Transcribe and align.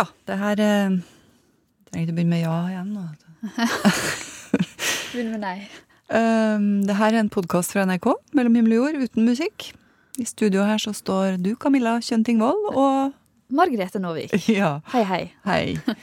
ja. 0.00 0.06
Det 0.28 0.38
her 0.40 0.60
eh, 0.64 0.98
Trenger 1.90 2.06
ikke 2.06 2.16
begynne 2.16 2.34
med 2.36 2.42
ja 2.44 2.56
igjen. 2.70 2.90
nå. 2.94 3.04
begynne 5.12 5.32
med 5.36 5.42
nei. 5.44 5.56
Um, 6.10 6.68
det 6.86 6.96
her 6.98 7.14
er 7.14 7.20
en 7.22 7.30
podkast 7.30 7.74
fra 7.74 7.84
NRK, 7.86 8.08
Mellom 8.34 8.56
himmel 8.58 8.74
og 8.78 8.80
jord, 8.88 9.02
uten 9.06 9.26
musikk. 9.28 9.70
I 10.20 10.26
studio 10.26 10.64
her 10.66 10.80
så 10.82 10.92
står 10.96 11.36
du, 11.42 11.52
Camilla 11.60 11.96
Kjøntingvold, 12.02 12.72
og 12.74 13.12
Margrethe 13.54 14.00
Nåvik. 14.02 14.34
ja, 14.60 14.76
Hei, 14.92 15.04
hei. 15.06 15.22
hei. 15.46 15.94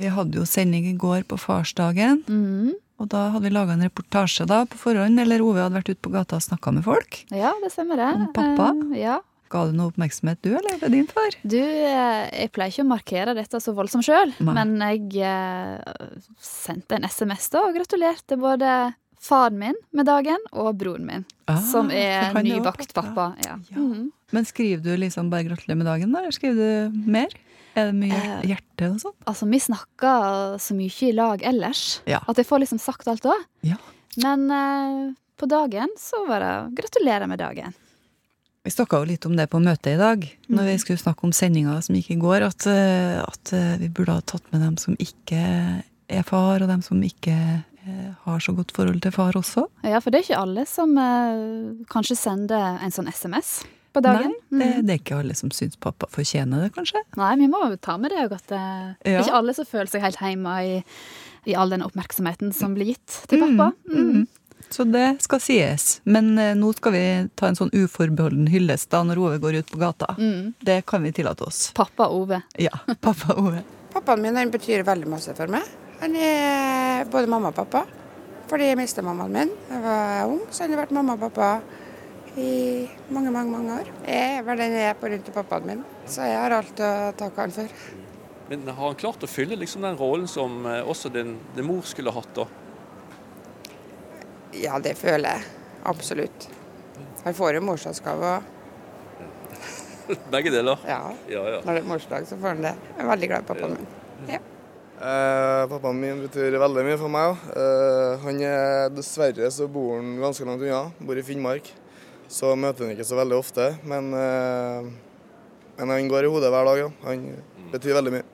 Vi 0.00 0.08
hadde 0.12 0.40
jo 0.40 0.46
sending 0.48 0.86
i 0.88 0.96
går 1.00 1.26
på 1.28 1.36
farsdagen, 1.40 2.22
Mhm. 2.28 2.72
og 3.02 3.08
da 3.12 3.26
hadde 3.34 3.44
vi 3.48 3.52
laga 3.52 3.74
en 3.76 3.82
reportasje 3.84 4.46
da 4.48 4.62
på 4.68 4.78
forhånd, 4.80 5.20
eller 5.20 5.42
Ove 5.44 5.60
hadde 5.64 5.74
vært 5.80 5.90
ute 5.92 6.02
på 6.06 6.12
gata 6.14 6.36
og 6.38 6.44
snakka 6.44 6.72
med 6.76 6.84
folk. 6.86 7.22
Ja, 7.34 7.52
det 7.62 7.72
stemmer 7.74 7.98
det. 8.00 8.08
Om 8.14 8.28
pappa? 8.36 8.70
Eh, 8.94 9.00
ja. 9.04 9.18
Ga 9.52 9.66
du 9.68 9.72
noe 9.76 9.90
oppmerksomhet, 9.92 10.38
du, 10.40 10.54
eller 10.56 10.78
det 10.80 10.88
din 10.94 11.06
far? 11.10 11.34
Du, 11.44 11.58
eh, 11.60 12.30
jeg 12.32 12.52
pleier 12.54 12.72
ikke 12.72 12.86
å 12.86 12.88
markere 12.88 13.34
dette 13.36 13.60
så 13.60 13.74
voldsomt 13.76 14.06
sjøl, 14.06 14.32
men 14.40 14.78
jeg 14.80 15.20
eh, 15.20 16.16
sendte 16.40 16.96
en 16.96 17.04
SMS 17.04 17.50
da 17.52 17.66
og 17.68 17.76
gratulerte 17.76 18.38
både 18.40 18.72
faren 19.22 19.58
min 19.60 19.76
med 19.94 20.08
dagen 20.08 20.40
og 20.52 20.72
broren 20.80 21.04
min, 21.06 21.24
Ah, 21.46 21.60
som 21.62 21.90
er 21.94 22.32
nybakt 22.42 22.94
pappa. 22.96 23.34
Ja. 23.44 23.58
Ja. 23.70 23.76
Mhm. 23.78 24.08
Men 24.32 24.44
skriver 24.48 24.82
du 24.82 24.96
liksom 24.96 25.28
bare 25.30 25.44
'gratulerer 25.44 25.76
med 25.76 25.86
dagen', 25.86 26.12
da, 26.12 26.20
eller 26.24 26.32
skriver 26.32 26.56
du 26.56 27.10
mer? 27.10 27.28
Er 27.76 27.86
det 27.92 27.94
mye 27.94 28.12
Eh, 28.12 28.42
hjerte 28.48 28.88
og 28.90 29.00
sånn? 29.00 29.14
Altså, 29.26 29.46
vi 29.48 29.58
snakker 29.60 30.56
så 30.58 30.74
mye 30.74 31.08
i 31.08 31.12
lag 31.12 31.42
ellers 31.42 32.00
Ja. 32.06 32.20
at 32.26 32.36
jeg 32.36 32.46
får 32.46 32.60
liksom 32.64 32.80
sagt 32.80 33.06
alt 33.08 33.22
da. 33.22 33.34
Ja. 33.62 33.76
Men 34.16 34.50
eh, 34.50 35.12
på 35.38 35.46
dagen 35.48 35.88
så 35.98 36.26
var 36.26 36.40
det 36.40 36.74
'gratulerer 36.74 37.28
med 37.28 37.38
dagen'. 37.38 37.74
Vi 38.64 38.70
snakka 38.70 39.00
jo 39.00 39.06
litt 39.10 39.24
om 39.26 39.34
det 39.34 39.48
på 39.50 39.58
møtet 39.58 39.96
i 39.96 39.98
dag, 39.98 40.22
når 40.48 40.62
Mm. 40.62 40.66
vi 40.70 40.78
skulle 40.78 40.98
snakke 41.02 41.24
om 41.24 41.32
sendinga 41.32 41.82
som 41.82 41.96
gikk 41.96 42.10
i 42.12 42.20
går, 42.20 42.42
at, 42.46 42.66
eh, 42.66 43.18
at 43.20 43.52
eh, 43.52 43.76
vi 43.78 43.88
burde 43.88 44.12
ha 44.14 44.20
tatt 44.20 44.42
med 44.52 44.60
dem 44.62 44.76
som 44.76 44.94
ikke 44.96 45.82
er 46.08 46.22
far, 46.22 46.62
og 46.62 46.68
dem 46.68 46.80
som 46.80 47.00
ikke 47.02 47.34
eh, 47.84 48.14
har 48.24 48.38
så 48.38 48.54
godt 48.54 48.70
forhold 48.70 49.02
til 49.02 49.10
far 49.10 49.32
også. 49.32 49.66
Ja, 49.82 49.98
for 49.98 50.10
det 50.10 50.20
er 50.20 50.28
ikke 50.30 50.40
alle 50.40 50.64
som 50.68 50.96
eh, 50.96 51.84
kanskje 51.90 52.16
sender 52.16 52.78
en 52.80 52.90
sånn 52.92 53.08
SMS 53.10 53.64
på 53.92 54.00
dagen. 54.00 54.32
Nei, 54.52 54.58
det, 54.64 54.76
Mhm. 54.76 54.86
det 54.86 54.90
er 54.94 54.98
ikke 55.02 55.18
alle 55.18 55.34
som 55.34 55.50
syns 55.50 55.74
pappa 55.76 56.06
fortjener 56.06 56.62
det, 56.62 56.72
kanskje. 56.76 57.02
Nei, 57.16 57.34
vi 57.36 57.48
må 57.48 57.80
ta 57.80 57.96
med 57.98 58.12
det 58.12 58.30
òg 58.30 58.32
at 58.32 58.46
det 58.46 58.96
Ja. 59.10 59.22
ikke 59.22 59.34
alle 59.34 59.54
som 59.54 59.64
føler 59.64 59.88
seg 59.90 60.00
helt 60.02 60.16
hjemme 60.18 60.54
i, 60.62 60.84
i 61.50 61.54
all 61.56 61.68
den 61.68 61.82
oppmerksomheten 61.82 62.54
som 62.54 62.76
blir 62.76 62.94
gitt 62.94 63.26
til 63.26 63.40
Mm, 63.40 63.56
pappa. 63.58 63.72
mm. 63.90 64.28
Så 64.70 64.84
det 64.84 65.22
skal 65.24 65.40
sies. 65.42 66.00
Men 66.04 66.32
eh, 66.38 66.54
nå 66.58 66.72
skal 66.76 66.94
vi 66.94 67.04
ta 67.38 67.48
en 67.50 67.58
sånn 67.58 67.72
uforbeholden 67.74 68.50
hyllest 68.52 68.90
da 68.92 69.02
når 69.06 69.22
Ove 69.22 69.40
går 69.42 69.60
ut 69.62 69.72
på 69.72 69.80
gata. 69.80 70.14
Mm. 70.18 70.52
Det 70.60 70.82
kan 70.86 71.02
vi 71.02 71.12
tillate 71.16 71.46
oss. 71.48 71.70
Pappa 71.76 72.08
Ove. 72.12 72.42
Ja, 72.60 72.74
pappa 73.00 73.36
Ove. 73.40 73.64
Pappaen 73.92 74.22
min 74.24 74.38
han 74.40 74.52
betyr 74.52 74.86
veldig 74.86 75.10
masse 75.10 75.34
for 75.36 75.52
meg. 75.52 75.66
Han 76.02 76.16
er 76.16 77.04
både 77.12 77.30
mamma 77.30 77.52
og 77.52 77.58
pappa. 77.60 77.84
Fordi 78.50 78.66
jeg 78.68 78.76
mistet 78.76 79.04
mammaen 79.06 79.32
min 79.32 79.52
da 79.68 79.78
jeg 79.78 79.84
var 79.86 80.32
ung, 80.34 80.42
så 80.52 80.64
han 80.64 80.74
har 80.74 80.82
vært 80.82 80.94
mamma 80.96 81.14
og 81.16 81.22
pappa 81.22 81.52
i 82.36 82.88
mange, 83.12 83.30
mange 83.32 83.52
mange 83.52 83.76
år. 83.80 83.90
Jeg 84.08 84.38
er 84.38 84.46
vel 84.46 84.60
den 84.60 84.76
jeg 84.76 84.88
er 84.90 84.98
på 84.98 85.08
rundt 85.08 85.24
til 85.28 85.36
pappaen 85.36 85.68
min, 85.68 85.84
så 86.08 86.26
jeg 86.28 86.40
har 86.40 86.56
alt 86.56 86.80
å 86.80 86.92
takke 87.16 87.46
han 87.46 87.54
for. 87.54 87.84
Men 88.50 88.66
har 88.68 88.82
han 88.82 88.98
klart 89.00 89.24
å 89.24 89.30
fylle 89.30 89.56
liksom 89.56 89.84
den 89.86 89.96
rollen 89.96 90.28
som 90.28 90.66
eh, 90.68 90.82
også 90.84 91.12
din, 91.12 91.36
din 91.56 91.68
mor 91.68 91.84
skulle 91.88 92.12
hatt? 92.12 92.32
da? 92.36 92.44
Ja, 94.52 94.78
det 94.82 94.96
føler 95.00 95.38
jeg. 95.38 95.44
Absolutt. 95.88 96.48
Han 97.24 97.34
får 97.34 97.54
jo 97.58 97.60
morsdagsgave 97.64 98.32
og 98.36 98.42
Begge 100.34 100.50
deler? 100.52 100.78
ja, 100.86 101.00
Ja, 101.30 101.42
ja. 101.54 101.60
når 101.64 101.76
det 101.78 101.82
er 101.84 101.86
morsdag, 101.88 102.24
så 102.28 102.36
får 102.36 102.48
han 102.56 102.64
det. 102.66 102.72
Jeg 102.96 103.04
er 103.04 103.08
veldig 103.08 103.28
glad 103.30 103.44
i 103.44 103.48
pappaen 103.52 103.76
min. 103.78 103.86
Eh, 105.02 105.62
pappaen 105.70 105.98
min 106.02 106.20
betyr 106.26 106.56
veldig 106.60 106.84
mye 106.86 106.98
for 107.00 107.10
meg. 107.10 107.30
òg. 107.32 107.46
Eh, 107.58 108.24
han 108.26 108.40
er 108.46 108.90
Dessverre 108.94 109.48
så 109.54 109.68
bor 109.70 109.96
han 109.96 110.12
ganske 110.20 110.44
langt 110.46 110.62
unna, 110.66 110.82
bor 111.00 111.18
i 111.18 111.24
Finnmark. 111.26 111.70
Så 112.32 112.52
møter 112.58 112.86
han 112.86 112.94
ikke 112.96 113.06
så 113.08 113.16
veldig 113.18 113.38
ofte. 113.38 113.70
Men, 113.88 114.12
eh, 114.14 114.90
men 115.78 115.94
han 115.94 116.08
går 116.10 116.26
i 116.28 116.32
hodet 116.34 116.50
hver 116.52 116.68
dag. 116.70 116.78
Ja. 116.84 116.90
Han 117.06 117.24
betyr 117.72 117.94
veldig 117.98 118.12
mye. 118.18 118.26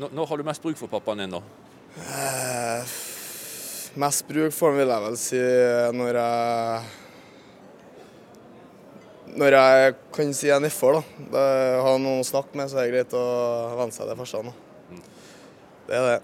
Når, 0.00 0.12
når 0.16 0.28
har 0.32 0.36
du 0.36 0.44
mest 0.48 0.62
bruk 0.64 0.76
for 0.80 0.88
pappaen 0.92 1.18
din, 1.24 1.30
da? 1.36 1.40
Eh, 2.00 2.96
mest 3.98 4.26
bruk 4.28 4.54
for 4.54 4.70
han 4.70 4.80
vil 4.80 4.92
jeg 4.92 5.04
vel 5.06 5.16
si 5.18 5.40
når 5.96 6.18
jeg 6.20 6.82
Når 9.40 9.54
jeg 9.54 9.94
kan 10.14 10.32
si 10.34 10.48
jeg 10.48 10.56
er 10.56 10.62
nedfor, 10.62 10.98
da. 10.98 11.26
da 11.30 11.42
har 11.86 11.98
noen 12.02 12.24
å 12.24 12.26
snakke 12.26 12.58
med, 12.58 12.66
så 12.70 12.80
er 12.80 12.88
det 12.88 12.94
greit 12.96 13.12
å 13.14 13.24
venne 13.78 13.94
seg 13.94 14.10
til 14.10 14.18
farsan. 14.18 14.52
Det 15.86 15.94
er 15.94 16.06
det. 16.08 16.16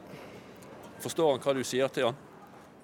Forstår 1.04 1.30
han 1.30 1.42
hva 1.44 1.54
du 1.54 1.62
sier 1.66 1.92
til 1.94 2.08
han? 2.08 2.18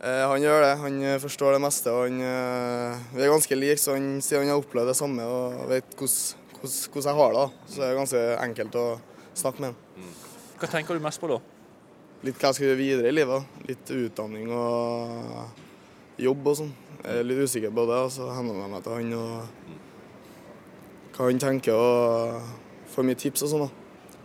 Eh, 0.03 0.25
han 0.27 0.43
gjør 0.43 0.65
det. 0.65 0.71
Han 0.83 1.03
eh, 1.07 1.19
forstår 1.23 1.55
det 1.55 1.63
meste. 1.63 1.91
og 1.91 2.09
han, 2.09 2.21
eh, 2.27 3.03
Vi 3.15 3.23
er 3.23 3.31
ganske 3.31 3.59
like, 3.59 3.79
så 3.79 3.95
han 3.95 4.17
sier 4.23 4.43
han 4.43 4.51
har 4.51 4.59
opplevd 4.63 4.91
det 4.91 4.99
samme 4.99 5.27
og 5.27 5.69
vet 5.71 5.95
hvordan, 5.95 7.07
jeg 7.07 7.19
har 7.19 7.35
det. 7.35 7.39
da. 7.39 7.47
Så 7.67 7.83
det 7.83 7.89
er 7.89 7.99
ganske 8.01 8.23
enkelt 8.43 8.79
å 8.79 8.87
snakke 9.35 9.63
med 9.63 9.71
han. 9.73 10.11
Hva 10.59 10.71
tenker 10.71 10.99
du 10.99 11.03
mest 11.03 11.23
på 11.23 11.31
da? 11.31 11.39
Litt 12.23 12.39
hva 12.39 12.51
jeg 12.53 12.55
skal 12.59 12.67
gjøre 12.69 12.79
videre 12.79 13.09
i 13.11 13.15
livet. 13.17 13.43
Litt 13.67 13.91
utdanning 13.97 14.51
og 14.55 16.21
jobb 16.23 16.47
og 16.53 16.59
sånn. 16.61 16.73
Jeg 17.03 17.19
er 17.19 17.27
litt 17.27 17.41
usikker 17.43 17.73
på 17.75 17.87
det, 17.89 17.99
og 18.07 18.13
så 18.15 18.29
henvender 18.31 18.63
jeg 18.63 18.71
meg 18.77 18.83
til 18.85 18.93
han 18.95 19.15
og 19.19 19.33
hva 21.17 21.27
han 21.29 21.41
tenker 21.43 21.75
og 21.75 22.43
får 22.95 23.05
mye 23.09 23.19
tips 23.19 23.43
og 23.45 23.51
sånn. 23.53 23.65
da. 23.67 23.71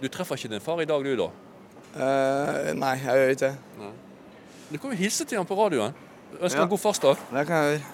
Du 0.02 0.07
treffer 0.13 0.38
ikke 0.38 0.52
din 0.53 0.62
far 0.62 0.81
i 0.84 0.86
dag, 0.86 1.03
du 1.03 1.16
da? 1.18 1.30
Eh, 1.97 2.74
nei, 2.78 2.94
jeg 3.02 3.18
gjør 3.18 3.34
ikke 3.34 3.50
det. 3.50 3.91
Du 4.69 4.78
kan 4.78 4.91
jo 4.94 4.97
hilse 5.00 5.25
til 5.25 5.38
han 5.40 5.47
på 5.50 5.57
radioen. 5.57 5.94
Ønsker 6.38 6.57
Ja. 6.59 6.62
han 6.66 6.69
god 6.69 6.80
farsdag. 6.80 7.18
Det 7.34 7.47
kan 7.47 7.56
jeg 7.63 7.80
gjøre. 7.80 7.86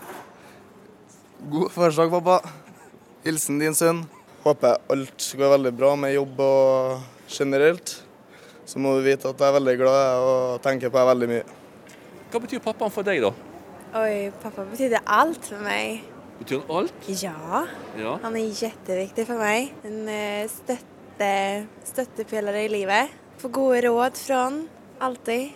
God 1.50 1.69
farsdag, 1.72 2.09
pappa. 2.12 2.42
Hilsen 3.24 3.59
din 3.59 3.74
sønn. 3.74 4.03
Håper 4.44 4.78
alt 4.92 5.36
går 5.38 5.50
veldig 5.58 5.78
bra 5.78 5.96
med 5.96 6.13
jobb 6.16 6.40
og 6.40 7.02
generelt. 7.30 8.03
Så 8.66 8.79
må 8.79 8.94
du 8.97 9.03
vite 9.06 9.28
at 9.29 9.40
jeg 9.44 9.50
er 9.50 9.56
veldig 9.57 9.75
glad 9.81 10.24
og 10.28 10.62
tenker 10.63 10.90
på 10.94 11.00
deg 11.01 11.09
veldig 11.12 11.29
mye. 11.34 11.44
Hva 12.31 12.41
betyr 12.46 12.62
pappaen 12.63 12.94
for 12.96 13.06
deg, 13.06 13.19
da? 13.25 13.34
Oi, 14.00 14.31
pappa 14.41 14.63
betydde 14.72 15.01
alt 15.06 15.46
for 15.51 15.62
meg. 15.66 16.01
Betyr 16.40 16.62
han 16.63 16.72
alt? 16.79 17.09
Ja, 17.22 17.66
Ja. 18.00 18.16
han 18.24 18.35
er 18.40 18.53
kjempeviktig 18.57 19.28
for 19.28 19.38
meg. 19.44 19.74
En 19.85 20.07
støtte, 20.50 21.29
støttepiller 21.85 22.57
i 22.63 22.68
livet. 22.72 23.12
Får 23.44 23.51
gode 23.53 23.81
råd 23.85 24.18
fra 24.18 24.40
han, 24.47 24.63
alltid. 25.03 25.51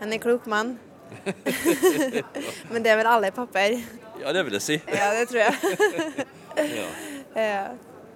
Han 0.00 0.12
er 0.12 0.18
klok 0.22 0.46
mann. 0.50 0.78
Men 2.72 2.82
det 2.82 2.90
er 2.92 2.98
vel 3.00 3.08
alle 3.10 3.30
papper. 3.34 3.76
Ja, 4.20 4.32
det 4.34 4.42
vil 4.46 4.56
jeg 4.58 4.62
si. 4.64 4.76
Ja, 4.90 5.12
det 5.14 5.28
tror 5.30 5.44
jeg. 5.44 6.26
Ja. 6.60 6.88
Ja. 7.40 7.60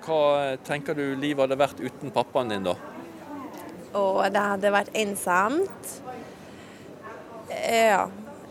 Hva 0.05 0.17
eh, 0.51 0.57
tenker 0.67 0.97
du 0.99 1.05
livet 1.17 1.45
hadde 1.45 1.57
vært 1.57 1.79
uten 1.81 2.11
pappaen 2.13 2.51
din, 2.51 2.65
da? 2.67 2.73
Och 3.95 4.25
det 4.33 4.41
hadde 4.43 4.71
vært 4.75 4.91
ensamt. 4.95 5.91
Eh, 7.49 7.87
Ja, 7.95 8.09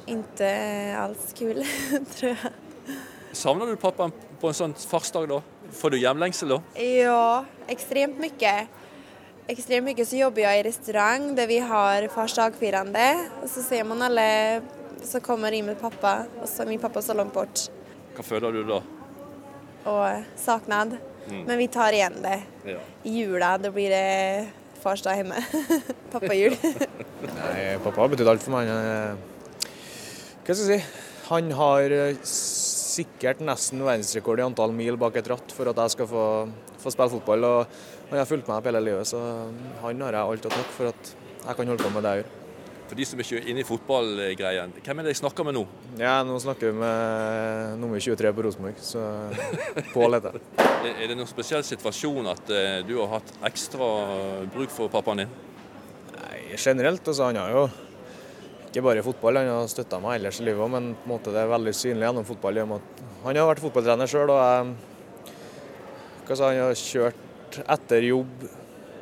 Ikke 0.07 0.47
alls 0.99 1.29
kul, 1.37 1.61
tror 2.17 2.33
jeg. 2.33 2.51
Savner 3.33 3.69
du 3.71 3.77
pappaen 3.79 4.11
på 4.41 4.49
en 4.49 4.57
sånn 4.57 4.73
farsdag, 4.75 5.29
da? 5.31 5.37
Får 5.73 5.93
du 5.93 5.97
hjemlengsel 6.01 6.51
da? 6.51 6.57
Ja, 6.75 7.45
ekstremt 7.71 8.19
mye. 8.19 8.55
Ekstremt 9.47 9.87
mye 9.87 10.05
så 10.05 10.19
jobber 10.19 10.43
jeg 10.43 10.59
i 10.59 10.65
restaurant 10.67 11.31
der 11.39 11.47
vi 11.47 11.59
har 11.63 12.07
fars 12.11 12.35
Og 12.37 13.47
så 13.49 13.63
ser 13.63 13.83
man 13.87 14.01
alle 14.01 14.61
som 15.03 15.21
kommer 15.21 15.51
inn 15.51 15.65
med 15.65 15.79
pappa 15.79 16.25
og 16.41 16.47
så 16.47 16.63
er 16.63 16.67
min 16.67 16.79
pappa 16.79 17.01
så 17.01 17.13
langt 17.15 17.33
bort 17.33 17.69
Hva 18.15 18.23
føler 18.23 18.51
du 18.51 18.63
da? 18.63 18.81
och 19.85 20.23
saknad. 20.35 20.97
Men 21.27 21.57
vi 21.57 21.67
tar 21.67 21.91
igjen 21.91 22.21
det. 22.21 22.41
Ja. 22.65 22.77
I 23.03 23.09
jula 23.19 23.57
da 23.57 23.71
blir 23.71 23.89
det 23.89 24.47
fars 24.83 25.03
hjemme. 25.07 25.39
Pappa 26.11 26.27
Pappajul. 26.27 26.57
Nei, 27.23 27.79
pappa 27.83 28.03
har 28.03 28.11
betydd 28.11 28.29
alt 28.33 28.43
for 28.43 28.57
meg. 28.57 28.69
Hva 30.43 30.55
skal 30.57 30.73
jeg 30.75 30.83
si? 30.83 31.01
Han 31.29 31.53
har 31.55 31.95
eh, 31.95 32.19
sikkert 32.27 33.39
nesten 33.47 33.81
verdensrekord 33.81 34.41
i 34.41 34.45
antall 34.45 34.75
mil 34.75 34.99
bak 34.99 35.15
et 35.17 35.31
ratt 35.31 35.55
for 35.55 35.71
at 35.71 35.79
jeg 35.85 35.95
skal 35.95 36.09
få, 36.11 36.27
få 36.83 36.93
spille 36.93 37.13
fotball. 37.15 37.47
og 37.47 38.09
Han 38.11 38.19
har 38.19 38.29
fulgt 38.29 38.51
meg 38.51 38.59
opp 38.59 38.69
hele 38.69 38.83
livet, 38.83 39.07
så 39.09 39.23
han 39.81 40.05
har 40.05 40.19
jeg 40.19 40.23
alt 40.35 40.47
å 40.51 40.55
takke 40.59 40.77
for 40.77 40.91
at 40.91 41.13
jeg 41.43 41.59
kan 41.59 41.73
holde 41.73 41.83
på 41.83 41.93
med 41.95 42.05
det 42.05 42.15
jeg 42.17 42.25
gjør. 42.25 42.42
For 42.93 42.99
de 43.01 43.05
som 43.09 43.21
ikke 43.23 43.39
er 43.39 43.47
inne 43.49 43.63
i 43.63 43.65
fotballgreien, 43.65 44.73
hvem 44.85 44.99
er 45.01 45.07
det 45.07 45.15
jeg 45.15 45.23
snakker 45.23 45.47
med 45.47 45.55
nå? 45.57 45.63
Ja, 45.97 46.19
nå 46.21 46.35
snakker 46.37 46.69
vi 46.69 46.75
med 46.77 47.79
nummer 47.81 47.97
23 47.97 48.29
på 48.37 48.43
Rosenborg, 48.45 48.83
så 48.85 49.01
Pål 49.95 50.19
heter. 50.19 50.37
Er 50.91 51.09
det 51.09 51.15
noen 51.17 51.25
spesiell 51.31 51.65
situasjon 51.65 52.29
at 52.29 52.53
eh, 52.53 52.83
du 52.85 52.93
har 52.99 53.15
hatt 53.15 53.33
ekstra 53.49 53.87
bruk 54.53 54.69
for 54.69 54.93
pappaen 54.93 55.23
din? 55.23 55.33
Nei, 56.19 56.37
generelt, 56.53 57.01
altså 57.01 57.31
han 57.31 57.41
har 57.41 57.49
jo 57.55 57.65
ikke 58.67 58.85
bare 58.85 59.01
i 59.01 59.07
fotball, 59.09 59.41
han 59.41 59.49
har 59.55 59.73
støtta 59.73 59.97
meg 60.05 60.19
ellers 60.19 60.43
i 60.43 60.45
livet 60.51 60.61
òg, 60.61 60.73
men 60.77 60.93
på 60.93 61.09
en 61.09 61.15
måte 61.15 61.33
det 61.33 61.41
er 61.41 61.53
veldig 61.57 61.77
synlig 61.79 62.11
gjennom 62.11 62.29
fotball. 62.29 62.61
Han 63.25 63.41
har 63.41 63.49
vært 63.55 63.65
fotballtrener 63.65 64.13
sjøl, 64.13 64.37
og 64.37 64.43
jeg 64.45 65.33
hva 66.29 66.37
sa 66.37 66.53
han, 66.53 66.61
har 66.67 66.77
kjørt 66.77 67.63
etter 67.65 68.05
jobb 68.13 68.51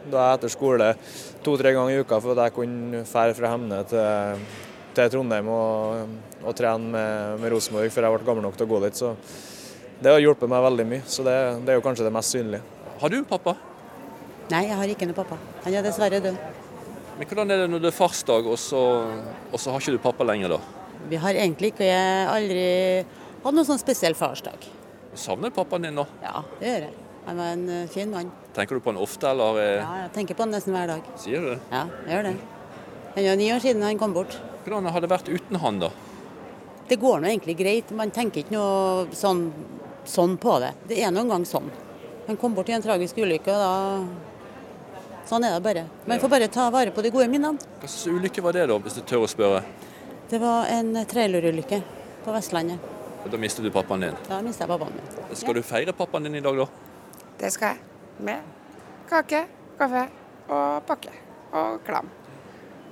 Da 0.10 0.26
jeg 0.26 0.40
etter 0.40 0.52
skole 0.54 0.90
to-tre 1.46 1.74
ganger 1.76 1.94
i 1.94 2.02
uka 2.02 2.18
for 2.24 2.34
at 2.34 2.48
jeg 2.48 2.56
kunne 2.58 3.04
fære 3.06 3.36
fra 3.38 3.52
Hemne 3.54 3.82
til, 3.90 4.46
til 4.98 5.12
Trondheim 5.14 5.50
og, 5.54 6.16
og 6.42 6.56
trene 6.58 6.94
med, 6.96 7.42
med 7.44 7.54
Rosenborg 7.54 7.94
før 7.94 8.08
jeg 8.08 8.16
ble 8.16 8.30
gammel 8.32 8.48
nok 8.48 8.58
til 8.58 8.66
å 8.66 8.72
gå 8.72 8.82
dit. 8.88 8.98
Så 8.98 9.14
det 10.02 10.10
har 10.10 10.24
hjulpet 10.24 10.50
meg 10.50 10.66
veldig 10.66 10.88
mye. 10.96 11.04
Så 11.06 11.26
det, 11.28 11.38
det 11.68 11.76
er 11.76 11.78
jo 11.78 11.86
kanskje 11.86 12.08
det 12.08 12.16
mest 12.16 12.34
synlige. 12.34 12.64
Har 13.02 13.14
du 13.14 13.22
pappa? 13.30 13.54
Nei, 14.52 14.66
jeg 14.68 14.80
har 14.80 14.92
ikke 14.96 15.08
noen 15.08 15.20
pappa. 15.22 15.38
Han 15.64 15.78
er 15.78 15.86
dessverre 15.86 16.20
død. 16.24 16.42
Men 17.20 17.30
hvordan 17.30 17.54
er 17.54 17.62
det 17.62 17.70
når 17.70 17.84
det 17.84 17.92
er 17.92 17.96
farsdag, 17.96 18.48
og 18.50 18.58
så, 18.60 18.82
og 19.52 19.62
så 19.62 19.74
har 19.74 19.84
ikke 19.84 19.94
du 19.94 20.02
pappa 20.02 20.26
lenger, 20.26 20.56
da? 20.56 20.60
Vi 21.12 21.20
har 21.22 21.38
egentlig 21.38 21.72
ikke 21.76 21.86
jeg 21.86 22.26
aldri 22.32 22.66
hatt 23.44 23.54
noen 23.54 23.68
sånn 23.68 23.82
spesiell 23.82 24.18
farsdag. 24.18 24.66
Savner 25.18 25.54
pappaen 25.54 25.86
din 25.86 25.98
nå? 25.98 26.06
Ja, 26.24 26.42
det 26.60 26.70
gjør 26.72 26.86
jeg. 26.88 26.94
Han 27.26 27.38
var 27.38 27.52
en 27.54 27.66
eh, 27.70 27.88
fin 27.92 28.10
mann. 28.12 28.32
Tenker 28.56 28.76
du 28.76 28.84
på 28.84 28.92
han 28.92 29.02
ofte, 29.02 29.30
eller 29.30 29.60
eh, 29.62 29.74
Ja, 29.82 29.90
jeg 30.06 30.14
tenker 30.16 30.38
på 30.38 30.46
han 30.46 30.56
nesten 30.56 30.74
hver 30.76 30.88
dag. 30.96 31.12
sier 31.22 31.42
du 31.44 31.50
det? 31.54 31.60
Ja, 31.72 31.84
jeg 32.08 32.16
gjør 32.16 32.24
det. 32.30 32.34
Det 33.16 33.28
er 33.28 33.36
ni 33.38 33.52
år 33.54 33.62
siden 33.64 33.84
han 33.86 34.00
kom 34.00 34.14
bort. 34.16 34.38
Hvordan 34.66 34.90
har 34.94 35.04
det 35.04 35.10
vært 35.12 35.30
uten 35.30 35.60
han, 35.62 35.80
da? 35.84 35.92
Det 36.90 36.98
går 37.00 37.22
nå 37.22 37.30
egentlig 37.30 37.58
greit. 37.60 37.92
Man 37.96 38.12
tenker 38.12 38.44
ikke 38.44 38.56
noe 38.56 39.06
sånn, 39.16 39.46
sånn 40.08 40.38
på 40.42 40.58
det. 40.64 40.74
Det 40.90 41.00
er 41.04 41.14
noen 41.14 41.30
gang 41.32 41.46
sånn. 41.48 41.70
Han 42.28 42.38
kom 42.38 42.54
bort 42.56 42.70
i 42.70 42.76
en 42.76 42.84
tragisk 42.84 43.18
ulykke, 43.22 43.54
og 43.54 43.62
da 43.66 43.72
Sånn 45.32 45.46
er 45.48 45.54
det 45.56 45.62
bare. 45.64 45.86
Man 46.10 46.20
får 46.20 46.30
bare 46.34 46.48
ta 46.52 46.66
vare 46.74 46.92
på 46.92 47.04
de 47.06 47.12
gode 47.14 47.30
minnene. 47.32 47.56
Hva 47.80 47.88
slags 47.88 48.10
ulykke 48.12 48.42
var 48.44 48.58
det, 48.58 48.66
da, 48.68 48.76
hvis 48.84 48.98
du 48.98 49.04
tør 49.08 49.24
å 49.24 49.30
spørre? 49.32 49.62
Det 50.32 50.40
var 50.42 50.68
en 50.74 50.90
trailerulykke 51.08 51.78
på 52.26 52.34
Vestlandet. 52.36 52.82
Da 53.32 53.38
mistet 53.40 53.64
du 53.64 53.70
pappaen 53.72 54.02
din. 54.04 54.18
Da 54.28 54.42
mistet 54.44 54.66
jeg 54.66 54.72
pappaen 54.74 54.98
min. 54.98 55.36
Skal 55.38 55.56
du 55.56 55.62
feire 55.64 55.94
pappaen 55.96 56.26
din 56.28 56.36
i 56.36 56.44
dag, 56.44 56.58
da? 56.58 56.91
Det 57.42 57.50
skal 57.50 57.74
jeg. 57.74 57.80
Med 58.22 58.42
kake, 59.10 59.46
kaffe 59.80 60.04
og 60.54 60.84
pakke. 60.86 61.14
Og 61.58 61.80
klam. 61.88 62.12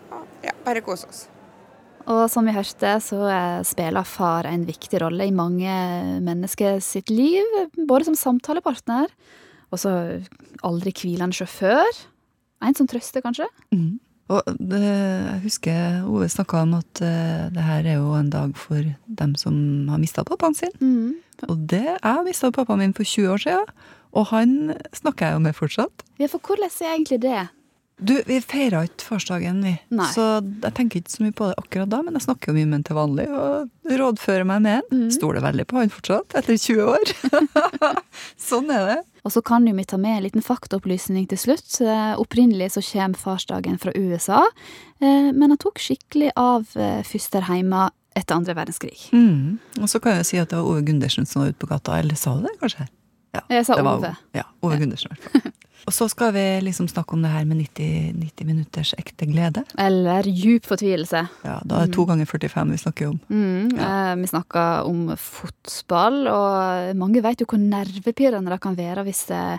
Og 0.10 0.42
ja, 0.44 0.56
bare 0.66 0.81
kose 0.84 1.06
oss. 1.07 1.28
Og 2.10 2.24
som 2.34 2.48
vi 2.48 2.56
hørte, 2.56 2.96
så 3.06 3.19
spiller 3.68 4.07
far 4.07 4.48
en 4.50 4.66
viktig 4.66 5.04
rolle 5.04 5.28
i 5.30 5.36
mange 5.36 5.69
mennesker 6.25 6.80
sitt 6.81 7.12
liv. 7.13 7.46
Både 7.78 8.07
som 8.10 8.18
samtalepartner, 8.18 9.12
og 9.69 9.81
så 9.84 9.94
aldri 10.66 10.95
hvilende 10.98 11.38
sjåfør. 11.38 12.00
En 12.66 12.75
som 12.75 12.90
trøster, 12.90 13.22
kanskje? 13.22 13.45
Mm. 13.69 14.00
Og 14.30 14.50
det, 14.57 14.81
jeg 14.81 15.40
husker 15.45 16.04
Ove 16.06 16.28
snakka 16.30 16.63
om 16.66 16.75
at 16.78 17.02
uh, 17.02 17.45
det 17.54 17.63
her 17.66 17.86
er 17.86 17.98
jo 17.98 18.12
en 18.18 18.30
dag 18.34 18.52
for 18.57 18.90
dem 19.22 19.38
som 19.38 19.56
har 19.90 20.02
mista 20.02 20.25
pappaen 20.25 20.57
sin. 20.57 20.74
Mm. 20.81 21.16
Og 21.48 21.63
det, 21.69 21.86
jeg 21.86 22.25
mista 22.25 22.52
pappaen 22.54 22.81
min 22.81 22.98
for 22.98 23.06
20 23.06 23.34
år 23.34 23.45
siden, 23.45 23.72
og 24.16 24.30
han 24.34 24.76
snakker 24.96 25.30
jeg 25.30 25.38
jo 25.38 25.46
med 25.46 25.58
fortsatt. 25.58 26.06
Ja, 26.20 26.30
for 26.32 26.42
hvordan 26.44 26.70
er 26.70 26.94
egentlig 26.96 27.22
det? 27.24 27.48
Du, 28.00 28.14
vi 28.24 28.38
feira 28.40 28.86
ikke 28.88 29.04
farsdagen, 29.10 29.60
vi. 29.64 29.74
Nei. 29.92 30.08
Så 30.16 30.24
jeg 30.40 30.72
tenker 30.78 31.02
ikke 31.02 31.12
så 31.12 31.24
mye 31.26 31.36
på 31.36 31.50
det 31.50 31.58
akkurat 31.60 31.92
da, 31.92 32.00
men 32.06 32.16
jeg 32.16 32.24
snakker 32.30 32.52
jo 32.52 32.56
mye 32.56 32.70
med 32.70 32.78
han 32.78 32.86
til 32.88 32.96
vanlig 32.96 33.26
og 33.28 33.92
rådfører 34.00 34.48
meg 34.48 34.64
med 34.64 34.78
han. 34.78 34.88
Mm. 34.94 35.10
Stoler 35.12 35.44
veldig 35.44 35.66
på 35.68 35.82
han 35.82 35.92
fortsatt, 35.92 36.36
etter 36.40 36.56
20 36.56 36.94
år. 36.94 37.12
sånn 38.50 38.72
er 38.72 38.86
det. 38.88 38.98
Og 39.28 39.36
så 39.36 39.44
kan 39.44 39.68
jo 39.68 39.76
vi 39.76 39.84
ta 39.84 40.00
med 40.00 40.16
en 40.16 40.26
liten 40.30 40.46
faktaopplysning 40.46 41.28
til 41.28 41.42
slutt. 41.42 41.82
Eh, 41.84 42.14
Opprinnelig 42.24 42.72
så 42.78 42.84
kommer 42.88 43.20
farsdagen 43.20 43.76
fra 43.82 43.92
USA, 43.98 44.46
eh, 45.04 45.32
men 45.36 45.50
han 45.52 45.60
tok 45.60 45.82
skikkelig 45.84 46.32
av 46.40 46.72
eh, 46.80 47.04
hjemme 47.04 47.90
etter 48.16 48.36
andre 48.36 48.56
verdenskrig. 48.56 49.10
Mm. 49.12 49.60
Og 49.84 49.92
så 49.92 50.00
kan 50.00 50.18
jeg 50.18 50.30
si 50.30 50.40
at 50.40 50.52
det 50.52 50.58
var 50.60 50.72
Ove 50.72 50.86
Gundersen 50.88 51.28
som 51.28 51.44
var 51.44 51.52
ute 51.52 51.60
på 51.60 51.70
gata. 51.70 52.00
Eller 52.00 52.16
sa 52.20 52.38
du 52.38 52.48
det, 52.48 52.56
kanskje? 52.64 52.88
Ja, 53.36 53.42
Jeg 53.50 53.66
sa 53.68 53.78
var 53.81 54.00
Ove. 54.00 54.16
Ja, 54.34 54.44
Ove 54.66 54.78
Gundersen 54.81 55.12
i 55.12 55.16
hvert 55.16 55.31
fall. 55.31 55.52
Og 55.88 55.94
så 55.96 56.06
skal 56.12 56.34
vi 56.36 56.42
liksom 56.62 56.90
snakke 56.92 57.16
om 57.16 57.22
det 57.24 57.31
her 57.31 57.46
med 57.48 57.62
90, 57.64 58.12
90 58.20 58.46
minutters 58.46 58.92
ekte 59.00 59.26
glede. 59.30 59.64
Eller 59.80 60.28
djup 60.28 60.68
fortvilelse. 60.68 61.22
Ja, 61.46 61.56
Da 61.66 61.80
er 61.80 61.88
det 61.88 61.96
to 61.96 62.04
ganger 62.06 62.28
45 62.30 62.74
vi 62.74 62.80
snakker 62.81 63.08
om. 63.08 63.20
Mm, 63.31 63.80
eh, 63.80 64.12
vi 64.20 64.28
snakker 64.30 64.84
om 64.90 65.16
fotball, 65.18 66.28
og 66.28 66.96
mange 67.00 67.24
vet 67.24 67.42
jo 67.42 67.48
hvor 67.50 67.62
nervepirrende 67.64 68.52
det 68.54 68.60
kan 68.62 68.78
være 68.78 69.06
hvis, 69.08 69.24
eh, 69.31 69.58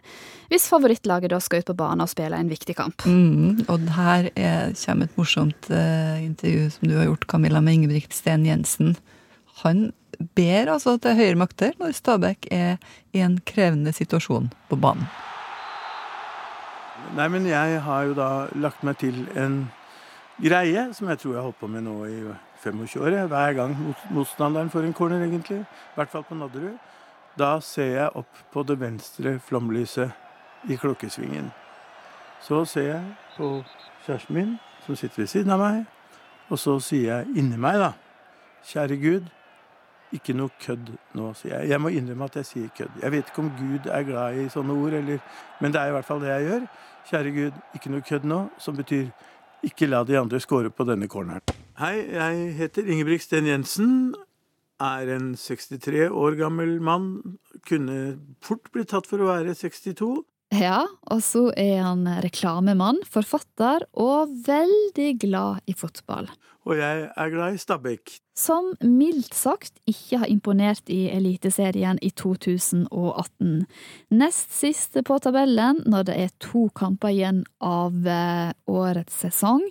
hvis 0.53 0.69
favorittlaget 0.71 1.33
da 1.33 1.41
skal 1.41 1.65
ut 1.65 1.71
på 1.73 1.79
banen 1.81 2.05
og 2.05 2.13
spille 2.13 2.37
en 2.37 2.53
viktig 2.53 2.77
kamp. 2.77 3.07
Mm, 3.07 3.65
og 3.69 3.89
her 3.97 4.31
er, 4.37 4.77
kommer 4.85 5.09
et 5.09 5.17
morsomt 5.19 5.71
eh, 5.71 6.21
intervju 6.27 6.69
som 6.77 6.89
du 6.89 6.99
har 6.99 7.09
gjort, 7.09 7.27
Camilla, 7.27 7.61
med 7.65 7.81
Ingebrigt 7.81 8.15
Sten 8.15 8.45
Jensen. 8.47 8.95
Han 9.65 9.91
ber 10.37 10.71
altså 10.75 10.97
til 11.01 11.17
høyere 11.17 11.39
makter 11.41 11.75
når 11.81 11.97
Stabæk 11.97 12.49
er 12.53 12.77
i 13.13 13.23
en 13.25 13.39
krevende 13.47 13.93
situasjon 13.97 14.51
på 14.69 14.79
banen. 14.81 15.09
Nei, 17.17 17.27
men 17.33 17.47
jeg 17.49 17.81
har 17.83 18.07
jo 18.07 18.15
da 18.15 18.31
lagt 18.61 18.85
meg 18.87 19.01
til 19.01 19.25
en 19.39 19.65
greie 20.41 20.91
som 20.95 21.09
jeg 21.11 21.19
tror 21.19 21.33
jeg 21.33 21.41
har 21.41 21.49
holdt 21.49 21.61
på 21.61 21.71
med 21.73 21.85
nå 21.87 21.97
i 22.07 22.19
25 22.63 23.01
år. 23.01 23.17
Hver 23.33 23.57
gang 23.57 23.75
motstanderen 24.15 24.71
får 24.71 24.87
en 24.87 24.95
corner, 24.95 25.25
egentlig. 25.25 25.63
I 25.65 25.97
hvert 25.97 26.13
fall 26.13 26.27
på 26.29 26.39
Nadderud. 26.39 26.77
Da 27.39 27.57
ser 27.65 27.95
jeg 27.97 28.15
opp 28.15 28.45
på 28.53 28.63
det 28.69 28.77
venstre 28.81 29.39
flomlyset 29.47 30.13
i 30.69 30.77
klokkesvingen. 30.77 31.51
Så 32.45 32.65
ser 32.65 32.87
jeg 32.89 33.03
på 33.37 33.51
kjæresten 34.07 34.37
min, 34.37 34.55
som 34.87 34.97
sitter 34.97 35.23
ved 35.23 35.27
siden 35.33 35.53
av 35.53 35.61
meg, 35.61 35.85
og 36.49 36.59
så 36.59 36.79
sier 36.83 37.11
jeg 37.11 37.43
inni 37.43 37.59
meg, 37.61 37.81
da 37.81 37.93
Kjære 38.67 38.97
Gud, 39.01 39.29
ikke 40.15 40.35
noe 40.35 40.51
kødd 40.61 40.93
nå, 41.15 41.33
sier 41.39 41.61
jeg. 41.61 41.71
Jeg 41.71 41.83
må 41.83 41.93
innrømme 41.95 42.27
at 42.27 42.39
jeg 42.41 42.49
sier 42.49 42.71
kødd. 42.77 42.97
Jeg 43.03 43.13
vet 43.15 43.29
ikke 43.31 43.43
om 43.45 43.51
Gud 43.59 43.91
er 43.91 44.07
glad 44.07 44.39
i 44.43 44.49
sånne 44.53 44.75
ord, 44.75 44.97
eller, 44.99 45.21
men 45.61 45.75
det 45.75 45.81
er 45.81 45.91
i 45.91 45.95
hvert 45.95 46.09
fall 46.09 46.23
det 46.25 46.33
jeg 46.33 46.49
gjør. 46.49 46.65
Kjære 47.11 47.35
Gud, 47.37 47.61
ikke 47.79 47.93
noe 47.95 48.07
kødd 48.09 48.27
nå, 48.31 48.41
som 48.59 48.79
betyr 48.79 49.13
ikke 49.67 49.91
la 49.91 50.03
de 50.09 50.19
andre 50.19 50.41
score 50.43 50.73
på 50.73 50.87
denne 50.89 51.09
corneren. 51.11 51.45
Hei, 51.81 51.95
jeg 52.13 52.51
heter 52.59 52.91
Ingebrigt 52.91 53.25
Sten 53.27 53.49
Jensen. 53.49 54.15
Er 54.81 55.11
en 55.13 55.35
63 55.37 56.09
år 56.09 56.39
gammel 56.41 56.79
mann. 56.81 57.39
Kunne 57.69 58.19
fort 58.45 58.71
blitt 58.73 58.91
tatt 58.95 59.09
for 59.09 59.21
å 59.21 59.29
være 59.29 59.55
62. 59.55 60.25
Ja, 60.51 60.83
og 61.07 61.21
så 61.23 61.49
er 61.55 61.85
han 61.85 62.09
reklamemann, 62.25 62.99
forfatter 63.07 63.85
og 63.95 64.33
veldig 64.49 65.13
glad 65.23 65.61
i 65.71 65.77
fotball. 65.79 66.27
Og 66.69 66.77
jeg 66.77 67.07
er 67.09 67.31
glad 67.33 67.55
i 67.55 67.61
Stabæk. 67.61 68.17
Som 68.37 68.73
mildt 68.83 69.33
sagt 69.37 69.79
ikke 69.89 70.21
har 70.21 70.31
imponert 70.31 70.91
i 70.93 71.07
Eliteserien 71.13 72.01
i 72.03 72.11
2018. 72.11 73.65
Nest 74.13 74.53
siste 74.59 75.05
på 75.07 75.17
tabellen 75.23 75.81
når 75.89 76.11
det 76.11 76.19
er 76.19 76.35
to 76.43 76.67
kamper 76.77 77.15
igjen 77.15 77.45
av 77.65 77.97
eh, 78.05 78.53
årets 78.69 79.23
sesong. 79.25 79.65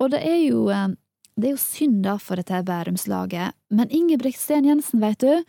Og 0.00 0.12
det 0.14 0.22
er 0.24 0.40
jo, 0.46 0.66
eh, 0.72 0.88
det 1.36 1.50
er 1.50 1.56
jo 1.56 1.62
synd 1.66 2.02
da 2.06 2.16
for 2.22 2.40
dette 2.40 2.64
Bærumslaget, 2.64 3.58
men 3.74 3.92
Ingebrigt 3.92 4.40
Sten 4.40 4.70
Jensen, 4.70 5.02
vet 5.04 5.20
du, 5.20 5.44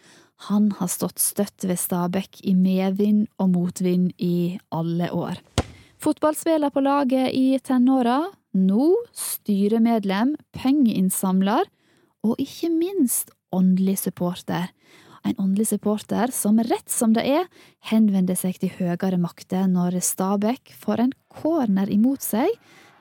han 0.45 0.69
har 0.77 0.89
stått 0.91 1.19
støtt 1.19 1.65
ved 1.65 1.79
Stabæk 1.81 2.41
i 2.45 2.53
medvind 2.53 3.25
og 3.41 3.51
motvind 3.55 4.11
i 4.21 4.59
alle 4.69 5.09
år. 5.11 5.41
Fotballspiller 5.97 6.69
på 6.69 6.83
laget 6.85 7.33
i 7.33 7.57
tenåra, 7.57 8.19
nå 8.53 8.91
styremedlem, 9.17 10.35
pengeinnsamler 10.53 11.65
og 12.25 12.37
ikke 12.41 12.69
minst 12.73 13.33
åndelig 13.53 13.97
supporter. 14.05 14.69
En 15.25 15.35
åndelig 15.41 15.71
supporter 15.73 16.31
som 16.31 16.61
rett 16.61 16.89
som 16.91 17.15
det 17.17 17.25
er 17.25 17.49
henvender 17.89 18.37
seg 18.37 18.61
til 18.61 18.71
høyere 18.77 19.17
makter 19.19 19.65
når 19.67 19.97
Stabæk 20.05 20.75
får 20.77 21.07
en 21.07 21.13
corner 21.33 21.89
imot 21.91 22.21
seg. 22.23 22.53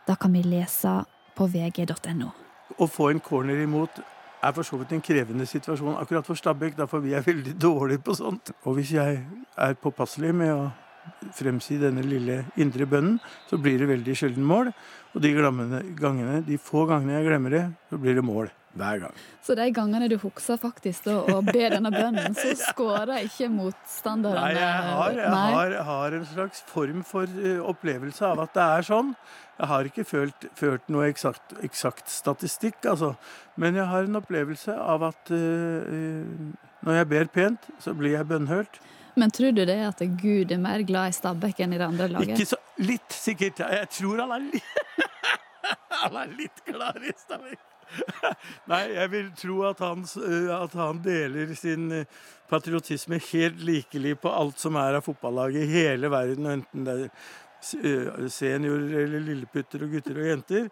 Da 0.08 0.16
kan 0.16 0.32
vi 0.32 0.42
lese 0.46 1.02
på 1.36 1.46
vg.no. 1.52 2.32
Å 2.76 2.86
få 2.90 3.12
en 3.12 3.20
corner 3.20 3.60
imot 3.62 4.00
er 4.46 4.54
for 4.56 4.66
så 4.66 4.78
vidt 4.80 4.94
en 4.94 5.04
krevende 5.04 5.46
situasjon 5.46 5.98
akkurat 6.00 6.26
for 6.26 6.38
Stabæk, 6.38 6.76
derfor 6.78 7.02
vi 7.04 7.14
er 7.16 7.24
veldig 7.26 7.56
dårlige 7.62 8.02
på 8.04 8.14
sånt. 8.14 8.52
Og 8.64 8.78
hvis 8.78 8.92
jeg 8.96 9.22
er 9.56 9.78
påpasselig 9.82 10.34
med 10.34 10.52
å 10.54 10.68
fremsi 11.36 11.78
denne 11.80 12.02
lille 12.06 12.42
indre 12.58 12.86
bønnen, 12.90 13.18
så 13.50 13.58
blir 13.62 13.78
det 13.78 13.90
veldig 13.90 14.16
sjelden 14.18 14.46
mål. 14.46 14.72
Og 15.14 15.22
de 15.22 15.32
gangene, 15.34 16.42
de 16.46 16.58
få 16.58 16.86
gangene 16.90 17.18
jeg 17.18 17.28
glemmer 17.28 17.58
det, 17.58 17.66
så 17.90 17.98
blir 18.00 18.18
det 18.18 18.26
mål 18.26 18.50
hver 18.78 19.00
gang. 19.04 19.16
Så 19.44 19.56
de 19.58 19.66
gangene 19.74 20.08
du 20.10 20.16
husker 20.20 20.58
faktisk 20.60 21.06
da, 21.08 21.16
å 21.34 21.40
be 21.44 21.68
denne 21.72 21.92
bønnen, 21.94 22.36
så 22.36 22.52
skårer 22.70 23.26
ikke 23.26 23.48
motstanderne 23.52 24.42
Nei, 24.42 24.52
jeg 24.58 24.92
har, 25.00 25.18
jeg 25.20 25.32
har, 25.32 25.76
har 25.90 26.18
en 26.18 26.28
slags 26.32 26.62
form 26.70 27.02
for 27.06 27.30
eh, 27.40 27.60
opplevelse 27.60 28.26
av 28.26 28.44
at 28.46 28.54
det 28.56 28.66
er 28.78 28.88
sånn. 28.90 29.14
Jeg 29.56 29.70
har 29.72 29.88
ikke 29.88 30.04
følt, 30.04 30.48
ført 30.58 30.90
noe 30.92 31.08
eksakt, 31.08 31.56
eksakt 31.64 32.12
statistikk, 32.12 32.82
altså. 32.90 33.14
Men 33.56 33.78
jeg 33.78 33.88
har 33.88 34.04
en 34.04 34.20
opplevelse 34.20 34.74
av 34.76 35.06
at 35.08 35.32
eh, 35.32 35.96
eh, 35.96 36.68
når 36.86 37.00
jeg 37.00 37.10
ber 37.14 37.32
pent, 37.32 37.72
så 37.82 37.96
blir 37.96 38.18
jeg 38.18 38.28
bønnhørt. 38.28 38.80
Men 39.16 39.32
tror 39.32 39.54
du 39.56 39.62
det 39.64 39.78
at 39.80 40.02
Gud 40.20 40.52
er 40.52 40.60
mer 40.60 40.84
glad 40.84 41.08
i 41.08 41.16
Stabæk 41.16 41.62
enn 41.64 41.72
i 41.72 41.80
det 41.80 41.86
andre 41.88 42.08
laget? 42.12 42.36
Ikke 42.36 42.50
så 42.52 42.60
Litt, 42.76 43.08
sikkert. 43.08 43.62
Jeg 43.64 43.88
tror 43.88 44.20
han 44.20 44.34
er 44.36 44.42
litt 44.50 44.98
Han 46.02 46.18
er 46.20 46.34
litt 46.36 46.60
glad 46.68 47.00
i 47.00 47.14
Stabæk. 47.16 47.62
Nei, 48.70 48.82
jeg 48.94 49.10
vil 49.12 49.30
tro 49.38 49.60
at 49.68 49.80
han, 49.84 50.04
øh, 50.22 50.50
at 50.56 50.76
han 50.78 51.00
deler 51.04 51.54
sin 51.58 51.90
øh, 51.92 52.04
patriotisme 52.50 53.20
helt 53.32 53.60
likelig 53.64 54.16
på 54.22 54.32
alt 54.32 54.60
som 54.62 54.78
er 54.80 54.98
av 54.98 55.06
fotballaget 55.06 55.64
i 55.64 55.72
hele 55.72 56.10
verden, 56.12 56.50
enten 56.50 56.86
det 56.86 56.96
er 56.96 57.08
eh, 57.08 58.28
seniorer 58.32 59.04
eller 59.04 59.24
lilleputter 59.30 59.86
og 59.86 59.96
gutter 59.96 60.20
og 60.20 60.30
jenter. 60.30 60.68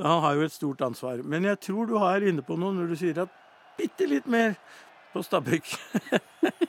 Han 0.00 0.24
har 0.24 0.38
jo 0.38 0.46
et 0.46 0.54
stort 0.54 0.80
ansvar. 0.86 1.20
Men 1.24 1.44
jeg 1.44 1.60
tror 1.66 1.88
du 1.88 1.96
har 2.00 2.24
inne 2.24 2.44
på 2.46 2.56
noe 2.56 2.76
når 2.76 2.92
du 2.92 2.96
sier 3.00 3.24
at 3.24 3.32
bitte 3.78 4.08
litt 4.08 4.28
mer 4.30 4.54
på 5.12 5.22
Stabæk. 5.26 5.72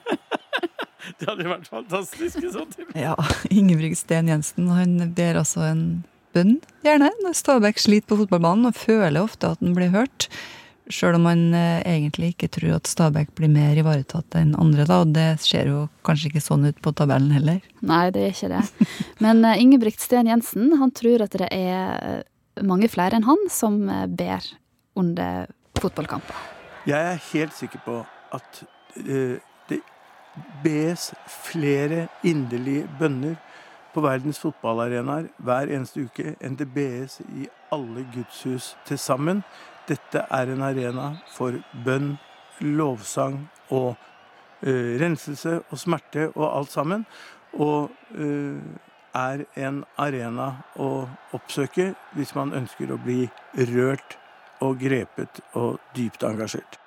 det 1.18 1.28
hadde 1.28 1.48
vært 1.48 1.68
fantastisk 1.70 2.42
i 2.42 2.50
så 2.52 2.64
tilfelle. 2.66 2.98
Ja, 2.98 3.14
Ingebrigt 3.50 4.00
Sten 4.02 4.30
Jensen 4.32 4.70
han 4.72 5.14
ber 5.16 5.40
altså 5.42 5.64
en 5.70 5.84
bønn, 6.34 6.56
gjerne, 6.86 7.10
når 7.24 7.36
Stabæk 7.38 7.80
sliter 7.82 8.10
på 8.10 8.18
fotballbanen, 8.22 8.68
og 8.70 8.78
føler 8.78 9.22
ofte 9.22 9.52
at 9.52 9.62
han 9.62 9.76
blir 9.76 9.92
hørt. 9.94 10.28
Sjøl 10.92 11.16
om 11.16 11.26
man 11.28 11.44
eh, 11.54 11.80
egentlig 11.86 12.32
ikke 12.32 12.50
tror 12.56 12.76
at 12.76 12.90
Stabæk 12.90 13.30
blir 13.38 13.52
mer 13.52 13.78
ivaretatt 13.78 14.34
enn 14.40 14.56
andre, 14.60 14.86
da. 14.88 15.02
Og 15.04 15.12
det 15.14 15.28
ser 15.44 15.70
jo 15.70 15.84
kanskje 16.06 16.32
ikke 16.32 16.44
sånn 16.44 16.66
ut 16.68 16.80
på 16.82 16.94
tabellen 16.98 17.30
heller. 17.34 17.62
Nei, 17.86 18.04
det 18.14 18.26
er 18.26 18.34
ikke 18.34 18.50
det. 18.52 18.88
Men 19.24 19.44
uh, 19.46 19.54
Ingebrigt 19.54 20.02
Sten 20.02 20.30
Jensen 20.30 20.74
han 20.80 20.94
tror 20.96 21.24
at 21.26 21.38
det 21.38 21.48
er 21.54 21.94
eh, 22.00 22.64
mange 22.66 22.90
flere 22.92 23.18
enn 23.18 23.28
han 23.28 23.46
som 23.52 23.78
ber 24.12 24.44
under 24.98 25.46
fotballkamper. 25.80 26.36
Jeg 26.90 27.14
er 27.14 27.24
helt 27.30 27.54
sikker 27.56 27.80
på 27.86 28.02
at 28.34 28.64
det 28.98 29.78
bes 30.64 31.10
flere 31.28 32.06
inderlige 32.26 32.88
bønner 32.98 33.38
på 33.94 34.02
verdens 34.04 34.40
fotballarenaer 34.42 35.28
hver 35.44 35.72
eneste 35.72 36.06
uke 36.06 36.34
bes 36.74 37.20
i 37.20 37.48
alle 37.72 38.06
gudshus 38.14 38.76
til 38.86 38.98
sammen. 38.98 39.42
Dette 39.88 40.26
er 40.30 40.52
en 40.52 40.62
arena 40.62 41.16
for 41.34 41.52
bønn, 41.84 42.18
lovsang 42.60 43.48
og 43.70 43.96
uh, 44.62 44.92
renselse 45.00 45.60
og 45.70 45.78
smerte 45.78 46.30
og 46.34 46.58
alt 46.58 46.70
sammen. 46.70 47.06
Og 47.52 47.90
uh, 48.14 48.58
er 49.14 49.44
en 49.56 49.84
arena 50.00 50.52
å 50.80 51.08
oppsøke 51.36 51.92
hvis 52.16 52.34
man 52.34 52.54
ønsker 52.56 52.92
å 52.92 53.00
bli 53.00 53.26
rørt 53.74 54.16
og 54.62 54.78
grepet 54.80 55.42
og 55.58 55.80
dypt 55.96 56.24
engasjert. 56.24 56.81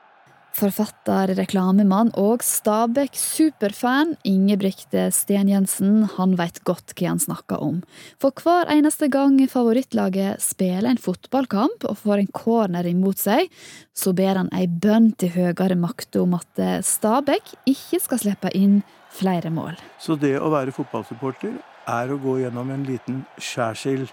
Forfatter, 0.55 1.33
reklamemann 1.35 2.13
og 2.15 2.43
Stabæk 2.45 3.17
superfan 3.19 4.13
Ingebrigte 4.23 5.09
Sten 5.11 5.49
Jensen, 5.51 6.05
han 6.13 6.37
vet 6.39 6.61
godt 6.67 6.93
hva 6.95 7.09
han 7.11 7.19
snakker 7.19 7.59
om. 7.59 7.81
For 8.23 8.31
hver 8.39 8.71
eneste 8.71 9.09
gang 9.11 9.35
favorittlaget 9.51 10.39
spiller 10.43 10.87
en 10.93 11.01
fotballkamp 11.01 11.83
og 11.89 11.99
får 11.99 12.23
en 12.23 12.31
corner 12.39 12.87
imot 12.87 13.19
seg, 13.19 13.51
så 13.91 14.15
ber 14.15 14.39
han 14.39 14.53
ei 14.55 14.69
bønn 14.69 15.11
til 15.19 15.33
høyere 15.35 15.75
makter 15.75 16.23
om 16.23 16.39
at 16.39 16.63
Stabæk 16.87 17.51
ikke 17.67 17.99
skal 18.07 18.23
slippe 18.23 18.55
inn 18.55 18.79
flere 19.11 19.51
mål. 19.51 19.75
Så 19.99 20.15
det 20.15 20.37
å 20.39 20.53
være 20.55 20.75
fotballsupporter 20.75 21.59
er 21.91 22.11
å 22.11 22.21
gå 22.21 22.39
gjennom 22.45 22.71
en 22.71 22.87
liten 22.87 23.25
skjærsild 23.35 24.07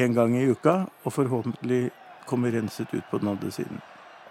en 0.00 0.16
gang 0.16 0.32
i 0.40 0.48
uka, 0.48 0.86
og 1.04 1.12
forhåpentlig 1.12 1.90
komme 2.24 2.52
renset 2.54 2.88
ut 2.96 3.04
på 3.10 3.20
den 3.20 3.34
andre 3.36 3.52
siden. 3.52 3.82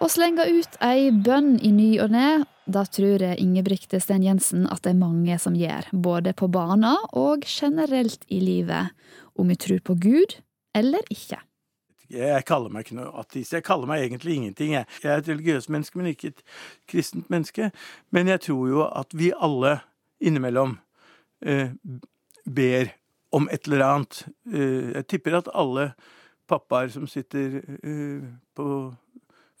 Å 0.02 0.08
slenge 0.10 0.42
ut 0.50 0.80
ei 0.82 1.12
bønn 1.14 1.60
i 1.62 1.68
ny 1.70 1.92
og 2.02 2.10
ne, 2.10 2.42
da 2.66 2.80
tror 2.90 3.22
jeg 3.22 3.38
Ingebrigte 3.38 4.00
Sten 4.02 4.24
Jensen 4.26 4.64
at 4.66 4.82
det 4.82 4.96
er 4.96 4.98
mange 4.98 5.36
som 5.38 5.54
gjør, 5.54 5.86
både 5.94 6.32
på 6.34 6.48
banen 6.50 6.98
og 7.14 7.44
generelt 7.46 8.24
i 8.26 8.40
livet, 8.42 8.90
om 9.38 9.52
vi 9.52 9.56
tror 9.62 9.78
på 9.86 9.94
Gud 10.02 10.34
eller 10.74 11.06
ikke. 11.06 11.38
Jeg 12.10 12.42
kaller 12.48 12.74
meg 12.74 12.82
ikke 12.82 12.96
noe 12.98 13.12
ateist. 13.22 13.54
Jeg 13.54 13.64
kaller 13.64 13.86
meg 13.88 14.02
egentlig 14.02 14.34
ingenting. 14.40 14.74
Jeg, 14.74 14.88
jeg 15.04 15.12
er 15.12 15.22
et 15.22 15.30
religiøst 15.30 15.70
menneske, 15.70 16.00
men 16.00 16.10
ikke 16.10 16.32
et 16.32 16.42
kristent 16.90 17.30
menneske. 17.30 17.70
Men 18.10 18.32
jeg 18.32 18.42
tror 18.48 18.66
jo 18.72 18.82
at 18.88 19.14
vi 19.16 19.30
alle 19.38 19.76
innimellom 20.18 20.74
eh, 21.46 21.70
ber 22.42 22.90
om 23.32 23.46
et 23.54 23.70
eller 23.70 23.86
annet. 23.86 24.24
Eh, 24.50 24.90
jeg 24.98 25.08
tipper 25.14 25.38
at 25.38 25.54
alle 25.54 25.92
pappaer 26.50 26.90
som 26.92 27.06
sitter 27.08 27.62
eh, 27.62 28.28
på 28.58 28.68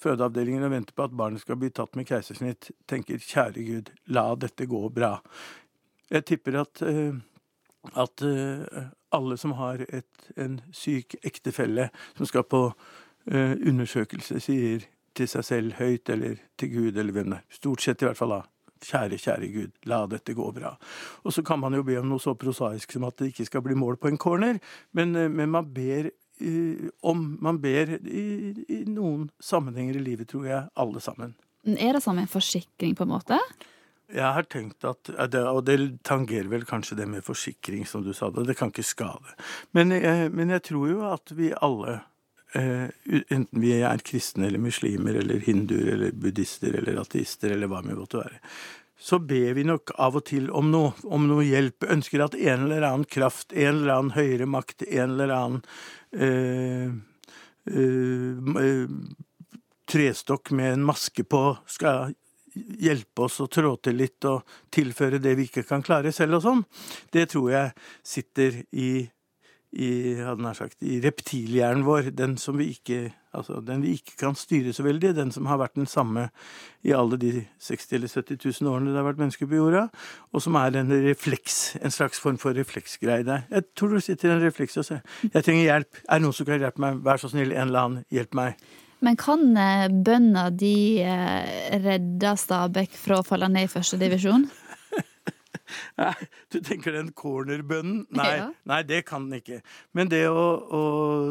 fødeavdelingen 0.02 0.66
og 0.66 0.72
venter 0.74 0.96
på 0.96 1.06
at 1.06 1.16
barnet 1.16 1.42
skal 1.42 1.58
bli 1.60 1.70
tatt 1.74 1.96
med 1.98 2.08
keisersnitt, 2.08 2.70
tenker 2.90 3.22
kjære 3.22 3.66
Gud, 3.66 3.92
la 4.14 4.26
dette 4.38 4.68
gå 4.70 4.82
bra. 4.94 5.16
Jeg 6.12 6.26
tipper 6.28 6.58
at, 6.62 6.82
uh, 6.84 7.16
at 7.96 8.24
uh, 8.26 8.88
alle 9.14 9.38
som 9.40 9.56
har 9.60 9.84
et, 9.88 10.30
en 10.36 10.60
syk 10.74 11.16
ektefelle 11.22 11.88
som 12.16 12.28
skal 12.28 12.46
på 12.48 12.64
uh, 12.72 13.54
undersøkelse, 13.56 14.40
sier 14.42 14.88
til 15.16 15.28
seg 15.28 15.44
selv 15.44 15.76
høyt 15.80 16.08
eller 16.12 16.40
til 16.60 16.72
Gud 16.72 16.96
eller 16.96 17.12
hvem 17.12 17.32
det 17.32 17.42
er. 17.42 17.46
Stort 17.52 17.84
sett 17.84 18.02
i 18.02 18.08
hvert 18.08 18.18
fall 18.18 18.36
da. 18.36 18.42
Kjære, 18.82 19.18
kjære 19.22 19.48
Gud, 19.52 19.74
la 19.86 20.00
dette 20.10 20.34
gå 20.34 20.48
bra. 20.56 20.72
Og 21.22 21.34
så 21.36 21.44
kan 21.46 21.60
man 21.62 21.76
jo 21.76 21.84
be 21.86 22.00
om 22.00 22.08
noe 22.10 22.22
så 22.22 22.32
prosaisk 22.34 22.96
som 22.96 23.04
at 23.06 23.20
det 23.20 23.30
ikke 23.30 23.46
skal 23.46 23.62
bli 23.62 23.76
mål 23.78 24.00
på 24.02 24.10
en 24.10 24.18
corner, 24.18 24.58
men, 24.98 25.14
men 25.14 25.52
man 25.52 25.68
ber 25.70 26.08
om 27.00 27.24
man 27.42 27.60
ber 27.62 27.94
i, 27.98 28.24
i, 28.68 28.82
noen 28.88 29.28
sammenhenger 29.42 29.98
i 29.98 30.04
livet, 30.04 30.30
tror 30.32 30.48
jeg, 30.48 30.68
alle 30.74 31.02
sammen. 31.04 31.36
Er 31.62 31.96
det 31.96 32.02
som 32.04 32.18
en 32.18 32.30
forsikring, 32.30 32.96
på 32.98 33.06
en 33.06 33.12
måte? 33.14 33.38
Jeg 34.12 34.36
har 34.36 34.44
tenkt 34.50 34.84
at, 34.84 35.08
Og 35.14 35.62
det 35.64 35.76
tangerer 36.04 36.50
vel 36.50 36.66
kanskje 36.68 36.98
det 36.98 37.06
med 37.08 37.24
forsikring, 37.24 37.86
som 37.88 38.02
du 38.04 38.12
sa. 38.12 38.30
Det, 38.30 38.44
det 38.50 38.58
kan 38.58 38.72
ikke 38.72 38.84
skade. 38.84 39.36
Men, 39.72 39.94
men 40.34 40.52
jeg 40.52 40.66
tror 40.68 40.90
jo 40.90 41.04
at 41.08 41.32
vi 41.38 41.52
alle, 41.54 42.00
enten 42.52 43.62
vi 43.62 43.72
er 43.78 44.04
kristne 44.04 44.50
eller 44.50 44.60
muslimer 44.60 45.16
eller 45.22 45.40
hinduer 45.40 45.94
eller 45.94 46.12
buddhister 46.12 46.74
eller 46.82 47.00
ateister 47.00 47.54
eller 47.54 47.70
hva 47.72 47.80
vi 47.86 47.96
måtte 47.96 48.20
være, 48.20 48.42
så 49.02 49.18
ber 49.18 49.56
vi 49.58 49.64
nok 49.66 49.90
av 49.98 50.16
og 50.20 50.24
til 50.30 50.44
om 50.54 50.68
noe, 50.70 50.92
om 51.02 51.24
noe 51.26 51.42
hjelp. 51.42 51.88
Ønsker 51.90 52.22
at 52.22 52.36
en 52.38 52.68
eller 52.68 52.84
annen 52.86 53.08
kraft, 53.10 53.50
en 53.50 53.80
eller 53.80 53.96
annen 53.96 54.14
høyere 54.14 54.46
makt, 54.46 54.84
en 54.86 55.16
eller 55.16 55.32
annen 55.34 55.62
øh, 56.14 56.92
øh, 57.66 58.92
trestokk 59.90 60.52
med 60.54 60.76
en 60.76 60.86
maske 60.86 61.26
på 61.26 61.42
skal 61.66 62.14
hjelpe 62.54 63.26
oss 63.26 63.40
å 63.42 63.48
trå 63.50 63.74
til 63.82 63.98
litt 63.98 64.22
og 64.28 64.46
tilføre 64.70 65.18
det 65.22 65.34
vi 65.38 65.48
ikke 65.48 65.64
kan 65.66 65.82
klare 65.82 66.12
selv 66.14 66.38
og 66.38 66.46
sånn. 66.46 66.62
Det 67.10 67.26
tror 67.32 67.50
jeg 67.50 67.74
sitter 68.06 68.62
i, 68.70 69.02
i, 69.72 70.20
sagt, 70.54 70.82
i 70.84 71.00
reptilhjernen 71.00 71.84
vår, 71.86 72.12
den 72.16 72.36
som 72.40 72.60
vi 72.60 72.72
ikke 72.76 73.10
Altså 73.32 73.62
den 73.64 73.80
vi 73.80 73.94
ikke 73.96 74.18
kan 74.20 74.34
styre 74.36 74.74
så 74.76 74.84
veldig, 74.84 75.14
den 75.16 75.30
som 75.32 75.46
har 75.48 75.56
vært 75.56 75.78
den 75.78 75.86
samme 75.88 76.26
i 76.84 76.92
alle 76.92 77.16
de 77.16 77.30
60 77.64 77.94
eller 77.96 78.10
70 78.12 78.36
000 78.60 78.68
årene 78.68 78.92
det 78.92 78.98
har 79.00 79.06
vært 79.06 79.22
mennesker 79.22 79.48
på 79.48 79.56
jorda, 79.56 79.86
og 80.36 80.44
som 80.44 80.58
er 80.60 80.76
en 80.76 80.92
refleks, 81.06 81.78
en 81.80 81.94
slags 81.94 82.20
form 82.20 82.36
for 82.36 82.52
refleksgreie 82.52 83.24
der. 83.24 83.46
Jeg 83.48 83.70
tror 83.72 83.96
du 83.96 84.04
sitter 84.04 84.28
i 84.28 84.34
en 84.34 84.44
refleks 84.44 84.76
og 84.76 84.84
ser. 84.84 85.00
'jeg 85.22 85.44
trenger 85.44 85.64
hjelp', 85.64 86.02
er 86.04 86.20
det 86.20 86.22
noen 86.26 86.36
som 86.36 86.46
kan 86.46 86.60
hjelpe 86.60 86.84
meg, 86.84 87.00
vær 87.08 87.24
så 87.24 87.32
snill, 87.32 87.56
en 87.56 87.72
eller 87.72 87.80
annen, 87.80 88.04
hjelp 88.12 88.34
meg. 88.36 88.60
Men 89.02 89.16
kan 89.16 89.56
eh, 89.56 90.50
de 90.52 90.76
eh, 91.02 91.78
redde 91.82 92.36
Stabæk 92.36 92.92
fra 92.94 93.18
å 93.18 93.26
falle 93.26 93.48
ned 93.48 93.64
i 93.64 93.72
første 93.72 93.96
divisjon? 93.96 94.44
Nei, 96.02 96.28
du 96.52 96.60
tenker 96.64 96.96
den 96.96 97.10
cornerbønnen? 97.16 98.04
Nei, 98.18 98.28
ja. 98.38 98.50
nei, 98.68 98.82
det 98.88 99.04
kan 99.08 99.28
den 99.28 99.40
ikke. 99.42 99.62
Men 99.96 100.12
det 100.12 100.26
å, 100.28 100.46
å 100.66 100.84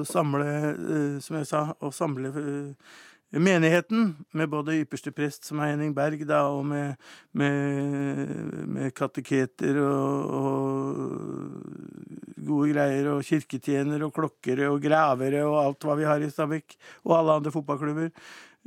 samle, 0.08 0.50
uh, 0.75 1.16
som 1.24 1.40
jeg 1.42 1.50
sa, 1.50 1.63
å 1.80 1.92
samle 1.96 2.34
uh, 2.36 3.00
menigheten, 3.40 4.13
med 4.36 4.51
både 4.51 4.82
ypperste 4.82 5.13
prest, 5.16 5.46
som 5.48 5.62
er 5.62 5.74
Henning 5.74 5.94
Berg, 5.96 6.25
da, 6.28 6.44
og 6.51 6.66
med, 6.68 7.00
med, 7.38 8.68
med 8.68 8.94
kateketer 8.98 9.80
og, 9.86 10.36
og, 10.36 12.01
gode 12.42 12.72
greier, 12.74 13.12
og 13.13 13.24
kirketjenere 13.24 14.08
og 14.08 14.16
klokkere 14.16 14.68
og 14.72 14.82
gravere 14.84 15.46
og 15.48 15.60
alt 15.62 15.88
hva 15.88 15.96
vi 16.00 16.08
har 16.10 16.24
i 16.24 16.32
Stabekk, 16.32 16.75
og 17.06 17.20
alle 17.20 17.38
andre 17.40 17.54
fotballklubber. 17.54 18.12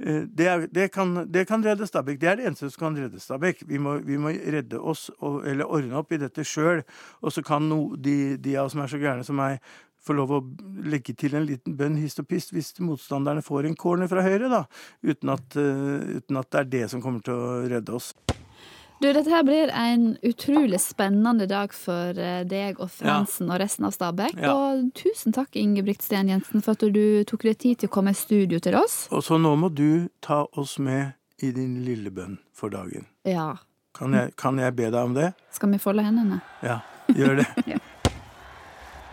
Eh, 0.03 0.23
det, 0.27 0.47
er, 0.47 0.67
det, 0.75 0.89
kan, 0.93 1.15
det, 1.31 1.47
kan, 1.49 1.65
redde 1.65 1.87
Stabæk. 1.87 2.21
Det 2.21 2.29
er 2.29 2.37
det 2.37 2.47
eneste 2.49 2.71
som 2.71 2.87
kan 2.87 2.99
redde 2.99 3.21
Stabæk. 3.21 3.63
Vi 3.69 3.79
må, 3.79 3.97
vi 4.03 4.19
må 4.19 4.33
redde 4.35 4.81
oss, 4.81 5.11
og, 5.21 5.43
eller 5.47 5.71
ordne 5.71 5.99
opp 6.01 6.13
i 6.13 6.21
dette 6.21 6.45
sjøl. 6.45 6.83
Og 7.23 7.33
så 7.33 7.45
kan 7.47 7.69
no, 7.71 7.95
de, 7.97 8.37
de, 8.37 8.57
av 8.59 8.67
oss 8.67 8.75
som 8.75 8.85
er 8.85 8.91
så 8.91 9.03
gærne 9.03 9.27
som 9.27 9.39
meg, 9.39 9.63
få 10.05 10.17
lov 10.19 10.33
å 10.37 10.43
legge 10.85 11.15
til 11.17 11.33
en 11.39 11.47
liten 11.49 11.79
bønn 11.79 11.97
hist 11.97 12.21
og 12.21 12.27
pist 12.29 12.53
hvis 12.53 12.75
motstanderne 12.85 13.41
får 13.45 13.71
en 13.71 13.79
corner 13.79 14.11
fra 14.11 14.25
høyre, 14.27 14.51
da. 14.53 14.65
Uten 15.01 15.33
at, 15.33 15.57
uh, 15.57 16.19
uten 16.19 16.41
at 16.43 16.51
det 16.53 16.61
er 16.61 16.73
det 16.75 16.89
som 16.93 17.01
kommer 17.01 17.25
til 17.25 17.39
å 17.39 17.55
redde 17.73 17.95
oss. 17.97 18.13
Du, 19.05 19.11
dette 19.13 19.29
her 19.29 19.43
blir 19.45 19.69
en 19.69 20.17
utrolig 20.25 20.79
spennende 20.81 21.45
dag 21.45 21.75
for 21.77 22.17
eh, 22.17 22.39
deg 22.49 22.79
og 22.81 22.89
Fransen 22.89 23.51
ja. 23.51 23.53
og 23.53 23.61
resten 23.61 23.85
av 23.85 23.93
Stabæk. 23.93 24.39
Ja. 24.41 24.55
Og 24.57 24.87
tusen 24.97 25.35
takk, 25.37 25.51
Ingebrigt 25.61 26.01
Sten 26.07 26.31
Jensen, 26.33 26.65
for 26.65 26.73
at 26.73 26.87
du 26.89 27.21
tok 27.29 27.45
deg 27.45 27.59
tid 27.61 27.83
til 27.83 27.91
å 27.91 27.93
komme 27.99 28.15
i 28.15 28.17
studio 28.17 28.63
til 28.65 28.79
oss. 28.81 29.03
Og 29.13 29.21
så 29.27 29.37
nå 29.37 29.53
må 29.61 29.69
du 29.69 30.09
ta 30.25 30.47
oss 30.57 30.79
med 30.81 31.13
i 31.45 31.53
din 31.53 31.83
lille 31.85 32.09
bønn 32.17 32.39
for 32.57 32.73
dagen. 32.73 33.05
Ja. 33.29 33.51
Kan 33.93 34.17
jeg, 34.17 34.33
kan 34.41 34.57
jeg 34.63 34.73
be 34.73 34.89
deg 34.89 35.03
om 35.03 35.13
det? 35.21 35.35
Skal 35.53 35.77
vi 35.77 35.83
folde 35.85 36.07
hendene? 36.09 36.41
Ja, 36.65 36.81
gjør 37.13 37.43
det. 37.43 37.51
ja. 37.75 37.83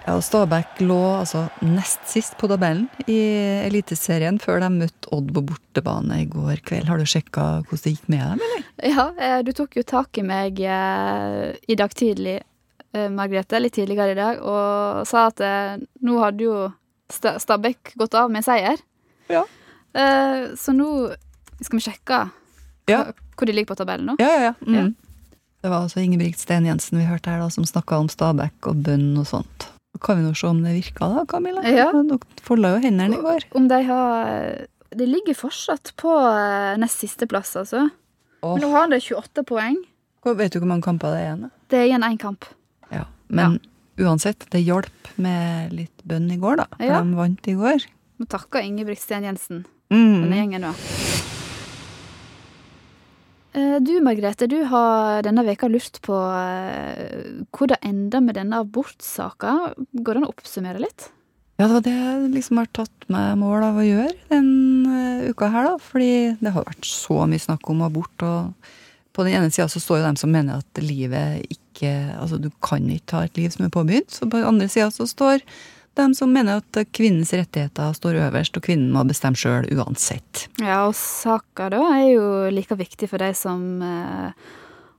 Ja, 0.01 0.15
Stabæk 0.21 0.79
lå 0.81 0.97
altså 1.19 1.43
nest 1.61 2.07
sist 2.09 2.33
på 2.41 2.47
tabellen 2.49 2.87
i 3.05 3.19
Eliteserien 3.67 4.39
før 4.41 4.63
de 4.63 4.69
møtte 4.73 5.11
Odd 5.13 5.29
på 5.35 5.43
bortebane 5.51 6.23
i 6.23 6.27
går 6.31 6.63
kveld. 6.65 6.87
Har 6.89 6.97
du 6.97 7.05
sjekka 7.05 7.43
hvordan 7.67 7.83
det 7.85 7.93
gikk 7.93 8.07
med 8.09 8.23
dem, 8.25 8.41
eller? 8.47 8.63
Ja, 8.89 9.05
eh, 9.21 9.39
du 9.45 9.51
tok 9.55 9.77
jo 9.77 9.83
tak 9.87 10.17
i 10.17 10.23
meg 10.25 10.57
eh, 10.65 11.51
i 11.69 11.77
dag 11.77 11.93
tidlig 11.93 12.39
eh, 12.41 13.09
Margrethe, 13.13 13.61
litt 13.61 13.75
tidligere 13.77 14.15
i 14.15 14.17
dag, 14.17 14.41
og 14.41 15.03
sa 15.07 15.27
at 15.29 15.43
nå 16.01 16.17
hadde 16.23 16.47
jo 16.47 16.55
Stabæk 17.11 17.93
gått 17.99 18.15
av 18.17 18.31
med 18.31 18.45
seier. 18.47 18.79
Ja. 19.29 19.43
Eh, 19.93 20.49
så 20.57 20.73
nå 20.73 20.87
skal 21.61 21.77
vi 21.77 21.85
sjekke 21.85 22.23
Ja. 22.89 23.03
hvor 23.37 23.45
de 23.45 23.53
ligger 23.53 23.75
på 23.75 23.77
tabellen 23.83 24.09
nå. 24.13 24.17
Ja, 24.19 24.31
ja, 24.33 24.41
ja. 24.49 24.53
Mm. 24.65 24.75
Ja. 24.79 24.87
Det 25.61 25.69
var 25.69 25.83
altså 25.85 26.01
Ingebrigt 26.01 26.39
Sten 26.41 26.65
Jensen 26.65 26.97
vi 26.97 27.05
hørte 27.05 27.29
her, 27.29 27.43
da, 27.43 27.51
som 27.53 27.67
snakka 27.69 27.99
om 28.01 28.09
Stabæk 28.09 28.65
og 28.71 28.81
bønn 28.87 29.11
og 29.21 29.27
sånt. 29.29 29.67
Kan 29.99 30.17
vi 30.17 30.23
nå 30.23 30.31
se 30.37 30.47
om 30.47 30.61
det 30.63 30.71
virka, 30.73 31.07
da, 31.13 31.25
Camilla? 31.29 31.61
Ja. 31.67 31.91
Dere 31.91 32.17
folda 32.41 32.75
jo 32.77 32.81
hendene 32.85 33.17
i 33.17 33.21
går. 33.21 33.43
Om 33.57 33.67
de 33.67 33.81
har 33.83 34.67
De 34.95 35.05
ligger 35.05 35.33
fortsatt 35.37 35.91
på 35.95 36.09
eh, 36.11 36.77
nest 36.81 36.99
siste 36.99 37.27
plass, 37.27 37.55
altså. 37.55 37.89
Oh. 38.41 38.55
Men 38.57 38.63
nå 38.65 38.71
har 38.73 38.87
de 38.91 38.99
28 38.99 39.43
poeng. 39.47 39.77
Hvor- 40.23 40.35
Vet 40.35 40.51
du 40.53 40.59
hvor 40.59 40.67
mange 40.67 40.83
kamper 40.83 41.11
det 41.13 41.19
er 41.21 41.27
igjen? 41.29 41.51
Det 41.69 41.77
er 41.79 41.85
igjen 41.87 42.03
én 42.03 42.17
kamp. 42.19 42.45
Ja. 42.91 43.05
Men 43.29 43.59
uansett, 43.97 44.47
det 44.51 44.63
hjalp 44.65 45.11
med 45.17 45.71
litt 45.73 46.03
bønn 46.07 46.31
i 46.31 46.37
går, 46.37 46.57
da. 46.57 46.65
For 46.77 46.83
Ja. 46.85 47.01
de 47.03 47.15
vant 47.15 47.47
i 47.47 47.53
går. 47.53 47.85
Må 48.19 48.27
takke 48.27 48.61
Ingebrigt 48.63 49.01
Sten 49.01 49.23
Jensen, 49.23 49.65
denne 49.89 50.27
Mm. 50.27 50.33
gjengen, 50.33 50.61
da. 50.61 50.73
Eh, 53.53 53.77
Du, 53.83 53.93
Margrethe, 54.03 54.47
du 54.47 54.61
har 54.71 55.23
denne 55.25 55.43
veka 55.47 55.67
lurt 55.71 55.99
på 56.05 56.15
eh, 56.15 57.47
hvor 57.51 57.71
det 57.71 57.81
enda 57.83 58.21
med 58.23 58.37
denne 58.39 58.61
abortsaka. 58.63 59.73
Går 59.91 60.13
det 60.13 60.21
an 60.21 60.27
å 60.29 60.31
oppsummere 60.33 60.83
litt? 60.83 61.09
Ja, 61.59 61.67
det 61.67 61.75
var 61.75 61.83
det 61.85 61.93
jeg 61.93 62.29
liksom 62.33 62.57
har 62.61 62.69
tatt 62.73 63.09
meg 63.11 63.35
mål 63.37 63.65
av 63.67 63.75
å 63.77 63.85
gjøre 63.85 64.13
den 64.31 64.47
uka 65.29 65.49
her, 65.53 65.67
da. 65.67 65.73
Fordi 65.83 66.13
det 66.39 66.53
har 66.55 66.65
vært 66.65 66.87
så 66.89 67.19
mye 67.29 67.43
snakk 67.43 67.67
om 67.69 67.83
abort, 67.85 68.23
og 68.25 68.71
på 69.13 69.25
den 69.27 69.35
ene 69.37 69.51
sida 69.53 69.67
så 69.69 69.81
står 69.83 69.99
jo 69.99 70.07
dem 70.07 70.17
som 70.17 70.31
mener 70.33 70.63
at 70.63 70.81
livet 70.81 71.43
ikke 71.51 71.59
Altså, 71.81 72.37
du 72.37 72.51
kan 72.61 72.83
ikke 72.93 73.09
ta 73.09 73.19
et 73.25 73.37
liv 73.39 73.49
som 73.49 73.65
er 73.65 73.71
påbegynt. 73.73 74.11
Så 74.13 74.27
på 74.29 74.37
den 74.37 74.45
andre 74.45 74.67
sida 74.69 74.91
så 74.93 75.07
står 75.09 75.41
dem 75.99 76.13
som 76.15 76.31
mener 76.31 76.61
at 76.61 76.79
kvinnens 76.95 77.33
rettigheter 77.35 77.93
står 77.97 78.19
øverst, 78.27 78.55
og 78.57 78.65
kvinnen 78.65 78.93
må 78.93 79.03
bestemme 79.07 79.39
sjøl 79.39 79.67
uansett. 79.75 80.47
Ja, 80.61 80.85
og 80.87 80.95
saka 80.97 81.69
da 81.73 81.83
er 81.97 82.07
jo 82.13 82.25
like 82.53 82.77
viktig 82.79 83.09
for 83.11 83.21
de 83.21 83.31
som 83.37 83.83
eh, 83.83 84.51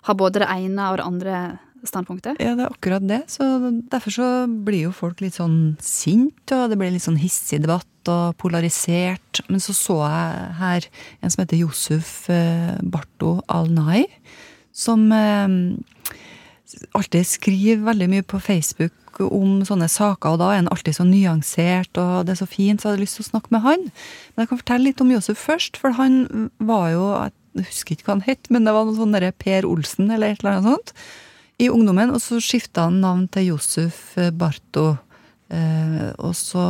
har 0.09 0.19
både 0.19 0.43
det 0.43 0.51
ene 0.53 0.91
og 0.91 1.01
det 1.01 1.07
andre 1.07 1.43
standpunktet. 1.89 2.39
Ja, 2.43 2.55
det 2.59 2.67
er 2.67 2.75
akkurat 2.75 3.07
det. 3.09 3.23
Så 3.33 3.47
derfor 3.91 4.15
så 4.15 4.29
blir 4.47 4.89
jo 4.89 4.95
folk 4.95 5.23
litt 5.25 5.39
sånn 5.39 5.75
sint, 5.83 6.45
og 6.55 6.71
det 6.71 6.79
blir 6.79 6.93
litt 6.95 7.07
sånn 7.07 7.21
hissig 7.21 7.63
debatt 7.65 7.89
og 8.13 8.37
polarisert. 8.43 9.43
Men 9.49 9.63
så 9.63 9.75
så 9.77 9.99
jeg 10.05 10.49
her 10.61 10.89
en 11.21 11.33
som 11.33 11.43
heter 11.43 11.63
Josef 11.63 12.15
eh, 12.33 12.77
Barto 12.83 13.39
Al-Nai, 13.51 14.05
som 14.73 15.09
eh, 15.15 15.59
alltid 16.97 17.29
skriver 17.29 17.87
veldig 17.91 18.11
mye 18.13 18.27
på 18.27 18.41
Facebook 18.43 18.95
om 19.21 19.61
sånne 19.67 19.89
saker, 19.93 20.35
og 20.35 20.41
da 20.41 20.53
er 20.53 20.63
han 20.63 20.71
alltid 20.73 20.97
så 20.97 21.05
nyansert, 21.05 21.93
og 22.01 22.27
det 22.27 22.37
er 22.37 22.41
så 22.41 22.49
fint, 22.49 22.81
så 22.81 22.89
jeg 22.89 22.97
hadde 22.97 23.05
lyst 23.05 23.19
til 23.21 23.27
å 23.27 23.31
snakke 23.31 23.53
med 23.53 23.65
han. 23.67 23.85
Men 24.33 24.45
jeg 24.45 24.51
kan 24.51 24.63
fortelle 24.63 24.89
litt 24.89 25.03
om 25.05 25.13
Josef 25.13 25.43
først, 25.43 25.77
for 25.81 25.99
han 26.01 26.49
var 26.59 26.91
jo 26.95 27.07
Jeg 27.53 27.67
husker 27.69 27.93
ikke 27.93 28.07
hva 28.07 28.15
han 28.15 28.25
het, 28.25 28.49
men 28.49 28.65
det 28.65 28.73
var 28.73 28.87
noe 28.89 28.97
sånn 28.97 29.13
Per 29.37 29.67
Olsen, 29.69 30.09
eller 30.09 30.33
et 30.33 30.41
eller 30.41 30.57
annet 30.57 30.71
sånt 30.71 30.95
i 31.61 31.69
ungdommen, 31.71 32.11
og 32.15 32.23
så 32.23 32.41
skifta 32.43 32.89
han 32.89 33.03
navn 33.03 33.27
til 33.29 33.53
Josef 33.53 34.15
Barto. 34.33 34.97
Eh, 35.53 36.09
og 36.17 36.33
så 36.39 36.63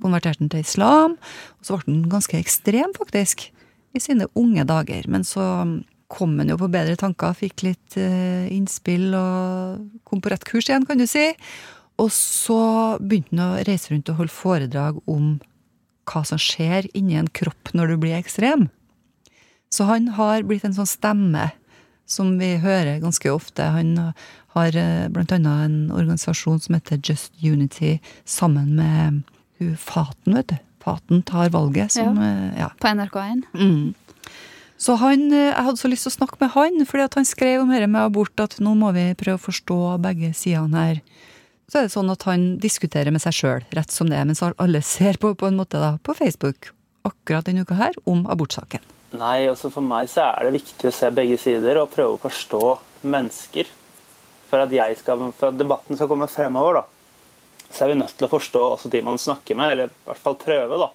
konverterte 0.00 0.40
han 0.40 0.52
til 0.52 0.64
islam, 0.64 1.18
og 1.58 1.66
så 1.66 1.76
ble 1.76 1.98
han 1.98 2.06
ganske 2.12 2.38
ekstrem, 2.40 2.94
faktisk, 2.96 3.50
i 3.92 4.00
sine 4.00 4.28
unge 4.38 4.64
dager. 4.68 5.08
Men 5.12 5.26
så 5.28 5.44
kom 6.12 6.34
han 6.40 6.52
jo 6.52 6.58
på 6.60 6.70
bedre 6.72 6.96
tanker, 7.00 7.36
fikk 7.36 7.64
litt 7.66 7.96
eh, 8.00 8.48
innspill 8.52 9.12
og 9.16 10.02
kom 10.08 10.20
på 10.24 10.32
rett 10.32 10.44
kurs 10.48 10.68
igjen, 10.68 10.86
kan 10.88 11.00
du 11.00 11.06
si. 11.08 11.30
Og 12.00 12.12
så 12.14 12.60
begynte 13.00 13.36
han 13.36 13.42
å 13.46 13.64
reise 13.68 13.92
rundt 13.92 14.10
og 14.12 14.20
holde 14.20 14.36
foredrag 14.36 15.00
om 15.10 15.34
hva 16.08 16.22
som 16.26 16.40
skjer 16.40 16.88
inni 16.98 17.18
en 17.18 17.30
kropp 17.30 17.74
når 17.76 17.92
du 17.92 17.96
blir 18.04 18.16
ekstrem. 18.18 18.68
Så 19.72 19.86
han 19.88 20.10
har 20.18 20.44
blitt 20.44 20.64
en 20.68 20.76
sånn 20.76 20.88
stemme 20.88 21.50
som 22.08 22.34
vi 22.40 22.56
hører 22.60 23.00
ganske 23.00 23.30
ofte. 23.32 23.64
Han 23.72 23.94
har 24.56 24.76
eh, 24.76 25.08
blant 25.12 25.32
annet 25.32 25.68
en 25.68 25.78
organisasjon 25.94 26.60
som 26.60 26.76
heter 26.76 27.00
Just 27.00 27.32
Unity, 27.40 27.98
sammen 28.24 28.74
med 28.76 29.22
hun 29.58 29.76
Faten, 29.80 30.36
vet 30.36 30.52
du. 30.52 30.58
Faten 30.82 31.22
tar 31.22 31.52
valget, 31.54 31.94
som 31.94 32.18
ja, 32.18 32.32
ja. 32.58 32.68
På 32.82 32.90
NRK1. 32.90 33.44
Mm. 33.54 33.94
Så 34.82 34.96
han, 34.98 35.28
eh, 35.30 35.52
jeg 35.52 35.64
hadde 35.68 35.78
så 35.78 35.90
lyst 35.92 36.08
til 36.08 36.12
å 36.12 36.18
snakke 36.18 36.40
med 36.42 36.52
han, 36.56 36.82
fordi 36.88 37.06
at 37.06 37.16
han 37.20 37.28
skrev 37.28 37.62
om 37.62 37.72
dette 37.72 37.88
med 37.88 38.02
abort, 38.02 38.34
at 38.42 38.58
nå 38.60 38.74
må 38.78 38.90
vi 38.96 39.12
prøve 39.18 39.38
å 39.38 39.46
forstå 39.46 39.78
begge 40.02 40.32
sidene 40.36 40.86
her. 40.88 41.02
Så 41.72 41.80
er 41.80 41.86
det 41.86 41.94
sånn 41.94 42.12
at 42.12 42.26
han 42.28 42.42
diskuterer 42.60 43.08
med 43.14 43.22
seg 43.24 43.32
sjøl, 43.32 43.62
rett 43.72 43.92
som 43.94 44.10
det 44.10 44.18
er, 44.20 44.26
mens 44.28 44.42
alle 44.44 44.82
ser 44.84 45.16
på 45.16 45.30
på 45.32 45.48
en 45.48 45.56
måte 45.56 45.80
da, 45.80 45.94
på 46.04 46.12
Facebook 46.12 46.68
akkurat 47.08 47.46
denne 47.48 47.64
uka 47.64 47.78
her 47.78 47.96
om 48.04 48.26
abortsaken. 48.28 48.84
Nei, 49.16 49.46
altså 49.48 49.70
for 49.72 49.84
meg 49.84 50.10
så 50.12 50.26
er 50.26 50.50
det 50.50 50.58
viktig 50.58 50.90
å 50.90 50.92
se 50.92 51.08
begge 51.16 51.38
sider 51.40 51.80
og 51.80 51.88
prøve 51.94 52.18
å 52.18 52.20
forstå 52.20 52.60
mennesker. 53.08 53.70
For 54.50 54.60
at, 54.60 54.76
skal, 55.00 55.24
for 55.32 55.48
at 55.48 55.56
debatten 55.56 55.96
skal 55.96 56.12
komme 56.12 56.28
fremover, 56.28 56.82
da, 56.82 57.32
så 57.72 57.86
er 57.86 57.94
vi 57.94 57.98
nødt 58.02 58.18
til 58.20 58.28
å 58.28 58.32
forstå 58.34 58.66
også 58.74 58.92
de 58.92 59.00
man 59.08 59.20
snakker 59.20 59.56
med, 59.56 59.72
eller 59.72 59.88
i 59.88 60.06
hvert 60.10 60.22
fall 60.28 60.36
prøve, 60.44 60.76
da. 60.76 60.90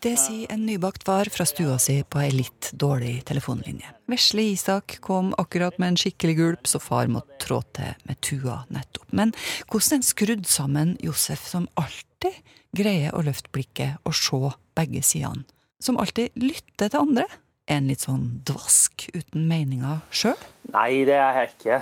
Det 0.00 0.14
sier 0.16 0.48
en 0.48 0.62
nybakt 0.64 1.02
far 1.04 1.28
fra 1.28 1.44
stua 1.44 1.74
si 1.76 1.98
på 2.08 2.22
ei 2.22 2.30
litt 2.32 2.70
dårlig 2.72 3.18
telefonlinje. 3.28 3.90
Vesle 4.08 4.46
Isak 4.54 4.94
kom 5.04 5.34
akkurat 5.36 5.76
med 5.76 5.92
en 5.92 5.98
skikkelig 6.00 6.36
gulp, 6.38 6.70
så 6.70 6.80
far 6.80 7.10
måtte 7.12 7.36
trå 7.44 7.58
til 7.76 7.92
med 8.08 8.16
tua 8.24 8.62
nettopp. 8.72 9.04
Men 9.12 9.34
hvordan 9.68 9.98
en 9.98 10.06
skrudd 10.08 10.48
sammen 10.48 10.94
Josef, 11.04 11.44
som 11.44 11.68
alltid 11.76 12.38
greier 12.72 13.12
å 13.12 13.20
løfte 13.26 13.52
blikket 13.52 14.00
og 14.08 14.16
se 14.16 14.54
begge 14.80 15.04
sidene. 15.04 15.44
Som 15.84 16.00
alltid 16.00 16.32
lytter 16.32 16.88
til 16.88 17.02
andre. 17.02 17.28
En 17.70 17.86
litt 17.86 18.00
sånn 18.02 18.24
dvask 18.48 19.04
uten 19.12 19.44
meninger 19.52 20.00
sjøl. 20.08 20.40
Nei, 20.72 21.04
det 21.06 21.20
er 21.20 21.42
jeg 21.42 21.52
ikke. 21.52 21.76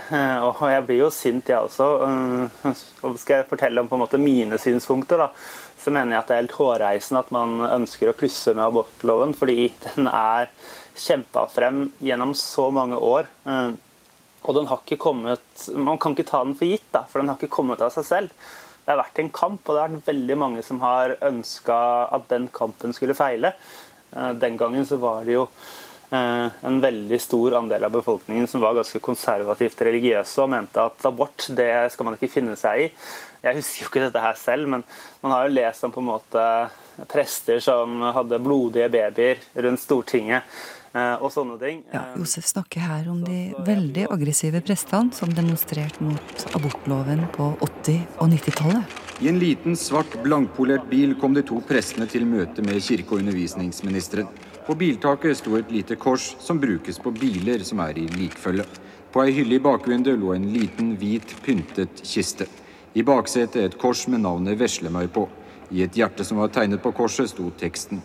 Og 0.49 0.67
jeg 0.69 0.85
blir 0.91 1.01
jo 1.05 1.09
sint, 1.15 1.49
jeg 1.49 1.71
også. 1.71 1.87
Og 3.07 3.17
skal 3.23 3.41
jeg 3.41 3.49
fortelle 3.49 3.81
om 3.81 3.89
på 3.89 3.97
en 3.97 4.03
måte 4.03 4.21
mine 4.21 4.59
synspunkter, 4.61 5.23
da, 5.23 5.31
så 5.89 5.93
mener 5.95 6.13
jeg 6.13 6.21
at 6.21 6.29
det 6.29 6.35
er 6.37 6.43
helt 6.43 6.59
hårreisende 6.59 7.21
at 7.25 7.31
man 7.33 7.63
ønsker 7.65 8.11
å 8.11 8.17
klusse 8.17 8.53
med 8.53 8.67
abortloven, 8.67 9.33
fordi 9.37 9.71
den 9.87 10.11
er 10.11 10.51
kjempa 10.99 11.47
frem 11.49 11.87
gjennom 12.05 12.35
så 12.37 12.67
mange 12.75 12.99
år. 13.01 13.31
Og 13.49 14.57
den 14.57 14.69
har 14.71 14.83
ikke 14.83 15.01
kommet 15.01 15.65
Man 15.75 15.99
kan 16.01 16.15
ikke 16.15 16.29
ta 16.29 16.43
den 16.45 16.57
for 16.59 16.69
gitt, 16.69 16.87
da, 16.95 17.07
for 17.09 17.23
den 17.23 17.33
har 17.33 17.41
ikke 17.41 17.57
kommet 17.57 17.81
av 17.85 17.95
seg 17.95 18.07
selv. 18.07 18.49
Det 18.85 18.93
har 18.93 19.01
vært 19.01 19.21
en 19.23 19.33
kamp, 19.33 19.63
og 19.65 19.75
det 19.75 19.81
har 19.81 19.95
vært 19.95 20.13
veldig 20.13 20.39
mange 20.45 20.65
som 20.67 20.83
har 20.85 21.17
ønska 21.25 21.79
at 22.19 22.29
den 22.31 22.51
kampen 22.53 22.93
skulle 22.97 23.17
feile. 23.17 23.55
Den 24.13 24.61
gangen 24.61 24.85
så 24.89 25.01
var 25.01 25.25
det 25.25 25.39
jo 25.39 25.49
en 26.11 26.81
veldig 26.81 27.19
stor 27.21 27.59
andel 27.59 27.85
av 27.85 27.93
befolkningen 27.93 28.47
som 28.49 28.63
var 28.65 28.77
ganske 28.79 29.01
konservativt 29.05 29.83
religiøse 29.85 30.41
og 30.41 30.53
mente 30.55 30.81
at 30.81 31.05
abort 31.09 31.49
det 31.53 31.71
skal 31.93 32.09
man 32.09 32.17
ikke 32.17 32.33
finne 32.33 32.57
seg 32.57 32.87
i. 32.87 32.89
Jeg 33.45 33.59
husker 33.61 33.85
jo 33.85 33.91
ikke 33.91 34.05
dette 34.07 34.23
her 34.25 34.39
selv, 34.41 34.71
men 34.73 34.83
man 35.23 35.35
har 35.35 35.47
jo 35.47 35.57
lest 35.59 35.85
om 35.85 35.93
på 35.95 36.01
en 36.03 36.11
måte 36.15 36.45
prester 37.13 37.61
som 37.63 38.01
hadde 38.17 38.41
blodige 38.43 38.89
babyer 38.91 39.45
rundt 39.63 39.85
Stortinget 39.85 40.49
og 40.99 41.29
sånne 41.31 41.59
ting. 41.61 41.83
Ja, 41.93 42.07
Josef 42.19 42.49
snakker 42.49 42.83
her 42.83 43.11
om 43.13 43.21
de 43.23 43.53
veldig 43.67 44.09
aggressive 44.11 44.63
prestene 44.65 45.15
som 45.15 45.31
demonstrerte 45.37 46.03
mot 46.03 46.47
abortloven 46.57 47.27
på 47.37 47.53
80- 47.61 48.01
og 48.19 48.33
90-tallet. 48.33 48.97
I 49.21 49.29
en 49.31 49.39
liten, 49.43 49.77
svart, 49.79 50.17
blankpolert 50.25 50.89
bil 50.91 51.15
kom 51.21 51.35
de 51.37 51.45
to 51.47 51.61
prestene 51.69 52.07
til 52.11 52.27
møte 52.27 52.65
med 52.65 52.81
kirke- 52.83 53.15
og 53.15 53.23
undervisningsministeren. 53.23 54.31
På 54.69 54.75
biltaket 54.75 55.39
sto 55.39 55.55
et 55.57 55.71
lite 55.73 55.97
kors 55.97 56.35
som 56.45 56.59
brukes 56.61 56.99
på 57.01 57.09
biler 57.17 57.63
som 57.65 57.81
er 57.81 57.97
i 57.97 58.03
likfølge. 58.13 58.67
På 59.09 59.23
ei 59.23 59.33
hylle 59.33 59.57
i 59.57 59.63
bakvinduet 59.65 60.21
lå 60.21 60.35
en 60.35 60.45
liten, 60.53 60.91
hvit, 61.01 61.33
pyntet 61.41 62.03
kiste. 62.05 62.45
I 62.93 63.01
baksetet 63.01 63.63
et 63.63 63.79
kors 63.81 64.03
med 64.13 64.21
navnet 64.27 64.61
Veslemøy 64.61 65.09
på. 65.09 65.25
I 65.73 65.87
et 65.87 65.97
hjerte 65.97 66.27
som 66.29 66.43
var 66.43 66.53
tegnet 66.53 66.85
på 66.85 66.93
korset, 66.93 67.33
sto 67.33 67.49
teksten 67.57 68.03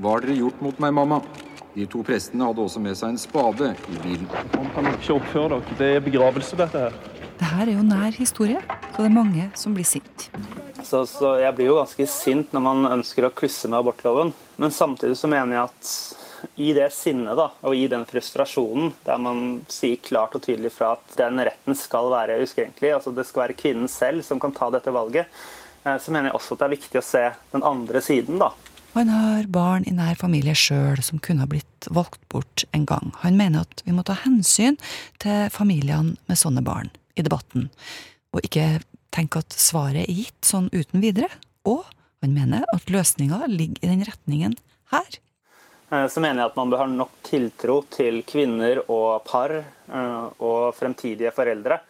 Hva 0.00 0.14
har 0.14 0.24
dere 0.24 0.38
gjort 0.38 0.64
mot 0.64 0.80
meg, 0.80 0.96
mamma? 0.96 1.20
De 1.76 1.84
to 1.92 2.00
prestene 2.00 2.48
hadde 2.48 2.64
også 2.64 2.80
med 2.80 2.96
seg 2.96 3.12
en 3.12 3.20
spade 3.20 3.74
i 3.76 4.00
bilen. 4.00 4.26
Man 4.56 4.72
kan 4.72 4.88
ikke 4.94 5.18
oppføre 5.18 5.58
dere. 5.58 5.78
Det 5.84 5.92
er 5.98 6.04
begravelse, 6.08 6.56
dette 6.56 6.86
her. 6.88 7.00
Det 7.36 7.52
her 7.52 7.66
er 7.66 7.74
jo 7.76 7.84
nær 7.84 8.16
historie, 8.16 8.64
så 8.94 9.04
det 9.04 9.10
er 9.12 9.16
mange 9.20 9.52
som 9.60 9.76
blir 9.76 9.92
sint. 9.92 10.30
Så, 10.80 11.04
så 11.04 11.36
jeg 11.44 11.52
blir 11.60 11.74
jo 11.74 11.80
ganske 11.82 12.08
sint 12.08 12.56
når 12.56 12.70
man 12.72 12.94
ønsker 12.96 13.28
å 13.28 13.34
klusse 13.44 13.68
med 13.68 13.82
abortloven. 13.84 14.32
Men 14.58 14.74
samtidig 14.74 15.16
så 15.18 15.30
mener 15.30 15.54
jeg 15.54 15.68
at 15.70 15.92
i 16.58 16.72
det 16.74 16.88
sinnet 16.94 17.38
da, 17.38 17.48
og 17.66 17.74
i 17.74 17.86
den 17.90 18.04
frustrasjonen, 18.06 18.92
der 19.06 19.20
man 19.22 19.60
sier 19.70 19.98
klart 20.02 20.34
og 20.38 20.42
tydelig 20.44 20.72
fra 20.74 20.92
at 20.96 21.18
den 21.18 21.40
retten 21.46 21.78
skal 21.78 22.10
være 22.12 22.40
uskrenkelig, 22.42 22.92
altså 22.96 23.14
det 23.14 23.26
skal 23.26 23.44
være 23.46 23.58
kvinnen 23.58 23.90
selv 23.90 24.22
som 24.26 24.42
kan 24.42 24.54
ta 24.54 24.70
dette 24.74 24.94
valget, 24.94 25.30
så 25.82 26.14
mener 26.14 26.30
jeg 26.30 26.38
også 26.38 26.54
at 26.54 26.62
det 26.62 26.66
er 26.66 26.74
viktig 26.74 27.00
å 27.00 27.06
se 27.06 27.24
den 27.54 27.64
andre 27.66 28.02
siden. 28.04 28.38
da. 28.42 28.52
Han 28.96 29.10
har 29.12 29.46
barn 29.52 29.84
i 29.86 29.94
nær 29.94 30.18
familie 30.18 30.56
sjøl 30.58 30.98
som 31.06 31.20
kunne 31.22 31.44
ha 31.44 31.50
blitt 31.50 31.86
valgt 31.94 32.20
bort 32.32 32.64
en 32.74 32.86
gang. 32.88 33.12
Han 33.22 33.38
mener 33.38 33.66
at 33.66 33.82
vi 33.86 33.94
må 33.94 34.02
ta 34.06 34.16
hensyn 34.24 34.78
til 35.22 35.52
familiene 35.54 36.16
med 36.26 36.40
sånne 36.40 36.64
barn 36.66 36.90
i 37.14 37.22
debatten. 37.22 37.70
og 38.34 38.44
ikke 38.44 38.80
tenke 39.14 39.40
at 39.40 39.54
svaret 39.56 40.04
er 40.04 40.12
gitt 40.12 40.44
sånn 40.44 40.68
uten 40.74 41.00
videre. 41.00 41.30
Og 41.64 41.86
han 42.20 42.34
mener 42.34 42.66
at 42.74 42.90
løsninga 42.90 43.46
ligger 43.46 43.84
i 43.84 43.90
den 43.92 44.04
retningen 44.06 44.56
her. 44.90 45.18
Eh, 45.90 46.06
så 46.08 46.20
mener 46.20 46.42
jeg 46.42 46.50
at 46.50 46.58
man 46.58 46.72
bør 46.72 46.82
ha 46.84 46.88
nok 46.90 47.14
tiltro 47.26 47.78
til 47.92 48.20
kvinner 48.28 48.82
og 48.86 49.24
par 49.28 49.54
eh, 49.54 50.26
og 50.44 50.74
fremtidige 50.76 51.32
foreldre 51.36 51.80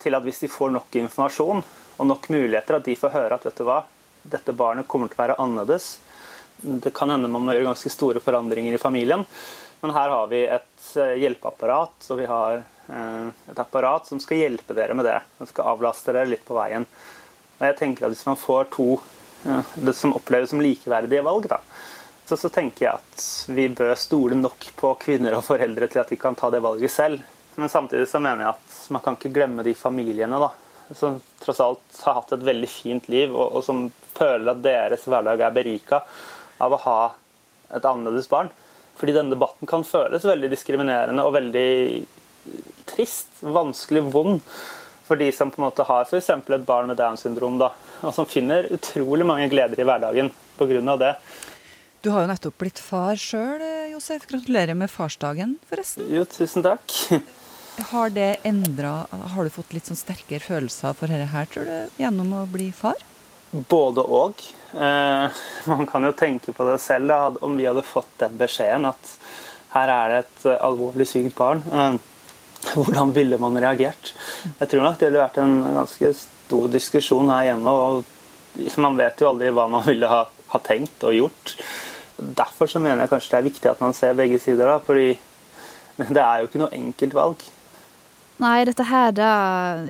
til 0.00 0.16
at 0.16 0.24
hvis 0.24 0.42
de 0.44 0.50
får 0.52 0.74
nok 0.74 0.96
informasjon 1.00 1.62
og 2.00 2.06
nok 2.08 2.28
muligheter, 2.32 2.78
at 2.78 2.86
de 2.86 2.96
får 2.96 3.12
høre 3.14 3.36
at 3.36 3.46
vet 3.46 3.58
du 3.60 3.66
hva, 3.68 3.82
dette 4.22 4.54
barnet 4.56 4.88
kommer 4.88 5.08
til 5.08 5.18
å 5.18 5.22
være 5.22 5.40
annerledes. 5.40 5.90
Det 6.60 6.92
kan 6.96 7.12
hende 7.12 7.28
man 7.28 7.44
må 7.44 7.54
gjøre 7.56 7.70
ganske 7.70 7.92
store 7.92 8.20
forandringer 8.24 8.76
i 8.76 8.80
familien, 8.80 9.24
men 9.80 9.94
her 9.96 10.12
har 10.12 10.28
vi 10.32 10.42
et 10.44 10.90
eh, 11.00 11.16
hjelpeapparat 11.22 12.10
og 12.10 12.20
vi 12.20 12.28
har 12.28 12.62
et 12.90 13.58
apparat 13.62 14.08
som 14.08 14.18
skal 14.18 14.40
hjelpe 14.40 14.74
dere 14.74 14.96
med 14.98 15.06
det. 15.06 15.20
Som 15.38 15.46
skal 15.46 15.68
avlaste 15.70 16.10
dere 16.10 16.26
litt 16.26 16.42
på 16.42 16.56
veien. 16.56 16.82
Og 17.60 17.62
jeg 17.62 17.76
tenker 17.78 18.08
at 18.08 18.10
Hvis 18.10 18.26
man 18.26 18.40
får 18.40 18.66
to 18.74 18.96
det 19.74 19.92
som 19.96 20.14
oppleves 20.16 20.50
som 20.50 20.60
likeverdige 20.60 21.24
valg, 21.24 21.48
da, 21.50 21.60
så, 22.26 22.36
så 22.36 22.50
tenker 22.52 22.86
jeg 22.86 23.00
at 23.00 23.26
vi 23.56 23.68
bør 23.74 23.94
stole 23.98 24.38
nok 24.38 24.68
på 24.78 24.94
kvinner 25.02 25.34
og 25.38 25.46
foreldre 25.48 25.88
til 25.90 26.02
at 26.02 26.12
de 26.12 26.18
kan 26.20 26.36
ta 26.38 26.50
det 26.52 26.62
valget 26.62 26.92
selv. 26.92 27.24
Men 27.56 27.72
samtidig 27.72 28.08
så 28.08 28.20
mener 28.22 28.44
jeg 28.44 28.54
at 28.54 28.76
man 28.94 29.02
kan 29.04 29.16
ikke 29.18 29.32
glemme 29.34 29.64
de 29.66 29.74
familiene 29.74 30.38
da, 30.40 30.52
som 30.96 31.18
tross 31.42 31.62
alt 31.64 32.02
har 32.04 32.20
hatt 32.20 32.36
et 32.36 32.46
veldig 32.46 32.70
fint 32.70 33.08
liv, 33.10 33.34
og, 33.34 33.56
og 33.58 33.66
som 33.66 33.88
føler 34.14 34.52
at 34.52 34.62
deres 34.64 35.06
hverdag 35.08 35.42
er 35.42 35.56
berika 35.56 36.02
av 36.60 36.76
å 36.76 36.82
ha 36.84 37.00
et 37.74 37.86
annerledes 37.86 38.30
barn. 38.30 38.50
Fordi 39.00 39.14
denne 39.16 39.32
debatten 39.32 39.68
kan 39.68 39.86
føles 39.86 40.26
veldig 40.28 40.50
diskriminerende 40.52 41.24
og 41.24 41.34
veldig 41.38 41.70
trist, 42.90 43.30
vanskelig, 43.40 44.02
vond 44.12 44.42
for 45.06 45.18
de 45.18 45.32
som 45.34 45.50
på 45.50 45.58
en 45.58 45.66
måte 45.66 45.86
har 45.88 46.04
f.eks. 46.06 46.30
et 46.30 46.66
barn 46.66 46.90
med 46.90 46.98
Downs 47.00 47.24
syndrom, 47.24 47.56
da, 47.58 47.72
og 48.00 48.14
som 48.16 48.28
finner 48.28 48.68
utrolig 48.74 49.26
mange 49.28 49.48
gleder 49.52 49.80
i 49.80 49.86
hverdagen 49.86 50.30
pga. 50.58 50.96
det. 50.96 51.14
Du 52.00 52.10
har 52.10 52.24
jo 52.24 52.30
nettopp 52.30 52.56
blitt 52.62 52.78
far 52.80 53.18
sjøl, 53.20 53.60
Josef. 53.92 54.24
Gratulerer 54.28 54.76
med 54.76 54.90
farsdagen, 54.90 55.58
forresten. 55.68 56.08
Jo, 56.08 56.24
tusen 56.24 56.64
takk. 56.64 56.96
Har 57.90 58.10
det 58.12 58.42
endra 58.44 59.06
Har 59.08 59.44
du 59.46 59.50
fått 59.52 59.72
litt 59.72 59.86
sånn 59.88 59.96
sterkere 59.96 60.42
følelser 60.44 60.96
for 60.98 61.08
dette 61.08 61.28
her, 61.32 61.46
tror 61.48 61.68
du, 61.68 62.00
gjennom 62.00 62.34
å 62.36 62.46
bli 62.50 62.70
far? 62.76 62.98
Både 63.50 64.04
og. 64.04 64.42
Eh, 64.72 65.40
man 65.70 65.86
kan 65.88 66.04
jo 66.06 66.12
tenke 66.16 66.52
på 66.56 66.66
det 66.68 66.76
selv, 66.82 67.08
da, 67.10 67.20
om 67.46 67.56
vi 67.58 67.66
hadde 67.68 67.86
fått 67.86 68.12
den 68.20 68.36
beskjeden 68.40 68.88
at 68.90 69.14
her 69.74 69.92
er 69.94 70.12
det 70.12 70.20
et 70.24 70.46
alvorlig 70.60 71.08
sykt 71.08 71.36
barn. 71.38 71.62
Eh, 71.68 71.96
hvordan 72.74 73.14
ville 73.16 73.40
man 73.40 73.56
reagert? 73.60 74.12
Jeg 74.58 74.70
tror 74.70 74.84
nok 74.84 75.00
det 75.00 75.10
ville 75.10 75.24
vært 75.24 75.40
en 75.42 75.56
ganske 75.80 76.12
stor 76.50 76.66
diskusjon 76.72 77.30
her 77.30 77.50
hjemme. 77.50 77.70
og 77.70 78.74
Man 78.82 78.98
vet 78.98 79.22
jo 79.22 79.30
aldri 79.30 79.52
hva 79.54 79.68
man 79.70 79.86
ville 79.86 80.10
ha, 80.10 80.24
ha 80.26 80.60
tenkt 80.66 81.06
og 81.06 81.14
gjort. 81.14 81.54
Derfor 82.18 82.68
så 82.68 82.82
mener 82.82 83.04
jeg 83.04 83.14
kanskje 83.14 83.32
det 83.32 83.38
er 83.38 83.48
viktig 83.48 83.70
at 83.70 83.80
man 83.80 83.94
ser 83.96 84.18
begge 84.18 84.40
sider. 84.42 84.66
da, 84.66 84.78
fordi 84.82 85.14
det 86.16 86.22
er 86.24 86.40
jo 86.40 86.50
ikke 86.50 86.62
noe 86.64 86.74
enkelt 86.76 87.16
valg. 87.16 87.46
Nei, 88.40 88.64
dette 88.64 88.86
her 88.88 89.10
da 89.12 89.30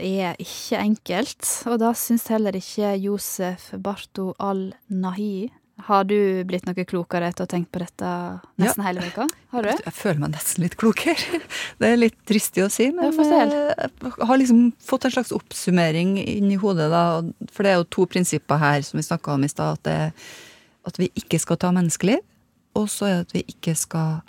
er 0.02 0.38
ikke 0.42 0.80
enkelt, 0.82 1.46
og 1.70 1.78
da 1.78 1.92
syns 1.94 2.26
heller 2.32 2.56
ikke 2.58 2.96
Josef 2.98 3.68
Barto 3.78 4.32
al-Nahi. 4.42 5.50
Har 5.86 6.06
du 6.08 6.16
blitt 6.48 6.66
noe 6.68 6.84
klokere 6.88 7.30
etter 7.30 7.44
å 7.44 7.48
ha 7.48 7.50
tenkt 7.50 7.70
på 7.72 7.80
dette 7.82 8.10
nesten 8.60 8.82
ja. 8.82 8.86
hele 8.88 9.06
uka? 9.08 9.26
Har 9.54 9.66
du? 9.66 9.70
Jeg 9.72 9.94
føler 9.96 10.22
meg 10.22 10.34
nesten 10.34 10.64
litt 10.64 10.76
klokere. 10.80 11.40
Det 11.80 11.90
er 11.90 12.00
litt 12.00 12.18
dristig 12.28 12.64
å 12.66 12.70
si, 12.72 12.90
men 12.94 13.10
jeg 13.10 14.12
har 14.20 14.40
liksom 14.40 14.70
fått 14.84 15.06
en 15.08 15.14
slags 15.14 15.32
oppsummering 15.36 16.16
inni 16.22 16.58
hodet, 16.60 16.90
da. 16.92 17.04
For 17.54 17.66
det 17.66 17.72
er 17.72 17.78
jo 17.80 17.88
to 17.96 18.06
prinsipper 18.10 18.60
her 18.60 18.84
som 18.86 19.00
vi 19.00 19.06
snakka 19.06 19.36
om 19.36 19.46
i 19.46 19.50
stad. 19.52 19.80
At, 19.80 20.26
at 20.90 21.00
vi 21.00 21.08
ikke 21.18 21.40
skal 21.40 21.60
ta 21.60 21.72
menneskeliv, 21.74 22.20
og 22.78 22.90
så 22.92 23.08
er 23.08 23.14
det 23.16 23.26
at 23.28 23.36
vi 23.38 23.44
ikke 23.54 23.74
skal 23.78 24.20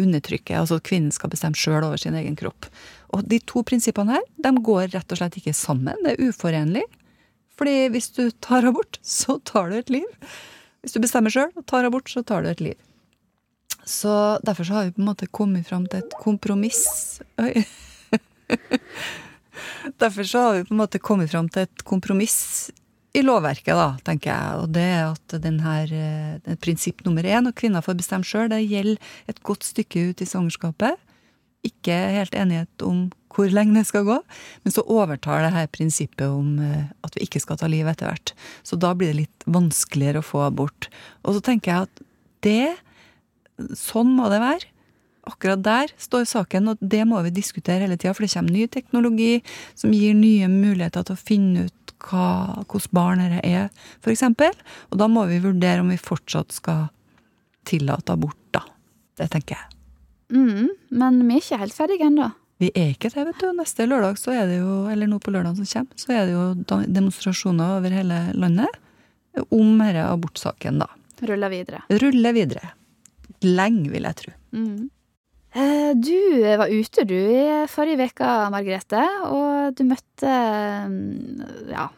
undertrykke. 0.00 0.56
Altså 0.56 0.78
at 0.80 0.86
kvinnen 0.88 1.12
skal 1.14 1.32
bestemme 1.32 1.58
sjøl 1.58 1.82
over 1.82 2.00
sin 2.00 2.16
egen 2.18 2.38
kropp. 2.38 2.68
Og 3.14 3.26
de 3.28 3.40
to 3.42 3.64
prinsippene 3.66 4.16
her, 4.16 4.24
de 4.40 4.54
går 4.70 4.94
rett 4.94 5.12
og 5.12 5.20
slett 5.20 5.36
ikke 5.40 5.56
sammen. 5.56 5.98
Det 6.04 6.14
er 6.14 6.30
uforenlig. 6.30 6.86
Fordi 7.60 7.90
hvis 7.92 8.08
du 8.16 8.30
tar 8.40 8.64
abort, 8.68 8.96
så 9.04 9.36
tar 9.44 9.68
du 9.70 9.76
et 9.80 9.92
liv. 9.92 10.08
Hvis 10.80 10.96
du 10.96 11.02
bestemmer 11.02 11.32
sjøl 11.32 11.50
og 11.54 11.66
tar 11.68 11.86
abort, 11.86 12.08
så 12.08 12.22
tar 12.26 12.44
du 12.44 12.50
et 12.50 12.62
liv. 12.64 12.78
Så 13.84 14.12
derfor 14.46 14.66
så 14.66 14.76
har 14.76 14.88
vi 14.88 14.96
på 14.96 15.02
en 15.02 15.10
måte 15.10 15.26
kommet 15.26 15.68
fram 15.68 15.86
til 15.90 16.04
et 16.04 16.18
kompromiss 16.20 17.20
Oi. 17.40 17.54
Derfor 20.00 20.26
så 20.28 20.42
har 20.44 20.54
vi 20.54 20.66
på 20.68 20.74
en 20.74 20.80
måte 20.80 21.00
kommet 21.02 21.32
fram 21.32 21.48
til 21.52 21.66
et 21.66 21.82
kompromiss 21.86 22.70
i 23.16 23.22
lovverket, 23.24 23.74
da, 23.74 23.88
tenker 24.06 24.30
jeg. 24.30 24.62
Og 24.62 24.74
det 24.74 24.86
er 24.86 25.04
at 25.08 25.36
den 25.42 25.58
her, 25.64 25.92
den 26.44 26.58
prinsipp 26.62 27.02
nummer 27.06 27.26
én, 27.26 27.48
og 27.48 27.56
kvinner 27.58 27.84
får 27.84 27.98
bestemme 27.98 28.26
sjøl, 28.26 28.50
det 28.52 28.60
gjelder 28.62 29.14
et 29.30 29.40
godt 29.46 29.66
stykke 29.66 30.10
ut 30.10 30.22
i 30.22 30.28
svangerskapet. 30.28 31.00
Ikke 31.66 31.96
helt 32.16 32.36
enighet 32.38 32.86
om 32.86 33.08
hvor 33.30 33.50
lenge 33.52 33.78
det 33.78 33.86
skal 33.88 34.06
gå, 34.08 34.18
men 34.64 34.74
så 34.74 34.84
overtar 34.90 35.44
det 35.44 35.54
her 35.54 35.70
prinsippet 35.72 36.26
om 36.26 36.58
eh, 36.64 36.90
at 37.06 37.16
vi 37.16 37.26
ikke 37.26 37.42
skal 37.42 37.60
ta 37.60 37.70
liv 37.70 37.88
etter 37.90 38.10
hvert. 38.10 38.34
Så 38.66 38.78
da 38.80 38.92
blir 38.96 39.12
det 39.12 39.22
litt 39.24 39.48
vanskeligere 39.50 40.22
å 40.22 40.26
få 40.26 40.44
abort. 40.48 40.90
Og 41.22 41.36
så 41.36 41.44
tenker 41.50 41.72
jeg 41.72 41.88
at 41.88 42.06
det 42.46 42.62
Sånn 43.76 44.14
må 44.16 44.30
det 44.32 44.38
være. 44.40 44.68
Akkurat 45.28 45.60
der 45.60 45.90
står 46.00 46.22
saken, 46.24 46.70
og 46.72 46.78
det 46.80 47.02
må 47.04 47.18
vi 47.26 47.32
diskutere 47.36 47.84
hele 47.84 47.98
tida, 48.00 48.14
for 48.16 48.24
det 48.24 48.32
kommer 48.32 48.54
ny 48.54 48.62
teknologi 48.72 49.42
som 49.76 49.92
gir 49.92 50.14
nye 50.16 50.48
muligheter 50.48 51.04
til 51.04 51.18
å 51.18 51.20
finne 51.20 51.66
ut 51.68 51.92
hva, 52.08 52.62
hvordan 52.64 52.94
barn 52.96 53.20
dette 53.20 53.42
er, 53.44 53.68
f.eks. 54.00 54.24
Og 54.88 54.96
da 55.02 55.10
må 55.12 55.26
vi 55.28 55.42
vurdere 55.44 55.84
om 55.84 55.92
vi 55.92 56.00
fortsatt 56.00 56.56
skal 56.56 56.86
tillate 57.68 58.16
abort, 58.16 58.40
da. 58.56 58.64
Det 59.20 59.28
tenker 59.34 59.58
jeg. 59.58 59.76
Mm, 60.32 60.70
men 60.96 61.20
vi 61.26 61.36
er 61.36 61.44
ikke 61.44 61.60
helt 61.60 61.76
ferdige 61.76 62.08
ennå. 62.08 62.30
Vi 62.60 62.68
er 62.76 62.92
ikke 62.92 63.08
det, 63.08 63.24
vet 63.30 63.40
du. 63.40 63.50
Neste 63.56 63.86
lørdag, 63.88 64.18
så 64.20 64.34
er 64.36 64.46
det 64.50 64.60
jo, 64.60 64.84
eller 64.92 65.08
nå 65.08 65.18
på 65.22 65.32
lørdag 65.32 65.56
som 65.56 65.68
kommer, 65.70 66.00
så 66.00 66.12
er 66.12 66.28
det 66.28 66.34
jo 66.34 66.84
demonstrasjoner 66.92 67.78
over 67.78 67.94
hele 67.94 68.22
landet 68.36 68.80
om 69.48 69.78
denne 69.80 70.06
abortsaken, 70.10 70.82
da. 70.82 70.88
Ruller 71.24 71.52
videre. 71.52 71.82
Ruller 72.02 72.36
videre. 72.36 72.72
Lenge, 73.44 73.88
vil 73.92 74.08
jeg 74.08 74.18
tro. 74.18 74.34
Mm. 74.56 74.90
Eh, 75.50 75.92
du 75.98 76.16
var 76.60 76.70
ute, 76.70 77.04
du, 77.08 77.16
i 77.16 77.66
forrige 77.70 78.10
uke, 78.10 78.34
Margrethe, 78.52 79.06
og 79.26 79.74
du 79.78 79.82
møtte 79.88 80.34
mm, 80.90 81.72
Ja, 81.72 81.88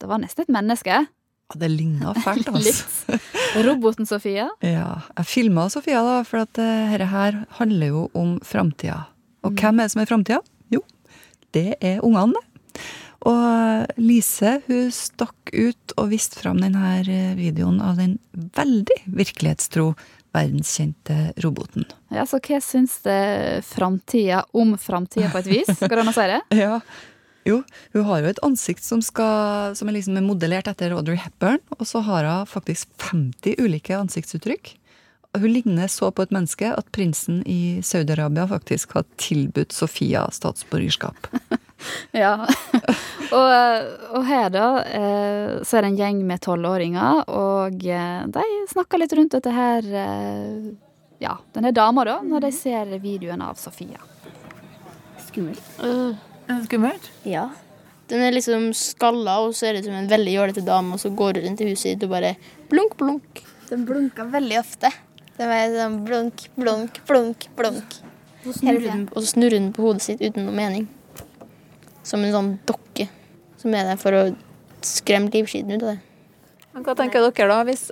det 0.00 0.08
var 0.08 0.22
nesten 0.22 0.46
et 0.46 0.54
menneske. 0.54 1.02
Ja, 1.02 1.58
det 1.60 1.68
ligna 1.74 2.14
fælt, 2.22 2.48
altså. 2.54 3.18
Roboten 3.66 4.08
Sofia? 4.08 4.48
Ja. 4.64 5.02
Jeg 5.18 5.28
filma 5.28 5.66
Sofia, 5.72 6.00
da, 6.06 6.20
for 6.26 6.46
at 6.46 6.54
dette 6.56 7.10
her 7.12 7.42
handler 7.58 7.92
jo 7.92 8.06
om 8.16 8.38
framtida. 8.46 9.02
Og 9.42 9.54
hvem 9.58 9.80
er 9.80 9.88
det 9.88 9.94
som 9.94 10.02
er 10.02 10.10
framtida? 10.10 10.40
Jo, 10.72 10.82
det 11.56 11.68
er 11.80 12.02
ungene, 12.06 12.34
det. 12.38 12.48
Og 13.28 14.00
Lise 14.02 14.56
hun 14.66 14.88
stakk 14.94 15.52
ut 15.54 15.92
og 15.94 16.08
viste 16.10 16.40
fram 16.40 16.58
denne 16.58 16.96
videoen 17.38 17.78
av 17.84 18.00
den 18.00 18.16
veldig 18.56 18.96
virkelighetstro 19.06 19.92
verdenskjente 20.32 21.32
roboten. 21.44 21.86
Ja, 22.10 22.24
Så 22.26 22.40
hva 22.42 22.58
syns 22.64 22.96
det 23.04 23.62
framtida 23.68 24.42
om 24.56 24.74
framtida, 24.80 25.30
på 25.30 25.42
et 25.42 25.50
vis? 25.52 25.70
Går 25.86 25.96
det 26.00 26.04
an 26.06 26.12
å 26.12 26.16
si 26.16 26.28
det? 26.32 26.42
ja. 26.64 26.76
Jo, 27.42 27.56
hun 27.90 28.04
har 28.06 28.20
jo 28.22 28.28
et 28.30 28.38
ansikt 28.46 28.84
som, 28.86 29.00
skal, 29.02 29.72
som 29.74 29.88
er 29.90 29.96
liksom 29.96 30.14
modellert 30.22 30.68
etter 30.70 30.92
Audrey 30.94 31.18
Hepburn, 31.18 31.58
og 31.74 31.88
så 31.90 31.98
har 32.06 32.22
hun 32.28 32.46
faktisk 32.46 32.86
50 33.02 33.58
ulike 33.58 33.96
ansiktsuttrykk 33.98 34.76
hun 35.38 35.52
ligner 35.52 35.88
så 35.88 36.10
på 36.12 36.26
et 36.26 36.32
menneske 36.34 36.68
at 36.76 36.88
prinsen 36.92 37.40
i 37.48 37.80
Saudi-Arabia 37.84 38.44
faktisk 38.50 38.92
har 38.98 39.06
tilbudt 39.16 39.72
Sofia 39.72 40.26
statsborgerskap. 40.30 41.28
ja. 42.22 42.34
og, 43.32 43.52
og, 44.12 44.20
her, 44.28 44.50
da, 44.52 44.66
eh, 44.84 45.54
så 45.64 45.78
er 45.78 45.86
det 45.86 45.92
en 45.92 46.00
gjeng 46.02 46.20
med 46.28 46.42
tolvåringer, 46.44 47.24
og 47.32 47.86
eh, 47.88 48.18
de 48.34 48.44
snakker 48.70 49.00
litt 49.00 49.14
rundt 49.16 49.38
dette 49.38 49.54
her 49.56 49.88
eh, 50.04 50.72
Ja, 51.22 51.36
denne 51.54 51.70
dama, 51.72 52.04
da, 52.04 52.18
når 52.26 52.48
de 52.48 52.50
ser 52.56 52.92
videoen 53.00 53.44
av 53.46 53.54
Sofia. 53.60 54.00
Skummelt. 55.22 55.62
Uh, 55.78 56.12
skummelt? 56.66 57.06
Ja. 57.24 57.46
Den 58.10 58.24
er 58.26 58.34
liksom 58.34 58.72
skalla 58.76 59.38
og 59.46 59.54
ser 59.56 59.78
ut 59.78 59.86
som 59.86 59.94
en 59.96 60.10
veldig 60.10 60.34
jålete 60.34 60.66
dame, 60.66 60.98
og 60.98 61.00
så 61.00 61.12
går 61.14 61.38
du 61.38 61.40
rundt 61.46 61.62
i 61.62 61.70
huset 61.70 61.94
ditt 61.94 62.04
og 62.04 62.12
bare 62.16 62.34
blunk, 62.68 62.98
blunk. 63.00 63.44
Den 63.70 63.86
blunker 63.88 64.28
veldig 64.34 64.58
ofte. 64.60 64.90
Det 65.38 65.48
var 65.48 65.74
sånn 65.74 65.98
blunk, 66.06 66.46
blunk, 66.60 67.00
blunk, 67.08 67.48
blunk. 67.58 67.98
Og 68.44 68.54
så 68.54 69.28
snurrer 69.32 69.58
den 69.58 69.72
på 69.74 69.86
hodet 69.86 70.04
sitt 70.04 70.22
uten 70.22 70.46
noe 70.48 70.54
mening. 70.56 70.88
Som 72.06 72.24
en 72.26 72.34
sånn 72.34 72.54
dokke 72.68 73.08
som 73.62 73.74
er 73.78 73.92
der 73.92 74.00
for 74.00 74.16
å 74.18 74.22
skremme 74.82 75.30
livskiten 75.30 75.76
ut 75.76 75.84
av 75.84 75.92
det. 75.92 76.00
Hva 76.72 76.94
tenker 76.96 77.20
dere 77.20 77.48
da, 77.50 77.58
hvis, 77.68 77.84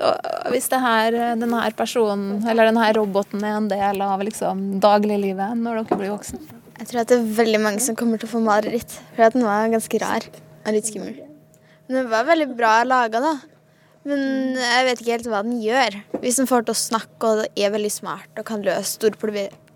hvis 0.50 0.70
her, 0.72 1.14
denne 1.38 1.60
personen, 1.76 2.40
eller 2.48 2.70
denne 2.70 2.86
roboten 2.96 3.44
er 3.44 3.58
en 3.58 3.68
del 3.70 4.00
av 4.02 4.24
liksom, 4.24 4.80
dagliglivet 4.82 5.58
når 5.60 5.82
dere 5.82 5.98
blir 6.00 6.14
voksen? 6.14 6.40
Jeg 6.80 6.88
tror 6.88 7.02
at 7.02 7.10
det 7.12 7.18
er 7.18 7.34
veldig 7.36 7.60
mange 7.60 7.84
som 7.84 7.96
kommer 7.98 8.18
til 8.18 8.30
å 8.30 8.32
få 8.32 8.40
mareritt, 8.42 8.94
for 9.12 9.26
at 9.26 9.36
den 9.36 9.44
var 9.44 9.68
ganske 9.68 10.00
rar. 10.00 10.24
og 10.64 10.72
litt 10.72 10.88
skummel. 10.88 11.18
Men 11.86 11.98
den 11.98 12.08
var 12.08 12.24
veldig 12.24 12.48
bra 12.56 12.72
laga, 12.88 13.20
da. 13.20 13.34
Men 14.08 14.56
jeg 14.56 14.84
vet 14.86 15.02
ikke 15.02 15.16
helt 15.16 15.28
hva 15.28 15.42
den 15.44 15.58
gjør. 15.60 15.98
Hvis 16.22 16.38
den 16.40 16.48
får 16.48 16.64
til 16.66 16.74
å 16.74 16.82
snakke 16.82 17.32
og 17.32 17.42
er 17.48 17.74
veldig 17.74 17.92
smart 17.92 18.40
og 18.40 18.46
kan 18.48 18.64
løse 18.64 18.96
store 18.96 19.16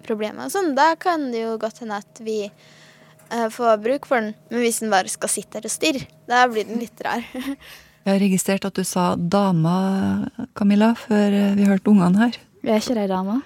problemer, 0.04 0.46
og 0.46 0.52
sånn, 0.54 0.72
da 0.76 0.94
kan 1.00 1.28
det 1.32 1.44
jo 1.44 1.56
godt 1.60 1.82
hende 1.84 2.00
at 2.00 2.22
vi 2.24 2.38
eh, 2.48 3.48
får 3.52 3.82
bruk 3.84 4.08
for 4.08 4.22
den. 4.22 4.32
Men 4.50 4.64
hvis 4.64 4.80
den 4.84 4.94
bare 4.94 5.12
skal 5.12 5.32
sitte 5.32 5.60
her 5.60 5.68
og 5.68 5.74
stirre, 5.74 6.06
da 6.30 6.46
blir 6.50 6.68
den 6.68 6.80
litt 6.82 7.04
rar. 7.04 7.24
Jeg 8.04 8.12
har 8.12 8.20
registrert 8.20 8.66
at 8.68 8.76
du 8.76 8.84
sa 8.84 9.14
dama, 9.16 9.76
Camilla, 10.56 10.92
før 11.06 11.32
eh, 11.32 11.54
vi 11.56 11.68
hørte 11.68 11.92
ungene 11.92 12.26
her. 12.26 12.40
Er 12.64 12.80
ikke 12.80 12.96
det 12.96 13.06
ei 13.06 13.12
dame? 13.12 13.38